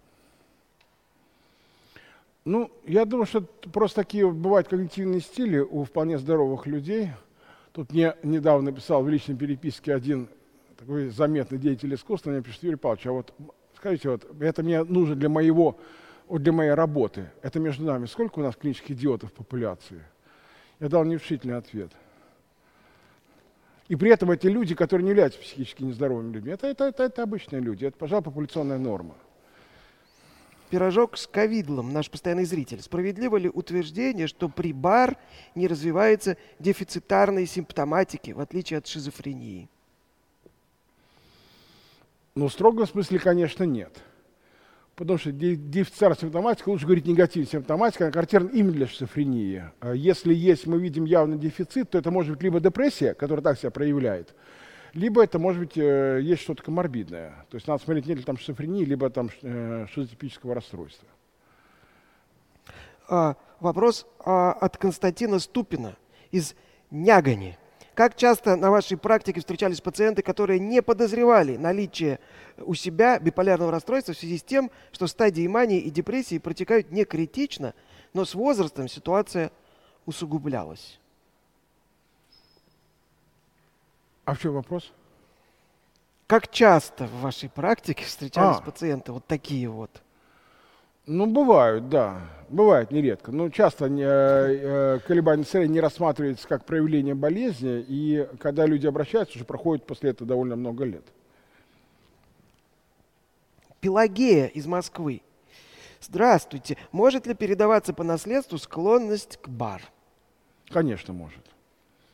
Ну, 2.44 2.70
я 2.86 3.04
думаю, 3.04 3.26
что 3.26 3.42
просто 3.72 4.02
такие 4.02 4.30
бывают 4.30 4.68
когнитивные 4.68 5.20
стили 5.20 5.58
у 5.58 5.84
вполне 5.84 6.18
здоровых 6.18 6.66
людей. 6.66 7.10
Тут 7.78 7.92
мне 7.92 8.16
недавно 8.24 8.72
написал 8.72 9.04
в 9.04 9.08
личной 9.08 9.36
переписке 9.36 9.94
один 9.94 10.28
такой 10.76 11.10
заметный 11.10 11.58
деятель 11.58 11.94
искусства, 11.94 12.30
мне 12.32 12.42
пишет, 12.42 12.64
Юрий 12.64 12.74
Павлович, 12.76 13.06
а 13.06 13.12
вот 13.12 13.32
скажите, 13.76 14.10
вот 14.10 14.26
это 14.40 14.64
мне 14.64 14.82
нужно 14.82 15.14
для 15.14 15.28
моего, 15.28 15.78
вот 16.26 16.42
для 16.42 16.50
моей 16.50 16.72
работы. 16.72 17.30
Это 17.40 17.60
между 17.60 17.84
нами. 17.84 18.06
Сколько 18.06 18.40
у 18.40 18.42
нас 18.42 18.56
клинических 18.56 18.96
идиотов 18.96 19.30
в 19.30 19.32
популяции? 19.32 20.02
Я 20.80 20.88
дал 20.88 21.04
нерешительный 21.04 21.56
ответ. 21.56 21.92
И 23.86 23.94
при 23.94 24.10
этом 24.10 24.32
эти 24.32 24.48
люди, 24.48 24.74
которые 24.74 25.04
не 25.04 25.10
являются 25.10 25.38
психически 25.38 25.84
нездоровыми 25.84 26.32
людьми, 26.32 26.50
это, 26.54 26.66
это, 26.66 26.86
это, 26.86 27.04
это 27.04 27.22
обычные 27.22 27.60
люди, 27.60 27.84
это, 27.84 27.96
пожалуй, 27.96 28.24
популяционная 28.24 28.78
норма. 28.78 29.14
Пирожок 30.70 31.16
с 31.16 31.26
ковидлом, 31.26 31.92
наш 31.92 32.10
постоянный 32.10 32.44
зритель. 32.44 32.82
Справедливо 32.82 33.36
ли 33.36 33.48
утверждение, 33.48 34.26
что 34.26 34.48
при 34.48 34.72
БАР 34.72 35.16
не 35.54 35.66
развивается 35.66 36.36
дефицитарной 36.58 37.46
симптоматики, 37.46 38.32
в 38.32 38.40
отличие 38.40 38.78
от 38.78 38.86
шизофрении? 38.86 39.68
Ну, 42.34 42.48
в 42.48 42.52
строгом 42.52 42.86
смысле, 42.86 43.18
конечно, 43.18 43.64
нет. 43.64 44.02
Потому 44.94 45.18
что 45.18 45.32
дефицитарная 45.32 46.18
симптоматика, 46.18 46.68
лучше 46.68 46.84
говорить 46.84 47.06
негативная 47.06 47.48
симптоматика, 47.48 48.04
она 48.04 48.12
характерна 48.12 48.48
именно 48.48 48.72
для 48.72 48.86
шизофрении. 48.88 49.64
А 49.80 49.92
если 49.92 50.34
есть, 50.34 50.66
мы 50.66 50.78
видим 50.78 51.04
явный 51.04 51.38
дефицит, 51.38 51.90
то 51.90 51.98
это 51.98 52.10
может 52.10 52.32
быть 52.32 52.42
либо 52.42 52.60
депрессия, 52.60 53.14
которая 53.14 53.42
так 53.42 53.58
себя 53.58 53.70
проявляет, 53.70 54.34
либо 54.94 55.22
это 55.22 55.38
может 55.38 55.60
быть 55.60 55.76
э, 55.76 56.20
есть 56.22 56.42
что-то 56.42 56.62
коморбидное. 56.62 57.46
То 57.50 57.56
есть 57.56 57.66
надо 57.66 57.82
смотреть, 57.82 58.06
нет 58.06 58.18
ли 58.18 58.24
там 58.24 58.36
шизофрении, 58.36 58.84
либо 58.84 59.10
там 59.10 59.30
э, 59.42 59.86
шизотипического 59.92 60.54
расстройства. 60.54 61.08
А, 63.08 63.36
вопрос 63.60 64.06
а, 64.20 64.52
от 64.52 64.76
Константина 64.76 65.38
Ступина 65.38 65.96
из 66.30 66.54
Нягани. 66.90 67.58
Как 67.94 68.16
часто 68.16 68.54
на 68.54 68.70
вашей 68.70 68.96
практике 68.96 69.40
встречались 69.40 69.80
пациенты, 69.80 70.22
которые 70.22 70.60
не 70.60 70.82
подозревали 70.82 71.56
наличие 71.56 72.20
у 72.58 72.74
себя 72.74 73.18
биполярного 73.18 73.72
расстройства 73.72 74.14
в 74.14 74.18
связи 74.18 74.38
с 74.38 74.42
тем, 74.42 74.70
что 74.92 75.06
стадии 75.06 75.46
мании 75.48 75.80
и 75.80 75.90
депрессии 75.90 76.38
протекают 76.38 76.92
не 76.92 77.04
критично, 77.04 77.74
но 78.12 78.24
с 78.24 78.34
возрастом 78.34 78.88
ситуация 78.88 79.50
усугублялась? 80.06 81.00
А 84.28 84.34
в 84.34 84.40
чем 84.40 84.52
вопрос? 84.52 84.92
Как 86.26 86.50
часто 86.50 87.06
в 87.06 87.22
вашей 87.22 87.48
практике 87.48 88.04
встречались 88.04 88.58
а. 88.58 88.60
пациенты 88.60 89.10
вот 89.10 89.24
такие 89.24 89.70
вот? 89.70 90.02
Ну, 91.06 91.24
бывают, 91.24 91.88
да. 91.88 92.20
Бывает 92.50 92.90
нередко. 92.90 93.32
Но 93.32 93.48
часто 93.48 93.86
э, 93.86 93.88
э, 93.96 94.98
колебания 95.06 95.38
настроения 95.38 95.72
не 95.72 95.80
рассматриваются 95.80 96.46
как 96.46 96.66
проявление 96.66 97.14
болезни, 97.14 97.82
и 97.88 98.28
когда 98.38 98.66
люди 98.66 98.86
обращаются, 98.86 99.36
уже 99.36 99.46
проходит 99.46 99.86
после 99.86 100.10
этого 100.10 100.28
довольно 100.28 100.56
много 100.56 100.84
лет. 100.84 101.04
Пелагея 103.80 104.48
из 104.48 104.66
Москвы. 104.66 105.22
Здравствуйте. 106.02 106.76
Может 106.92 107.26
ли 107.26 107.32
передаваться 107.32 107.94
по 107.94 108.04
наследству 108.04 108.58
склонность 108.58 109.38
к 109.38 109.48
бар? 109.48 109.80
Конечно, 110.68 111.14
может. 111.14 111.46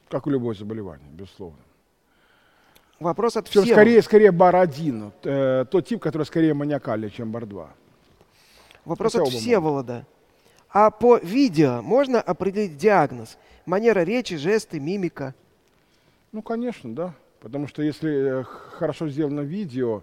Как 0.08 0.28
у 0.28 0.30
любое 0.30 0.54
заболевание, 0.54 1.10
безусловно. 1.10 1.58
Вопрос 3.04 3.36
от 3.36 3.48
всех. 3.48 3.66
Скорее, 3.66 4.00
скорее 4.00 4.32
бар 4.32 4.56
один, 4.56 5.12
э, 5.24 5.66
тот 5.70 5.86
тип, 5.86 6.00
который 6.00 6.22
скорее 6.22 6.54
маниакальный, 6.54 7.10
чем 7.10 7.30
бар 7.30 7.44
2. 7.44 7.68
Вопрос 8.86 9.12
Хотя 9.12 9.24
от 9.24 9.28
Всеволода. 9.28 10.06
А 10.70 10.90
по 10.90 11.18
видео 11.18 11.82
можно 11.82 12.20
определить 12.20 12.78
диагноз? 12.78 13.36
Манера 13.66 14.00
речи, 14.00 14.36
жесты, 14.36 14.80
мимика? 14.80 15.34
Ну, 16.32 16.40
конечно, 16.40 16.94
да. 16.94 17.14
Потому 17.40 17.68
что 17.68 17.82
если 17.82 18.40
э, 18.40 18.44
хорошо 18.44 19.08
сделано 19.10 19.40
видео, 19.40 20.02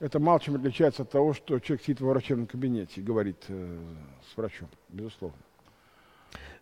это 0.00 0.18
мало 0.18 0.40
чем 0.40 0.54
отличается 0.56 1.02
от 1.02 1.10
того, 1.10 1.34
что 1.34 1.58
человек 1.58 1.84
сидит 1.84 2.00
в 2.00 2.06
врачебном 2.06 2.46
кабинете 2.46 3.02
и 3.02 3.04
говорит 3.04 3.44
э, 3.48 3.78
с 4.32 4.36
врачом, 4.38 4.68
безусловно. 4.88 5.36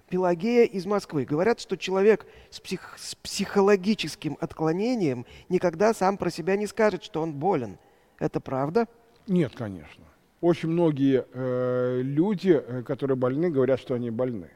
Пелагея 0.09 0.65
из 0.65 0.87
Москвы. 0.87 1.25
Говорят, 1.25 1.61
что 1.61 1.77
человек 1.77 2.27
с, 2.51 2.61
псих, 2.61 2.97
с 2.99 3.15
психологическим 3.17 4.37
отклонением 4.41 5.27
никогда 5.49 5.93
сам 5.95 6.17
про 6.17 6.31
себя 6.31 6.57
не 6.57 6.67
скажет, 6.67 7.03
что 7.03 7.23
он 7.23 7.33
болен. 7.33 7.79
Это 8.19 8.41
правда? 8.41 8.87
Нет, 9.27 9.53
конечно. 9.57 10.05
Очень 10.41 10.69
многие 10.71 11.27
э, 11.33 12.01
люди, 12.03 12.51
э, 12.51 12.83
которые 12.83 13.17
больны, 13.17 13.51
говорят, 13.51 13.81
что 13.81 13.95
они 13.95 14.11
больны. 14.11 14.51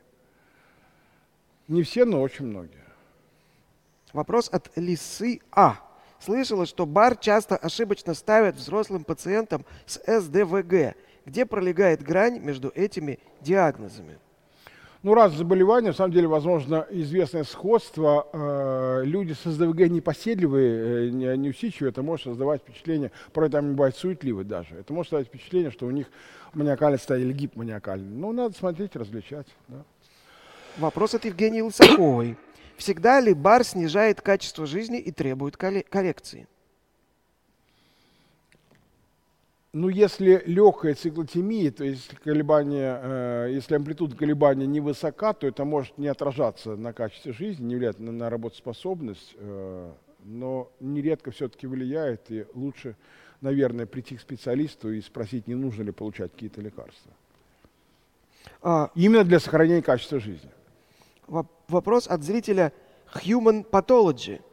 Не 1.66 1.82
все, 1.82 2.04
но 2.04 2.20
очень 2.20 2.46
многие. 2.46 2.84
Вопрос 4.12 4.48
от 4.52 4.70
Лисы 4.76 5.40
А. 5.50 5.76
Слышала, 6.18 6.66
что 6.66 6.84
БАР 6.84 7.16
часто 7.16 7.56
ошибочно 7.56 8.14
ставят 8.14 8.56
взрослым 8.56 9.04
пациентам 9.04 9.64
с 9.86 10.00
СДВГ. 10.06 10.94
Где 11.24 11.46
пролегает 11.46 12.02
грань 12.02 12.38
между 12.40 12.68
этими 12.74 13.18
диагнозами? 13.40 14.18
Ну, 15.02 15.14
раз 15.14 15.32
заболевание, 15.32 15.92
на 15.92 15.96
самом 15.96 16.12
деле, 16.12 16.28
возможно, 16.28 16.86
известное 16.90 17.44
сходство. 17.44 18.28
Э, 18.34 19.00
люди 19.02 19.32
с 19.32 19.50
СДВГ 19.50 19.88
непоседливые, 19.88 21.08
э, 21.08 21.10
не, 21.10 21.36
неусидчивые, 21.38 21.90
это 21.90 22.02
может 22.02 22.24
создавать 22.24 22.60
впечатление, 22.60 23.10
порой 23.32 23.48
там 23.48 23.76
бывает 23.76 23.96
суетливы 23.96 24.44
даже, 24.44 24.74
это 24.74 24.92
может 24.92 25.08
создавать 25.08 25.28
впечатление, 25.28 25.70
что 25.70 25.86
у 25.86 25.90
них 25.90 26.06
маниакальный 26.52 26.98
стадия 26.98 27.24
или 27.24 27.32
гипоманиакальный. 27.32 28.14
Ну, 28.14 28.32
надо 28.32 28.54
смотреть, 28.54 28.94
различать. 28.94 29.46
Да. 29.68 29.84
Вопрос 30.76 31.14
от 31.14 31.24
Евгении 31.24 31.62
Лысаковой. 31.62 32.36
Всегда 32.76 33.20
ли 33.20 33.32
бар 33.32 33.64
снижает 33.64 34.20
качество 34.20 34.66
жизни 34.66 34.98
и 34.98 35.10
требует 35.12 35.56
коррекции? 35.56 36.46
Ну, 39.72 39.88
если 39.88 40.42
легкая 40.46 40.96
циклотемия, 40.96 41.70
то 41.70 41.84
есть 41.84 42.08
колебания, 42.24 43.00
э, 43.02 43.48
если 43.52 43.76
амплитуда 43.76 44.16
колебания 44.16 44.66
невысока, 44.66 45.32
то 45.32 45.46
это 45.46 45.64
может 45.64 45.96
не 45.96 46.08
отражаться 46.08 46.74
на 46.74 46.92
качестве 46.92 47.32
жизни, 47.32 47.66
не 47.66 47.76
влиять 47.76 48.00
на, 48.00 48.10
на 48.10 48.28
работоспособность, 48.30 49.36
э, 49.36 49.92
но 50.24 50.72
нередко 50.80 51.30
все-таки 51.30 51.68
влияет, 51.68 52.32
и 52.32 52.46
лучше, 52.52 52.96
наверное, 53.40 53.86
прийти 53.86 54.16
к 54.16 54.20
специалисту 54.20 54.90
и 54.90 55.00
спросить, 55.00 55.46
не 55.46 55.54
нужно 55.54 55.84
ли 55.84 55.92
получать 55.92 56.32
какие-то 56.32 56.60
лекарства. 56.60 57.12
А, 58.62 58.90
Именно 58.96 59.22
для 59.22 59.38
сохранения 59.38 59.82
качества 59.82 60.18
жизни. 60.18 60.50
Вопрос 61.28 62.08
от 62.08 62.24
зрителя 62.24 62.72
Human 63.14 63.64
Pathology– 63.64 64.40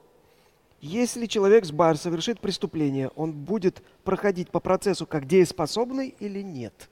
если 0.87 1.25
человек 1.25 1.65
с 1.65 1.71
бар 1.71 1.97
совершит 1.97 2.39
преступление, 2.39 3.09
он 3.15 3.31
будет 3.31 3.83
проходить 4.03 4.49
по 4.49 4.59
процессу 4.59 5.05
как 5.05 5.27
дееспособный 5.27 6.15
или 6.19 6.41
нет? 6.41 6.89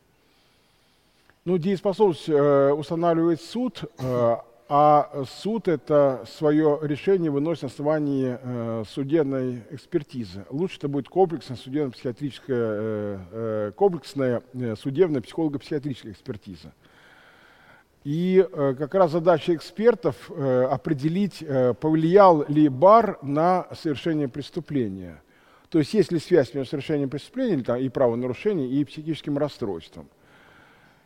Ну, 1.45 1.57
дееспособность 1.57 2.27
э, 2.27 2.71
устанавливает 2.71 3.41
суд, 3.41 3.83
э, 3.99 4.35
а 4.67 5.23
суд 5.29 5.67
это 5.67 6.25
свое 6.27 6.79
решение 6.81 7.29
выносит 7.29 7.63
на 7.63 7.67
основании 7.69 8.37
э, 8.41 8.83
судебной 8.89 9.63
экспертизы. 9.69 10.45
Лучше 10.49 10.77
это 10.77 10.87
будет 10.87 11.07
комплексная 11.07 11.55
судебно-психиатрическая, 11.55 12.57
э, 12.57 13.19
э, 13.31 13.71
комплексная 13.75 14.41
э, 14.53 14.75
судебная 14.75 15.21
психолого-психиатрическая 15.21 16.13
экспертиза. 16.13 16.73
И 18.05 18.47
э, 18.47 18.75
как 18.77 18.93
раз 18.93 19.11
задача 19.11 19.55
экспертов 19.55 20.29
э, 20.29 20.67
определить, 20.69 21.41
э, 21.41 21.73
повлиял 21.73 22.45
ли 22.47 22.69
бар 22.69 23.17
на 23.23 23.65
совершение 23.73 24.27
преступления. 24.27 25.23
То 25.69 25.79
есть 25.79 25.91
есть 25.95 26.11
ли 26.11 26.19
связь 26.19 26.53
между 26.53 26.69
совершением 26.69 27.09
преступления 27.09 27.63
и 27.77 27.89
правонарушением, 27.89 28.69
и 28.69 28.83
психическим 28.83 29.39
расстройством. 29.39 30.07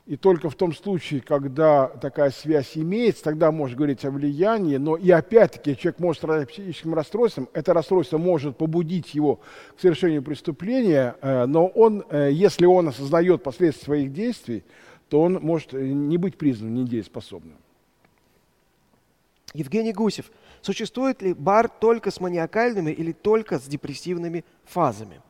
И 0.07 0.17
только 0.17 0.49
в 0.49 0.55
том 0.55 0.73
случае, 0.73 1.21
когда 1.21 1.87
такая 1.87 2.31
связь 2.31 2.75
имеется, 2.75 3.23
тогда 3.23 3.53
можно 3.53 3.77
говорить 3.77 4.03
о 4.03 4.11
влиянии, 4.11 4.75
но 4.75 4.97
и 4.97 5.09
опять-таки 5.09 5.77
человек 5.77 5.99
может 5.99 6.19
страдать 6.19 6.49
психическим 6.49 6.95
расстройством, 6.95 7.47
это 7.53 7.73
расстройство 7.73 8.17
может 8.17 8.57
побудить 8.57 9.13
его 9.13 9.39
к 9.77 9.79
совершению 9.79 10.23
преступления, 10.23 11.15
но 11.21 11.67
он, 11.67 12.03
если 12.11 12.65
он 12.65 12.87
осознает 12.87 13.43
последствия 13.43 13.85
своих 13.85 14.11
действий, 14.11 14.63
то 15.09 15.21
он 15.21 15.33
может 15.33 15.73
э, 15.73 15.81
не 15.81 16.17
быть 16.17 16.37
признан 16.37 16.73
недееспособным. 16.73 17.57
Евгений 19.53 19.93
Гусев. 19.93 20.31
Существует 20.61 21.21
ли 21.21 21.33
бар 21.33 21.67
только 21.67 22.11
с 22.11 22.19
маниакальными 22.19 22.91
или 22.91 23.11
только 23.11 23.57
с 23.57 23.63
депрессивными 23.63 24.45
фазами? 24.65 25.21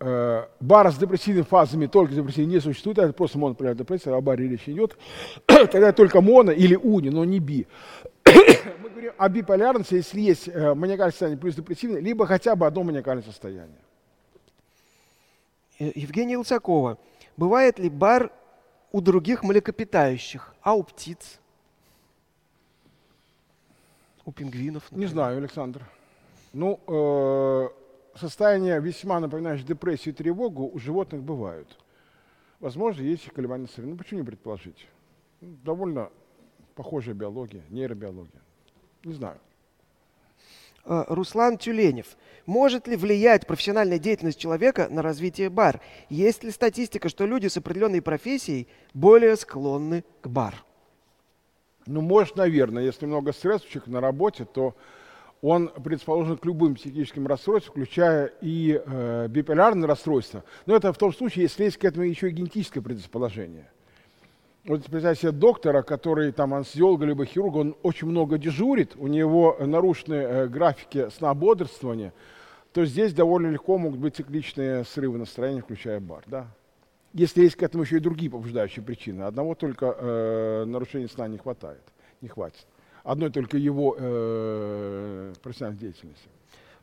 Э, 0.00 0.46
бар 0.58 0.90
с 0.90 0.96
депрессивными 0.96 1.44
фазами 1.44 1.86
только 1.86 2.12
с 2.12 2.16
депрессивными 2.16 2.54
не 2.54 2.60
существует, 2.60 2.98
это 2.98 3.12
просто 3.12 3.38
монополярная 3.38 3.84
депрессия, 3.84 4.12
о 4.12 4.20
баре 4.20 4.48
речь 4.48 4.68
идет. 4.68 4.98
Тогда 5.46 5.92
только 5.92 6.20
моно 6.20 6.50
или 6.50 6.74
уни, 6.74 7.10
но 7.10 7.24
не 7.24 7.38
би. 7.38 7.68
Мы 8.26 8.90
говорим 8.90 9.12
о 9.16 9.28
биполярности, 9.28 9.94
если 9.94 10.20
есть 10.20 10.48
э, 10.48 10.74
маниакальное 10.74 11.12
состояние 11.12 11.38
плюс 11.38 11.54
депрессивное, 11.54 12.00
либо 12.00 12.26
хотя 12.26 12.56
бы 12.56 12.66
одно 12.66 12.82
маниакальное 12.82 13.24
состояние. 13.24 13.78
Евгения 15.78 16.36
Лысакова. 16.38 16.98
Бывает 17.36 17.78
ли 17.78 17.88
бар 17.88 18.32
у 18.92 19.00
других 19.00 19.42
млекопитающих, 19.42 20.54
а 20.62 20.74
у 20.74 20.82
птиц? 20.82 21.40
У 24.24 24.32
пингвинов? 24.32 24.84
Например. 24.84 25.00
Не 25.00 25.12
знаю, 25.12 25.38
Александр. 25.38 25.82
Ну, 26.52 26.80
э, 26.86 27.68
состояние 28.18 28.80
весьма 28.80 29.20
напоминающее 29.20 29.66
депрессию 29.66 30.14
и 30.14 30.16
тревогу 30.16 30.70
у 30.72 30.78
животных 30.78 31.22
бывают. 31.22 31.78
Возможно, 32.60 33.02
есть 33.02 33.28
колебания 33.32 33.62
настроения. 33.62 33.94
Ну, 33.94 33.98
почему 33.98 34.20
не 34.20 34.26
предположить? 34.26 34.86
Довольно 35.40 36.10
похожая 36.74 37.14
биология, 37.14 37.62
нейробиология. 37.68 38.40
Не 39.02 39.12
знаю. 39.12 39.38
Э, 40.86 41.04
Руслан 41.08 41.56
Тюленев. 41.56 42.16
Может 42.44 42.86
ли 42.86 42.96
влиять 42.96 43.46
профессиональная 43.46 43.98
деятельность 43.98 44.38
человека 44.38 44.88
на 44.90 45.00
развитие 45.00 45.48
бар? 45.48 45.80
Есть 46.10 46.44
ли 46.44 46.50
статистика, 46.50 47.08
что 47.08 47.24
люди 47.24 47.46
с 47.46 47.56
определенной 47.56 48.02
профессией 48.02 48.68
более 48.92 49.36
склонны 49.36 50.04
к 50.20 50.28
бар? 50.28 50.54
Ну, 51.86 52.02
может, 52.02 52.36
наверное. 52.36 52.82
Если 52.82 53.06
много 53.06 53.32
стресса 53.32 53.66
на 53.86 54.00
работе, 54.00 54.44
то 54.44 54.74
он 55.40 55.68
предрасположен 55.68 56.36
к 56.36 56.44
любым 56.44 56.74
психическим 56.74 57.26
расстройствам, 57.26 57.72
включая 57.72 58.26
и 58.42 58.80
э, 58.84 59.28
биполярное 59.28 59.88
расстройство. 59.88 60.44
Но 60.66 60.76
это 60.76 60.92
в 60.92 60.98
том 60.98 61.14
случае, 61.14 61.44
если 61.44 61.64
есть 61.64 61.78
к 61.78 61.84
этому 61.84 62.04
еще 62.04 62.28
и 62.28 62.32
генетическое 62.32 62.82
предрасположение. 62.82 63.70
Вот 64.66 64.84
представьте 64.86 65.22
себе 65.22 65.32
доктора, 65.32 65.82
который 65.82 66.32
там 66.32 66.54
анестезиолога 66.54 67.04
либо 67.04 67.26
хирурга, 67.26 67.58
он 67.58 67.76
очень 67.82 68.08
много 68.08 68.38
дежурит, 68.38 68.96
у 68.96 69.08
него 69.08 69.56
нарушены 69.60 70.14
э, 70.14 70.48
графики 70.48 71.10
сна 71.10 71.34
бодрствования, 71.34 72.14
то 72.72 72.84
здесь 72.86 73.12
довольно 73.12 73.48
легко 73.48 73.76
могут 73.76 74.00
быть 74.00 74.16
цикличные 74.16 74.84
срывы 74.84 75.18
настроения, 75.18 75.60
включая 75.60 76.00
бар. 76.00 76.24
Да? 76.26 76.46
Если 77.12 77.42
есть 77.42 77.56
к 77.56 77.62
этому 77.62 77.84
еще 77.84 77.98
и 77.98 78.00
другие 78.00 78.30
побуждающие 78.30 78.82
причины, 78.82 79.22
одного 79.22 79.54
только 79.54 79.94
э, 79.98 80.64
нарушения 80.64 81.08
сна 81.08 81.28
не 81.28 81.36
хватает, 81.36 81.82
не 82.22 82.28
хватит 82.28 82.66
одной 83.04 83.30
только 83.30 83.56
его 83.58 83.94
э, 83.96 85.34
профессиональной 85.42 85.78
деятельности. 85.78 86.28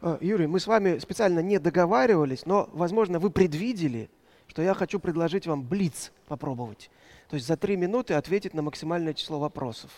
А, 0.02 0.18
Юрий, 0.22 0.48
мы 0.48 0.60
с 0.60 0.68
вами 0.68 1.00
специально 1.00 1.40
не 1.40 1.60
договаривались, 1.60 2.46
но, 2.46 2.70
возможно, 2.72 3.20
вы 3.20 3.30
предвидели, 3.32 4.10
что 4.48 4.62
я 4.62 4.74
хочу 4.74 5.00
предложить 5.00 5.48
вам 5.48 5.64
блиц 5.64 6.12
попробовать. 6.28 6.90
То 7.32 7.36
есть 7.36 7.48
за 7.48 7.56
три 7.56 7.78
минуты 7.78 8.16
ответить 8.16 8.54
на 8.54 8.62
максимальное 8.62 9.14
число 9.14 9.40
вопросов. 9.40 9.90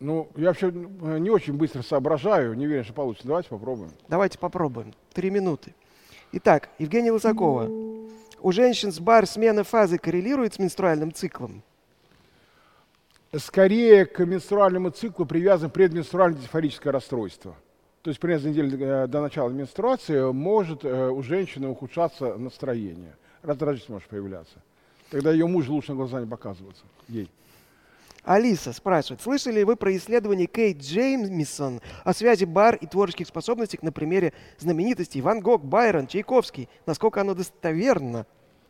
Ну, 0.00 0.30
я 0.34 0.46
вообще 0.46 0.72
не 0.72 1.28
очень 1.28 1.52
быстро 1.52 1.82
соображаю, 1.82 2.54
не 2.54 2.64
уверен, 2.64 2.84
что 2.84 2.94
получится. 2.94 3.28
Давайте 3.28 3.50
попробуем. 3.50 3.90
Давайте 4.08 4.38
попробуем. 4.38 4.94
Три 5.12 5.28
минуты. 5.28 5.74
Итак, 6.32 6.70
Евгения 6.78 7.12
Лысакова. 7.12 7.68
У 8.40 8.52
женщин 8.52 8.92
с 8.92 8.98
бар 8.98 9.26
смена 9.26 9.62
фазы 9.62 9.98
коррелирует 9.98 10.54
с 10.54 10.58
менструальным 10.58 11.12
циклом? 11.12 11.62
скорее 13.36 14.06
к 14.06 14.24
менструальному 14.24 14.88
циклу 14.88 15.26
привязан 15.26 15.68
предменструальное 15.68 16.40
дисфорическое 16.40 16.94
расстройство. 16.94 17.54
То 18.00 18.08
есть 18.08 18.20
примерно 18.20 18.48
неделю 18.48 18.86
э, 18.86 19.06
до 19.06 19.20
начала 19.20 19.50
менструации 19.50 20.32
может 20.32 20.82
э, 20.86 21.10
у 21.10 21.22
женщины 21.22 21.68
ухудшаться 21.68 22.36
настроение. 22.38 23.16
Раздражительность 23.42 23.90
может 23.90 24.08
появляться. 24.08 24.62
Тогда 25.10 25.32
ее 25.32 25.46
муж 25.46 25.68
лучше 25.68 25.92
на 25.92 25.96
глаза 25.96 26.20
не 26.20 26.26
показываться 26.26 26.84
ей. 27.08 27.30
Алиса 28.24 28.74
спрашивает, 28.74 29.22
слышали 29.22 29.60
ли 29.60 29.64
вы 29.64 29.76
про 29.76 29.96
исследование 29.96 30.46
Кейт 30.46 30.78
Джеймисон 30.78 31.80
о 32.04 32.12
связи 32.12 32.44
бар 32.44 32.74
и 32.74 32.86
творческих 32.86 33.26
способностей 33.26 33.78
на 33.80 33.90
примере 33.90 34.34
знаменитостей 34.58 35.22
Ван 35.22 35.40
Гог, 35.40 35.64
Байрон, 35.64 36.06
Чайковский? 36.06 36.68
Насколько 36.84 37.22
оно 37.22 37.34
достоверно? 37.34 38.26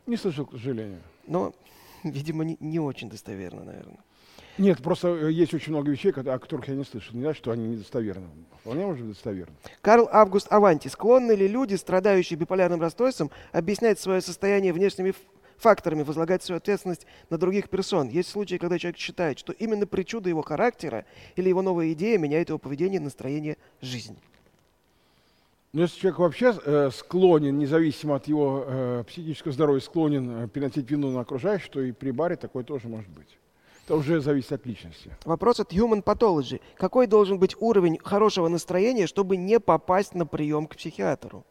Не 0.06 0.16
слышал, 0.16 0.46
к 0.46 0.52
сожалению. 0.52 1.00
Но, 1.26 1.54
видимо, 2.04 2.44
не, 2.44 2.56
не 2.60 2.78
очень 2.78 3.10
достоверно, 3.10 3.64
наверное. 3.64 3.98
Нет, 4.58 4.82
просто 4.82 5.08
э, 5.08 5.32
есть 5.32 5.54
очень 5.54 5.72
много 5.72 5.90
вещей, 5.90 6.10
о 6.10 6.38
которых 6.38 6.68
я 6.68 6.74
не 6.74 6.84
слышал. 6.84 7.14
Не 7.14 7.22
значит, 7.22 7.38
что 7.38 7.52
они 7.52 7.68
недостоверны. 7.68 8.26
Вполне 8.60 8.86
может 8.86 9.04
быть 9.04 9.14
достоверны. 9.14 9.54
Карл 9.80 10.08
Август 10.10 10.52
Аванти. 10.52 10.88
Склонны 10.88 11.32
ли 11.32 11.46
люди, 11.46 11.74
страдающие 11.76 12.36
биполярным 12.36 12.80
расстройством, 12.80 13.30
объяснять 13.52 14.00
свое 14.00 14.20
состояние 14.20 14.72
внешними 14.72 15.14
факторами, 15.58 16.02
возлагать 16.02 16.42
свою 16.42 16.58
ответственность 16.58 17.06
на 17.30 17.38
других 17.38 17.68
персон? 17.68 18.08
Есть 18.08 18.30
случаи, 18.30 18.56
когда 18.56 18.78
человек 18.78 18.98
считает, 18.98 19.38
что 19.38 19.52
именно 19.52 19.86
причуда 19.86 20.28
его 20.28 20.42
характера 20.42 21.04
или 21.36 21.48
его 21.48 21.62
новая 21.62 21.92
идея 21.92 22.18
меняет 22.18 22.48
его 22.48 22.58
поведение, 22.58 23.00
настроение, 23.00 23.56
жизнь. 23.80 24.18
Но 25.72 25.82
если 25.82 26.00
человек 26.00 26.18
вообще 26.18 26.58
э, 26.64 26.90
склонен, 26.90 27.58
независимо 27.58 28.16
от 28.16 28.26
его 28.26 28.64
э, 28.66 29.04
психического 29.06 29.52
здоровья, 29.52 29.80
склонен 29.80 30.44
э, 30.44 30.48
переносить 30.48 30.90
вину 30.90 31.10
на 31.10 31.20
окружающих, 31.20 31.68
то 31.68 31.80
и 31.82 31.92
при 31.92 32.10
баре 32.10 32.36
такое 32.36 32.64
тоже 32.64 32.88
может 32.88 33.10
быть. 33.10 33.38
Это 33.84 33.96
уже 33.96 34.20
зависит 34.20 34.52
от 34.52 34.66
личности. 34.66 35.10
Вопрос 35.24 35.60
от 35.60 35.72
Human 35.72 36.02
Pathology. 36.02 36.60
Какой 36.76 37.06
должен 37.06 37.38
быть 37.38 37.54
уровень 37.58 37.98
хорошего 38.02 38.48
настроения, 38.48 39.06
чтобы 39.06 39.36
не 39.36 39.60
попасть 39.60 40.14
на 40.14 40.26
прием 40.26 40.66
к 40.66 40.76
психиатру? 40.76 41.44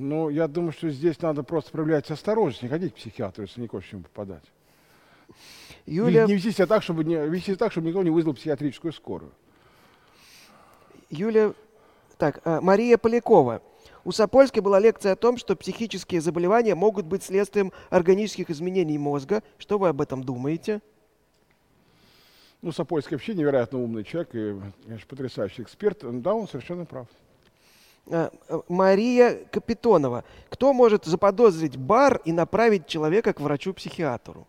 Ну, 0.00 0.28
я 0.28 0.46
думаю, 0.46 0.70
что 0.70 0.90
здесь 0.90 1.20
надо 1.20 1.42
просто 1.42 1.72
проявлять 1.72 2.08
осторожность, 2.08 2.62
не 2.62 2.68
ходить 2.68 2.92
к 2.92 2.96
психиатру, 2.98 3.42
если 3.42 3.60
не 3.60 3.66
хочешь 3.66 3.92
ему 3.92 4.04
попадать. 4.04 4.44
Юля... 5.86 6.22
Не, 6.22 6.28
не 6.28 6.34
вести 6.34 6.52
себя 6.52 6.66
так, 6.66 6.84
чтобы, 6.84 7.02
не, 7.02 7.16
вести 7.16 7.56
так, 7.56 7.72
чтобы 7.72 7.88
никто 7.88 8.04
не 8.04 8.10
вызвал 8.10 8.34
психиатрическую 8.34 8.92
скорую. 8.92 9.32
Юля... 11.10 11.52
Так, 12.16 12.40
а, 12.44 12.60
Мария 12.60 12.96
Полякова. 12.96 13.60
У 14.04 14.12
Сапольской 14.12 14.62
была 14.62 14.78
лекция 14.78 15.14
о 15.14 15.16
том, 15.16 15.36
что 15.36 15.56
психические 15.56 16.20
заболевания 16.20 16.76
могут 16.76 17.04
быть 17.04 17.24
следствием 17.24 17.72
органических 17.90 18.50
изменений 18.50 18.98
мозга. 18.98 19.42
Что 19.58 19.78
вы 19.78 19.88
об 19.88 20.00
этом 20.00 20.22
думаете? 20.22 20.80
Ну, 22.62 22.70
Сапольский 22.70 23.16
вообще 23.16 23.34
невероятно 23.34 23.82
умный 23.82 24.04
человек 24.04 24.32
и, 24.32 24.60
конечно, 24.84 25.08
потрясающий 25.08 25.62
эксперт. 25.62 26.04
Да, 26.22 26.34
он 26.34 26.46
совершенно 26.46 26.84
прав. 26.84 27.08
А, 28.10 28.30
а, 28.48 28.60
Мария 28.68 29.44
Капитонова. 29.50 30.24
Кто 30.48 30.72
может 30.72 31.04
заподозрить 31.04 31.76
бар 31.76 32.20
и 32.24 32.32
направить 32.32 32.86
человека 32.86 33.32
к 33.32 33.40
врачу-психиатру? 33.40 34.46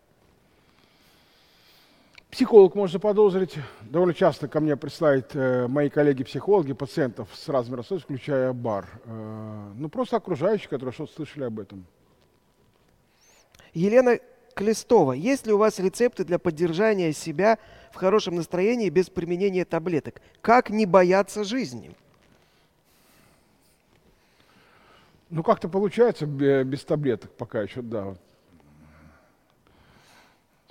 Психолог 2.31 2.75
можно 2.75 2.99
подозрить. 2.99 3.55
Довольно 3.81 4.13
часто 4.13 4.47
ко 4.47 4.59
мне 4.59 4.77
присылают 4.77 5.31
э, 5.33 5.67
мои 5.67 5.89
коллеги-психологи 5.89 6.73
пациентов 6.73 7.27
с 7.33 7.49
разными 7.49 7.77
расстройствами, 7.77 8.17
включая 8.17 8.53
бар. 8.53 8.87
Э, 9.05 9.71
ну, 9.75 9.89
просто 9.89 10.17
окружающие, 10.17 10.69
которые 10.69 10.93
что-то 10.93 11.13
слышали 11.13 11.45
об 11.45 11.59
этом. 11.59 11.85
Елена 13.73 14.19
Клестова. 14.53 15.13
Есть 15.13 15.47
ли 15.47 15.53
у 15.53 15.57
вас 15.57 15.79
рецепты 15.79 16.23
для 16.23 16.37
поддержания 16.37 17.13
себя 17.13 17.57
в 17.91 17.95
хорошем 17.95 18.35
настроении 18.35 18.89
без 18.89 19.09
применения 19.09 19.65
таблеток? 19.65 20.21
Как 20.41 20.69
не 20.69 20.85
бояться 20.85 21.43
жизни? 21.43 21.95
Ну, 25.29 25.43
как-то 25.43 25.69
получается 25.69 26.25
без 26.25 26.83
таблеток 26.83 27.31
пока 27.31 27.61
еще, 27.61 27.81
да 27.81 28.15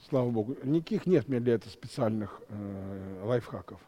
слава 0.08 0.30
богу. 0.30 0.56
Никаких 0.62 1.06
нет 1.06 1.28
мне 1.28 1.40
для 1.40 1.54
этого 1.54 1.70
специальных 1.70 2.40
э, 2.48 3.22
лайфхаков. 3.24 3.80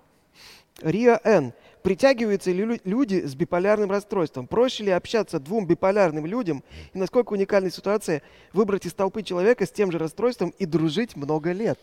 Риа 0.83 1.21
Н. 1.25 1.53
Притягиваются 1.83 2.53
ли 2.53 2.81
люди 2.85 3.25
с 3.25 3.35
биполярным 3.35 3.91
расстройством? 3.91 4.47
Проще 4.47 4.85
ли 4.85 4.91
общаться 4.91 5.41
двум 5.41 5.66
биполярным 5.66 6.27
людям? 6.27 6.62
И 6.93 6.99
насколько 6.99 7.33
уникальная 7.33 7.71
ситуация 7.71 8.23
выбрать 8.53 8.87
из 8.87 8.95
толпы 8.95 9.23
человека 9.23 9.66
с 9.66 9.71
тем 9.71 9.91
же 9.91 9.99
расстройством 9.99 10.51
и 10.59 10.66
дружить 10.66 11.16
много 11.16 11.53
лет? 11.53 11.79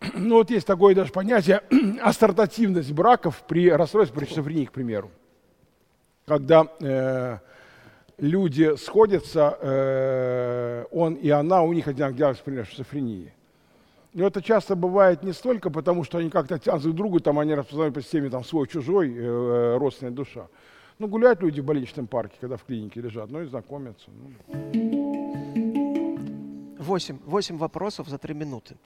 Ну 0.14 0.36
вот 0.36 0.50
есть 0.50 0.66
такое 0.66 0.94
даже 0.94 1.12
понятие 1.12 1.62
астартативность 2.02 2.92
браков 2.92 3.44
при 3.46 3.70
расстройстве 3.70 4.18
при 4.18 4.26
шизофрении, 4.26 4.64
к 4.64 4.72
примеру. 4.72 5.10
Когда 6.26 6.66
э, 6.80 7.38
люди 8.20 8.76
сходятся, 8.76 9.58
э, 9.60 10.84
он 10.90 11.14
и 11.14 11.30
она, 11.30 11.62
у 11.62 11.72
них 11.72 11.88
один 11.88 12.14
диагноз, 12.14 12.38
например, 12.38 12.66
шизофрении. 12.66 13.32
Но 14.12 14.26
это 14.26 14.42
часто 14.42 14.74
бывает 14.74 15.22
не 15.22 15.32
столько 15.32 15.70
потому, 15.70 16.04
что 16.04 16.18
они 16.18 16.30
как-то 16.30 16.58
тянут 16.58 16.82
друг 16.82 16.94
к 16.94 16.96
другу, 16.96 17.20
там 17.20 17.38
они 17.38 17.54
распознают 17.54 17.94
по 17.94 18.02
системе 18.02 18.28
там, 18.28 18.44
свой-чужой, 18.44 19.12
э, 19.14 19.20
э, 19.22 19.76
родственная 19.78 20.12
душа. 20.12 20.48
Ну, 20.98 21.08
гуляют 21.08 21.40
люди 21.40 21.60
в 21.60 21.64
больничном 21.64 22.06
парке, 22.06 22.36
когда 22.40 22.56
в 22.56 22.64
клинике 22.64 23.00
лежат, 23.00 23.30
ну 23.30 23.40
и 23.40 23.46
знакомятся. 23.46 24.10
Ну. 24.10 24.32
Восемь, 26.78 27.18
восемь 27.24 27.56
вопросов 27.56 28.08
за 28.08 28.18
три 28.18 28.34
минуты. 28.34 28.76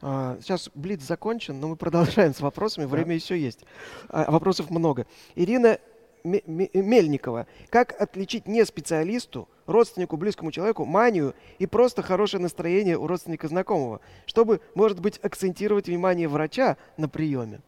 А, 0.00 0.36
сейчас 0.40 0.70
Блиц 0.74 1.02
закончен, 1.02 1.60
но 1.60 1.68
мы 1.68 1.76
продолжаем 1.76 2.34
с 2.34 2.40
вопросами, 2.40 2.86
время 2.86 3.08
да. 3.08 3.12
еще 3.12 3.38
есть. 3.38 3.64
А, 4.08 4.30
вопросов 4.30 4.70
много. 4.70 5.06
Ирина 5.36 5.78
Мельникова. 6.24 7.46
Как 7.68 8.00
отличить 8.00 8.48
не 8.48 8.64
специалисту, 8.64 9.48
родственнику, 9.66 10.16
близкому 10.16 10.50
человеку 10.50 10.86
манию 10.86 11.34
и 11.58 11.66
просто 11.66 12.02
хорошее 12.02 12.42
настроение 12.42 12.96
у 12.96 13.06
родственника 13.06 13.46
знакомого, 13.46 14.00
чтобы, 14.24 14.60
может 14.74 15.00
быть, 15.00 15.18
акцентировать 15.22 15.86
внимание 15.86 16.26
врача 16.26 16.78
на 16.96 17.08
приеме? 17.08 17.60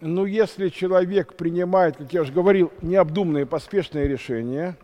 Ну, 0.00 0.26
если 0.26 0.68
человек 0.68 1.34
принимает, 1.34 1.96
как 1.96 2.12
я 2.12 2.20
уже 2.20 2.32
говорил, 2.32 2.70
необдуманные 2.82 3.46
поспешные 3.46 4.06
решения, 4.06 4.76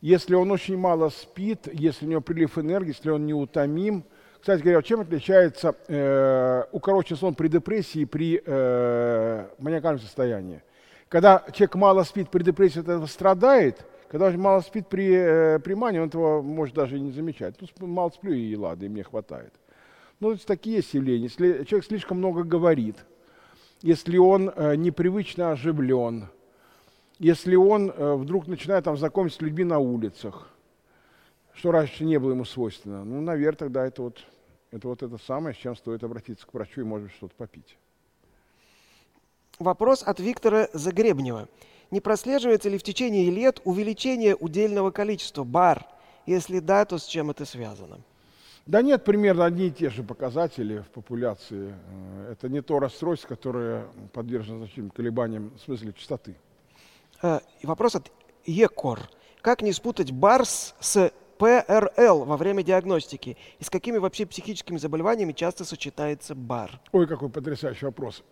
если 0.00 0.34
он 0.34 0.50
очень 0.50 0.76
мало 0.76 1.08
спит, 1.08 1.68
если 1.72 2.04
у 2.04 2.08
него 2.08 2.20
прилив 2.20 2.58
энергии, 2.58 2.88
если 2.88 3.10
он 3.10 3.26
неутомим– 3.26 4.04
кстати 4.46 4.62
говоря, 4.62 4.80
чем 4.80 5.00
отличается 5.00 5.74
э, 5.88 6.66
укороченный 6.70 7.18
сон 7.18 7.34
при 7.34 7.48
депрессии 7.48 8.02
и 8.02 8.04
при 8.04 8.40
э, 8.46 9.48
маниакальном 9.58 10.00
состоянии? 10.00 10.62
Когда 11.08 11.44
человек 11.52 11.74
мало 11.74 12.04
спит 12.04 12.30
при 12.30 12.44
депрессии, 12.44 12.78
от 12.78 12.84
этого 12.84 13.06
страдает, 13.06 13.84
когда 14.08 14.26
он 14.26 14.38
мало 14.38 14.60
спит 14.60 14.86
при, 14.86 15.10
э, 15.12 15.58
при 15.58 15.74
мании, 15.74 15.98
он 15.98 16.06
этого 16.06 16.42
может 16.42 16.76
даже 16.76 17.00
не 17.00 17.10
замечать. 17.10 17.56
Ну, 17.60 17.86
мало 17.88 18.10
сплю 18.10 18.34
и 18.34 18.54
ладно, 18.54 18.84
и 18.84 18.88
мне 18.88 19.02
хватает. 19.02 19.52
Ну, 20.20 20.30
это 20.30 20.46
такие 20.46 20.76
есть 20.76 20.94
явления. 20.94 21.24
Если 21.24 21.64
человек 21.64 21.84
слишком 21.84 22.18
много 22.18 22.44
говорит, 22.44 22.98
если 23.82 24.16
он 24.16 24.52
э, 24.54 24.76
непривычно 24.76 25.50
оживлен, 25.50 26.28
если 27.18 27.56
он 27.56 27.90
э, 27.90 28.14
вдруг 28.14 28.46
начинает 28.46 28.84
там 28.84 28.96
знакомиться 28.96 29.38
с 29.38 29.42
людьми 29.42 29.64
на 29.64 29.80
улицах, 29.80 30.50
что 31.52 31.72
раньше 31.72 32.04
не 32.04 32.20
было 32.20 32.30
ему 32.30 32.44
свойственно, 32.44 33.02
ну, 33.04 33.20
наверное, 33.20 33.58
тогда 33.58 33.84
это 33.84 34.02
вот 34.02 34.20
Это 34.70 34.88
вот 34.88 35.02
это 35.02 35.18
самое, 35.18 35.54
с 35.54 35.58
чем 35.58 35.76
стоит 35.76 36.02
обратиться 36.02 36.46
к 36.46 36.52
врачу 36.52 36.80
и, 36.80 36.84
может 36.84 37.12
что-то 37.12 37.34
попить. 37.36 37.76
Вопрос 39.58 40.02
от 40.02 40.20
Виктора 40.20 40.68
Загребнева. 40.72 41.48
Не 41.90 42.00
прослеживается 42.00 42.68
ли 42.68 42.78
в 42.78 42.82
течение 42.82 43.30
лет 43.30 43.60
увеличение 43.64 44.34
удельного 44.34 44.90
количества 44.90 45.44
бар? 45.44 45.86
Если 46.26 46.58
да, 46.58 46.84
то 46.84 46.98
с 46.98 47.06
чем 47.06 47.30
это 47.30 47.44
связано? 47.44 48.00
Да 48.66 48.82
нет, 48.82 49.04
примерно 49.04 49.44
одни 49.44 49.68
и 49.68 49.70
те 49.70 49.90
же 49.90 50.02
показатели 50.02 50.80
в 50.80 50.88
популяции. 50.88 51.72
Э, 51.88 52.32
это 52.32 52.48
не 52.48 52.60
то 52.62 52.80
расстройство, 52.80 53.28
которое 53.28 53.86
подвержено 54.12 54.58
значительным 54.58 54.90
колебаниям 54.90 55.52
в 55.56 55.60
смысле 55.60 55.92
частоты. 55.92 56.34
Э, 57.22 57.38
и 57.60 57.66
вопрос 57.66 57.94
от 57.94 58.10
ЕКОР. 58.44 59.08
Как 59.40 59.62
не 59.62 59.72
спутать 59.72 60.10
БАРС 60.10 60.74
с 60.80 61.12
ПРЛ 61.38 62.24
во 62.24 62.36
время 62.36 62.62
диагностики? 62.62 63.36
И 63.58 63.64
с 63.64 63.70
какими 63.70 63.98
вообще 63.98 64.26
психическими 64.26 64.78
заболеваниями 64.78 65.32
часто 65.32 65.64
сочетается 65.64 66.34
БАР? 66.34 66.80
Ой, 66.92 67.06
какой 67.06 67.28
потрясающий 67.28 67.86
вопрос. 67.86 68.22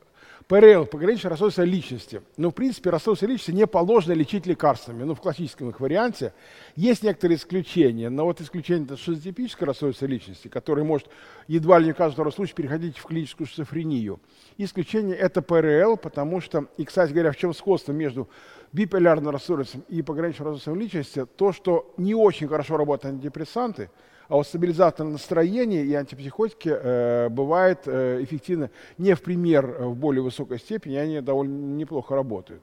ПРЛ, 0.47 0.85
пограничное 0.87 1.31
расстройство 1.31 1.63
личности. 1.63 2.21
Ну, 2.37 2.51
в 2.51 2.55
принципе, 2.55 2.91
расстройство 2.91 3.27
личности 3.27 3.53
не 3.53 3.67
положено 3.67 4.13
лечить 4.13 4.47
лекарствами. 4.47 5.03
Ну, 5.03 5.15
в 5.15 5.21
классическом 5.21 5.71
их 5.71 5.81
варианте. 5.81 6.35
Есть 6.77 7.03
некоторые 7.03 7.39
исключения, 7.39 8.11
но 8.11 8.25
вот 8.25 8.41
исключение 8.43 8.85
это 8.85 8.97
шизотипическое 8.99 9.67
расстройство 9.67 10.05
личности, 10.05 10.49
которое 10.49 10.85
может 10.85 11.09
едва 11.49 11.79
ли 11.79 11.87
не 11.87 11.93
в 11.93 11.97
каждом 11.97 12.31
случае 12.31 12.57
переходить 12.57 12.99
в 12.99 13.05
клиническую 13.05 13.47
шизофрению. 13.47 14.21
Исключение 14.59 15.17
это 15.17 15.41
ПРЛ, 15.41 15.97
потому 15.97 16.43
что, 16.43 16.67
и, 16.77 16.85
кстати 16.85 17.13
говоря, 17.13 17.33
в 17.33 17.37
чем 17.37 17.55
сходство 17.55 17.93
между 17.93 18.29
биполярным 18.75 19.31
расстройством 19.31 19.85
и 19.89 20.03
пограничным 20.03 20.49
расстройством 20.49 20.79
личности, 20.79 21.27
то, 21.37 21.53
что 21.53 21.95
не 21.97 22.15
очень 22.15 22.49
хорошо 22.49 22.77
работают 22.77 23.15
антидепрессанты– 23.15 23.89
а 24.29 24.37
вот 24.37 24.47
стабилизатор 24.47 25.07
настроения 25.07 25.85
и 25.85 25.93
антипсихотики 25.95 26.71
э, 26.75 27.29
бывают 27.29 27.81
э, 27.87 28.23
эффективны 28.23 28.71
не 28.97 29.15
в 29.15 29.23
пример 29.23 29.67
э, 29.67 29.85
в 29.85 29.97
более 29.97 30.23
высокой 30.23 30.59
степени, 30.59 30.97
они 30.97 31.21
довольно 31.21 31.53
неплохо 31.53 32.15
работают. 32.15 32.63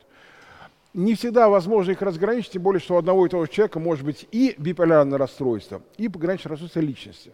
Не 0.93 1.13
всегда 1.15 1.49
возможно 1.49 1.91
их 1.91 2.01
разграничить, 2.01 2.53
тем 2.53 2.63
более, 2.63 2.81
что 2.81 2.95
у 2.95 2.97
одного 2.97 3.25
и 3.25 3.29
того 3.29 3.45
же 3.45 3.51
человека 3.51 3.79
может 3.79 4.03
быть 4.03 4.27
и 4.31 4.55
биполярное 4.57 5.17
расстройство, 5.17 5.81
и 5.97 6.09
пограничное 6.09 6.49
расстройство 6.49 6.79
личности. 6.79 7.31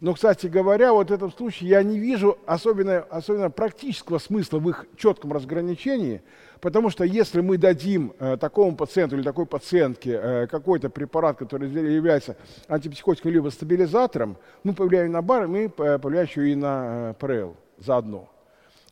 Но, 0.00 0.12
кстати 0.12 0.46
говоря, 0.48 0.92
вот 0.92 1.08
в 1.08 1.14
этом 1.14 1.32
случае 1.32 1.70
я 1.70 1.82
не 1.82 1.98
вижу 1.98 2.38
особенно, 2.44 2.98
особенно 2.98 3.50
практического 3.50 4.18
смысла 4.18 4.58
в 4.58 4.68
их 4.68 4.84
четком 4.96 5.32
разграничении, 5.32 6.22
потому 6.60 6.90
что 6.90 7.04
если 7.04 7.40
мы 7.40 7.58
дадим 7.58 8.12
э, 8.18 8.36
такому 8.36 8.76
пациенту 8.76 9.16
или 9.16 9.22
такой 9.22 9.46
пациентке 9.46 10.20
э, 10.22 10.46
какой-то 10.46 10.90
препарат, 10.90 11.36
который 11.36 11.68
является 11.68 12.36
антипсихотиком 12.68 13.32
либо 13.32 13.48
стабилизатором, 13.48 14.36
мы 14.62 14.74
повлияем 14.74 15.12
на 15.12 15.22
бар, 15.22 15.46
мы 15.46 15.68
повлияем 15.68 16.26
еще 16.26 16.50
и 16.50 16.54
на 16.54 17.10
э, 17.10 17.14
ПРЛ 17.18 17.56
заодно. 17.78 18.28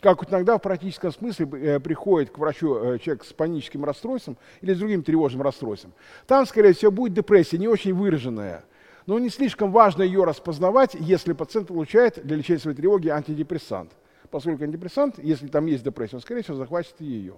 Как 0.01 0.31
иногда 0.31 0.59
в 0.59 0.63
практическом 0.63 1.13
смысле 1.13 1.49
э, 1.53 1.81
приходит 1.81 2.31
к 2.31 2.39
врачу 2.39 2.77
э, 2.77 2.99
человек 2.99 3.25
с 3.25 3.33
паническим 3.33 3.85
расстройством 3.85 4.37
или 4.61 4.75
с 4.75 4.79
другим 4.79 5.03
тревожным 5.03 5.43
расстройством. 5.43 5.93
Там, 6.27 6.47
скорее 6.47 6.75
всего, 6.75 6.91
будет 6.91 7.15
депрессия, 7.15 7.59
не 7.59 7.69
очень 7.69 7.95
выраженная– 7.95 8.65
но 9.07 9.19
не 9.19 9.29
слишком 9.29 9.71
важно 9.71 10.03
ее 10.03 10.25
распознавать, 10.25 10.95
если 10.95 11.33
пациент 11.33 11.69
получает 11.69 12.25
для 12.25 12.37
лечения 12.37 12.59
своей 12.59 12.77
тревоги 12.77 13.09
антидепрессант. 13.09 13.93
Поскольку 14.31 14.65
антидепрессант, 14.65 15.19
если 15.19 15.47
там 15.47 15.67
есть 15.67 15.85
депрессия, 15.85 16.17
он, 16.17 16.23
скорее 16.23 16.43
всего, 16.43 16.57
захватит 16.57 17.01
ее. 17.01 17.35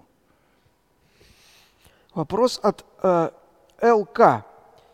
Вопрос 2.16 2.58
от 2.62 2.86
э, 3.02 3.28
ЛК. 3.82 4.46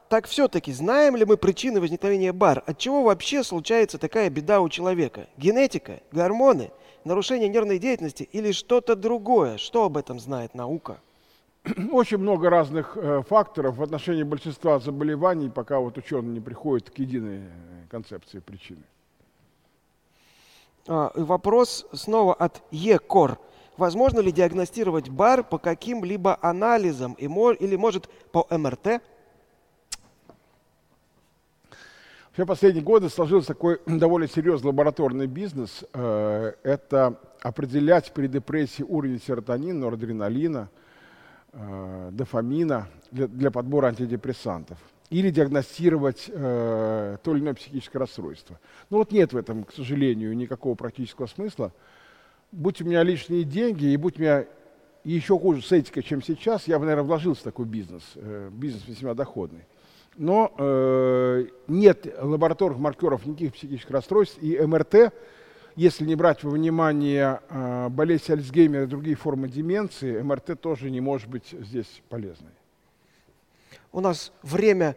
Так 0.09 0.27
все-таки 0.27 0.73
знаем 0.73 1.15
ли 1.15 1.25
мы 1.25 1.37
причины 1.37 1.81
возникновения 1.81 2.33
бар? 2.33 2.65
От 2.67 2.79
чего 2.79 3.05
вообще 3.05 3.45
случается 3.45 3.97
такая 3.97 4.29
беда 4.29 4.61
у 4.61 4.69
человека? 4.69 5.29
Генетика, 5.37 6.01
гормоны, 6.11 6.73
нарушение 7.05 7.49
нервной 7.49 7.79
деятельности 7.79 8.25
или 8.25 8.51
что-то 8.51 8.97
другое? 8.97 9.57
Что 9.57 9.85
об 9.85 9.99
этом 9.99 10.19
знает 10.19 10.57
наука? 10.57 10.99
очень 11.93 12.19
много 12.19 12.51
разных 12.51 12.97
э, 12.97 13.23
факторов 13.23 13.77
в 13.77 13.83
отношении 13.85 14.25
большинства 14.25 14.81
заболеваний, 14.81 15.49
пока 15.49 15.79
вот 15.79 15.97
ученые 15.99 16.33
не 16.33 16.41
приходят 16.41 16.91
к 16.91 16.99
единой 16.99 17.43
э, 17.43 17.51
концепции 17.89 18.41
причины. 18.41 18.83
А, 20.89 21.13
вопрос 21.15 21.87
снова 21.93 22.35
от 22.35 22.63
ЕКОР. 22.73 23.39
Возможно 23.77 24.21
ли 24.21 24.33
диагностировать 24.33 25.09
БАР 25.09 25.45
по 25.45 25.59
каким-либо 25.59 26.39
анализам 26.43 27.15
или, 27.15 27.77
может, 27.77 28.09
по 28.31 28.47
МРТ? 28.51 29.03
Все 32.33 32.47
последние 32.47 32.83
годы 32.83 33.09
сложился 33.09 33.49
такой 33.49 33.81
довольно 33.87 34.29
серьезный 34.29 34.69
лабораторный 34.69 35.27
бизнес. 35.27 35.85
Э, 35.93 36.53
это 36.63 37.19
определять 37.43 38.13
при 38.13 38.27
депрессии 38.27 38.83
уровень 38.83 39.21
серотонина, 39.21 39.81
норадреналина– 39.81 40.69
э, 41.53 42.11
дофамина 42.13 42.89
для, 43.11 43.27
для 43.29 43.51
подбора 43.51 43.89
антидепрессантов 43.89 44.79
или 45.11 45.31
диагностировать 45.31 46.25
э, 46.29 47.19
то 47.23 47.35
или 47.35 47.41
иное 47.41 47.55
психическое 47.55 47.99
расстройство. 47.99 48.59
Но 48.89 48.99
вот 48.99 49.13
нет 49.13 49.33
в 49.33 49.37
этом, 49.37 49.65
к 49.65 49.73
сожалению, 49.73 50.35
никакого 50.35 50.75
практического 50.75 51.27
смысла. 51.27 51.73
Будь 52.53 52.81
у 52.81 52.85
меня 52.85 53.03
лишние 53.03 53.45
деньги, 53.45 53.87
и 53.87 53.97
будь 53.97 54.19
у 54.19 54.23
меня 54.23 54.45
еще 55.05 55.39
хуже 55.39 55.63
с 55.63 55.73
этикой, 55.73 56.03
чем 56.03 56.23
сейчас, 56.23 56.69
я 56.69 56.79
бы, 56.79 56.85
наверное, 56.85 57.07
вложился 57.07 57.41
в 57.41 57.45
такой 57.45 57.67
бизнес. 57.67 58.03
Э, 58.15 58.51
бизнес 58.53 58.87
весьма 58.87 59.15
доходный. 59.15 59.65
Но 60.17 60.55
э, 60.57 61.47
нет 61.67 62.07
лабораторных 62.21 62.79
маркеров 62.79 63.27
никаких 63.27 63.55
психических 63.55 63.91
расстройств, 63.91 64.39
и 64.41 64.59
МРТ 64.59 65.13
если 65.75 66.05
не 66.05 66.17
брать 66.17 66.45
во 66.45 66.51
внимание 66.51 67.41
э, 67.49 67.89
болезнь 67.89 68.31
Альцгеймера 68.31 68.85
и 68.85 68.87
другие 68.87 69.17
формы 69.17 69.49
деменции, 69.49 70.21
МРТ 70.21 70.61
тоже 70.61 70.91
не 70.91 71.01
может 71.01 71.29
быть 71.29 71.49
здесь 71.51 72.03
полезной. 72.11 72.53
У 73.91 74.01
нас 74.01 74.33
время 74.43 74.97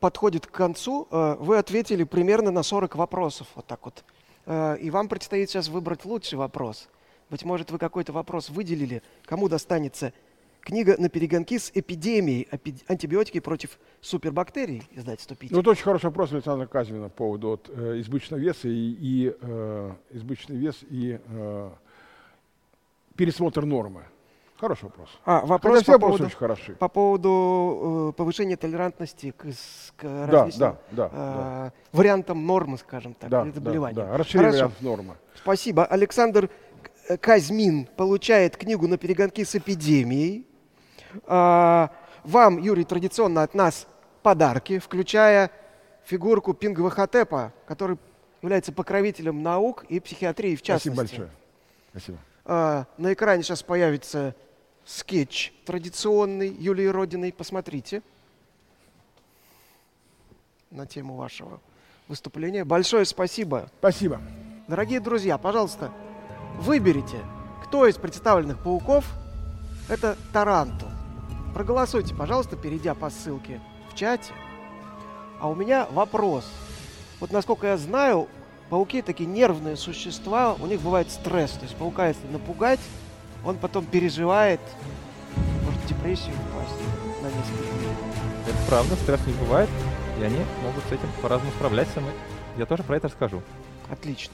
подходит 0.00 0.46
к 0.46 0.50
концу. 0.50 1.06
Э, 1.10 1.36
вы 1.38 1.58
ответили 1.58 2.04
примерно 2.04 2.50
на 2.50 2.62
40 2.62 2.96
вопросов. 2.96 3.46
Вот 3.54 3.66
так 3.66 3.84
вот. 3.84 4.04
Э, 4.50 4.76
и 4.78 4.90
вам 4.90 5.08
предстоит 5.08 5.48
сейчас 5.48 5.68
выбрать 5.68 6.04
лучший 6.04 6.36
вопрос. 6.36 6.88
Быть 7.30 7.44
может, 7.44 7.70
вы 7.70 7.78
какой-то 7.78 8.12
вопрос 8.12 8.50
выделили, 8.50 9.02
кому 9.24 9.48
достанется 9.48 10.12
Книга 10.60 10.96
на 10.98 11.08
перегонки 11.08 11.56
с 11.56 11.70
эпидемией 11.72 12.46
антибиотики 12.86 13.40
против 13.40 13.78
супербактерий, 14.02 14.82
издательство 14.90 15.34
Питер. 15.34 15.54
Ну, 15.54 15.62
это 15.62 15.70
очень 15.70 15.84
хороший 15.84 16.06
вопрос 16.06 16.32
Александра 16.32 16.66
Казимина 16.66 17.08
по 17.08 17.16
поводу 17.16 17.48
вот, 17.48 17.70
э, 17.70 18.00
избыточного 18.00 18.40
веса 18.40 18.68
и, 18.68 18.96
и 19.00 19.34
э, 19.40 19.92
избыточный 20.10 20.56
вес 20.56 20.84
и 20.90 21.18
э, 21.24 21.70
пересмотр 23.16 23.64
нормы. 23.64 24.02
Хороший 24.60 24.84
вопрос. 24.84 25.08
А, 25.24 25.40
вопрос 25.46 25.84
по 25.84 25.98
поводу, 25.98 26.24
очень 26.24 26.36
хороши. 26.36 26.74
по 26.74 26.88
поводу 26.88 28.10
э, 28.10 28.12
повышения 28.14 28.58
толерантности 28.58 29.30
к, 29.30 29.44
к 29.96 30.02
да, 30.02 30.26
различным 30.26 30.76
да, 30.90 30.90
да, 30.90 31.06
э, 31.06 31.10
да. 31.12 31.72
вариантам 31.92 32.44
нормы, 32.46 32.76
скажем 32.76 33.14
так, 33.14 33.30
да, 33.30 33.50
заболеваний. 33.50 33.96
Да, 33.96 34.06
да. 34.06 34.16
Расширение 34.18 34.52
вариантов 34.52 34.82
нормы. 34.82 35.14
Спасибо. 35.34 35.86
Александр 35.86 36.50
Казьмин 37.20 37.86
получает 37.96 38.58
книгу 38.58 38.86
на 38.86 38.98
перегонки 38.98 39.42
с 39.44 39.56
эпидемией. 39.56 40.46
А, 41.26 41.90
вам, 42.24 42.58
Юрий, 42.58 42.84
традиционно 42.84 43.42
от 43.42 43.54
нас 43.54 43.86
подарки, 44.22 44.78
включая 44.78 45.50
фигурку 46.04 46.52
Пингового 46.52 46.90
Хатепа, 46.90 47.54
который 47.66 47.96
является 48.42 48.72
покровителем 48.74 49.42
наук 49.42 49.84
и 49.88 50.00
психиатрии 50.00 50.54
в 50.54 50.60
частности. 50.60 50.94
Спасибо 50.94 51.22
большое. 51.22 51.30
Спасибо. 51.92 52.18
А, 52.44 52.84
на 52.98 53.14
экране 53.14 53.42
сейчас 53.42 53.62
появится 53.62 54.34
скетч 54.90 55.52
традиционный 55.64 56.48
Юлии 56.48 56.86
Родиной. 56.86 57.32
Посмотрите 57.32 58.02
на 60.70 60.86
тему 60.86 61.14
вашего 61.14 61.60
выступления. 62.08 62.64
Большое 62.64 63.04
спасибо. 63.04 63.70
Спасибо. 63.78 64.20
Дорогие 64.66 65.00
друзья, 65.00 65.38
пожалуйста, 65.38 65.92
выберите, 66.58 67.18
кто 67.64 67.86
из 67.86 67.96
представленных 67.96 68.62
пауков 68.62 69.04
это 69.88 70.16
тарантул. 70.32 70.88
Проголосуйте, 71.54 72.14
пожалуйста, 72.14 72.56
перейдя 72.56 72.94
по 72.94 73.10
ссылке 73.10 73.60
в 73.90 73.94
чате. 73.94 74.32
А 75.40 75.48
у 75.48 75.54
меня 75.54 75.86
вопрос. 75.92 76.50
Вот 77.20 77.30
насколько 77.32 77.68
я 77.68 77.76
знаю, 77.76 78.28
пауки 78.70 79.02
такие 79.02 79.28
нервные 79.28 79.76
существа, 79.76 80.54
у 80.54 80.66
них 80.66 80.80
бывает 80.80 81.10
стресс. 81.10 81.52
То 81.52 81.62
есть 81.62 81.76
паука, 81.76 82.08
если 82.08 82.26
напугать, 82.28 82.80
он 83.44 83.56
потом 83.56 83.84
переживает, 83.84 84.60
может 85.64 85.86
депрессию 85.86 86.34
упасть 86.34 87.22
на 87.22 87.26
несколько 87.26 87.78
дней. 87.78 87.94
Это 88.46 88.58
правда, 88.68 88.96
стресс 88.96 89.26
не 89.26 89.32
бывает, 89.34 89.68
и 90.18 90.24
они 90.24 90.38
могут 90.62 90.84
с 90.84 90.92
этим 90.92 91.08
по-разному 91.22 91.52
справляться. 91.52 92.00
Мы... 92.00 92.10
Я 92.56 92.66
тоже 92.66 92.82
про 92.82 92.96
это 92.96 93.08
расскажу. 93.08 93.42
Отлично. 93.90 94.32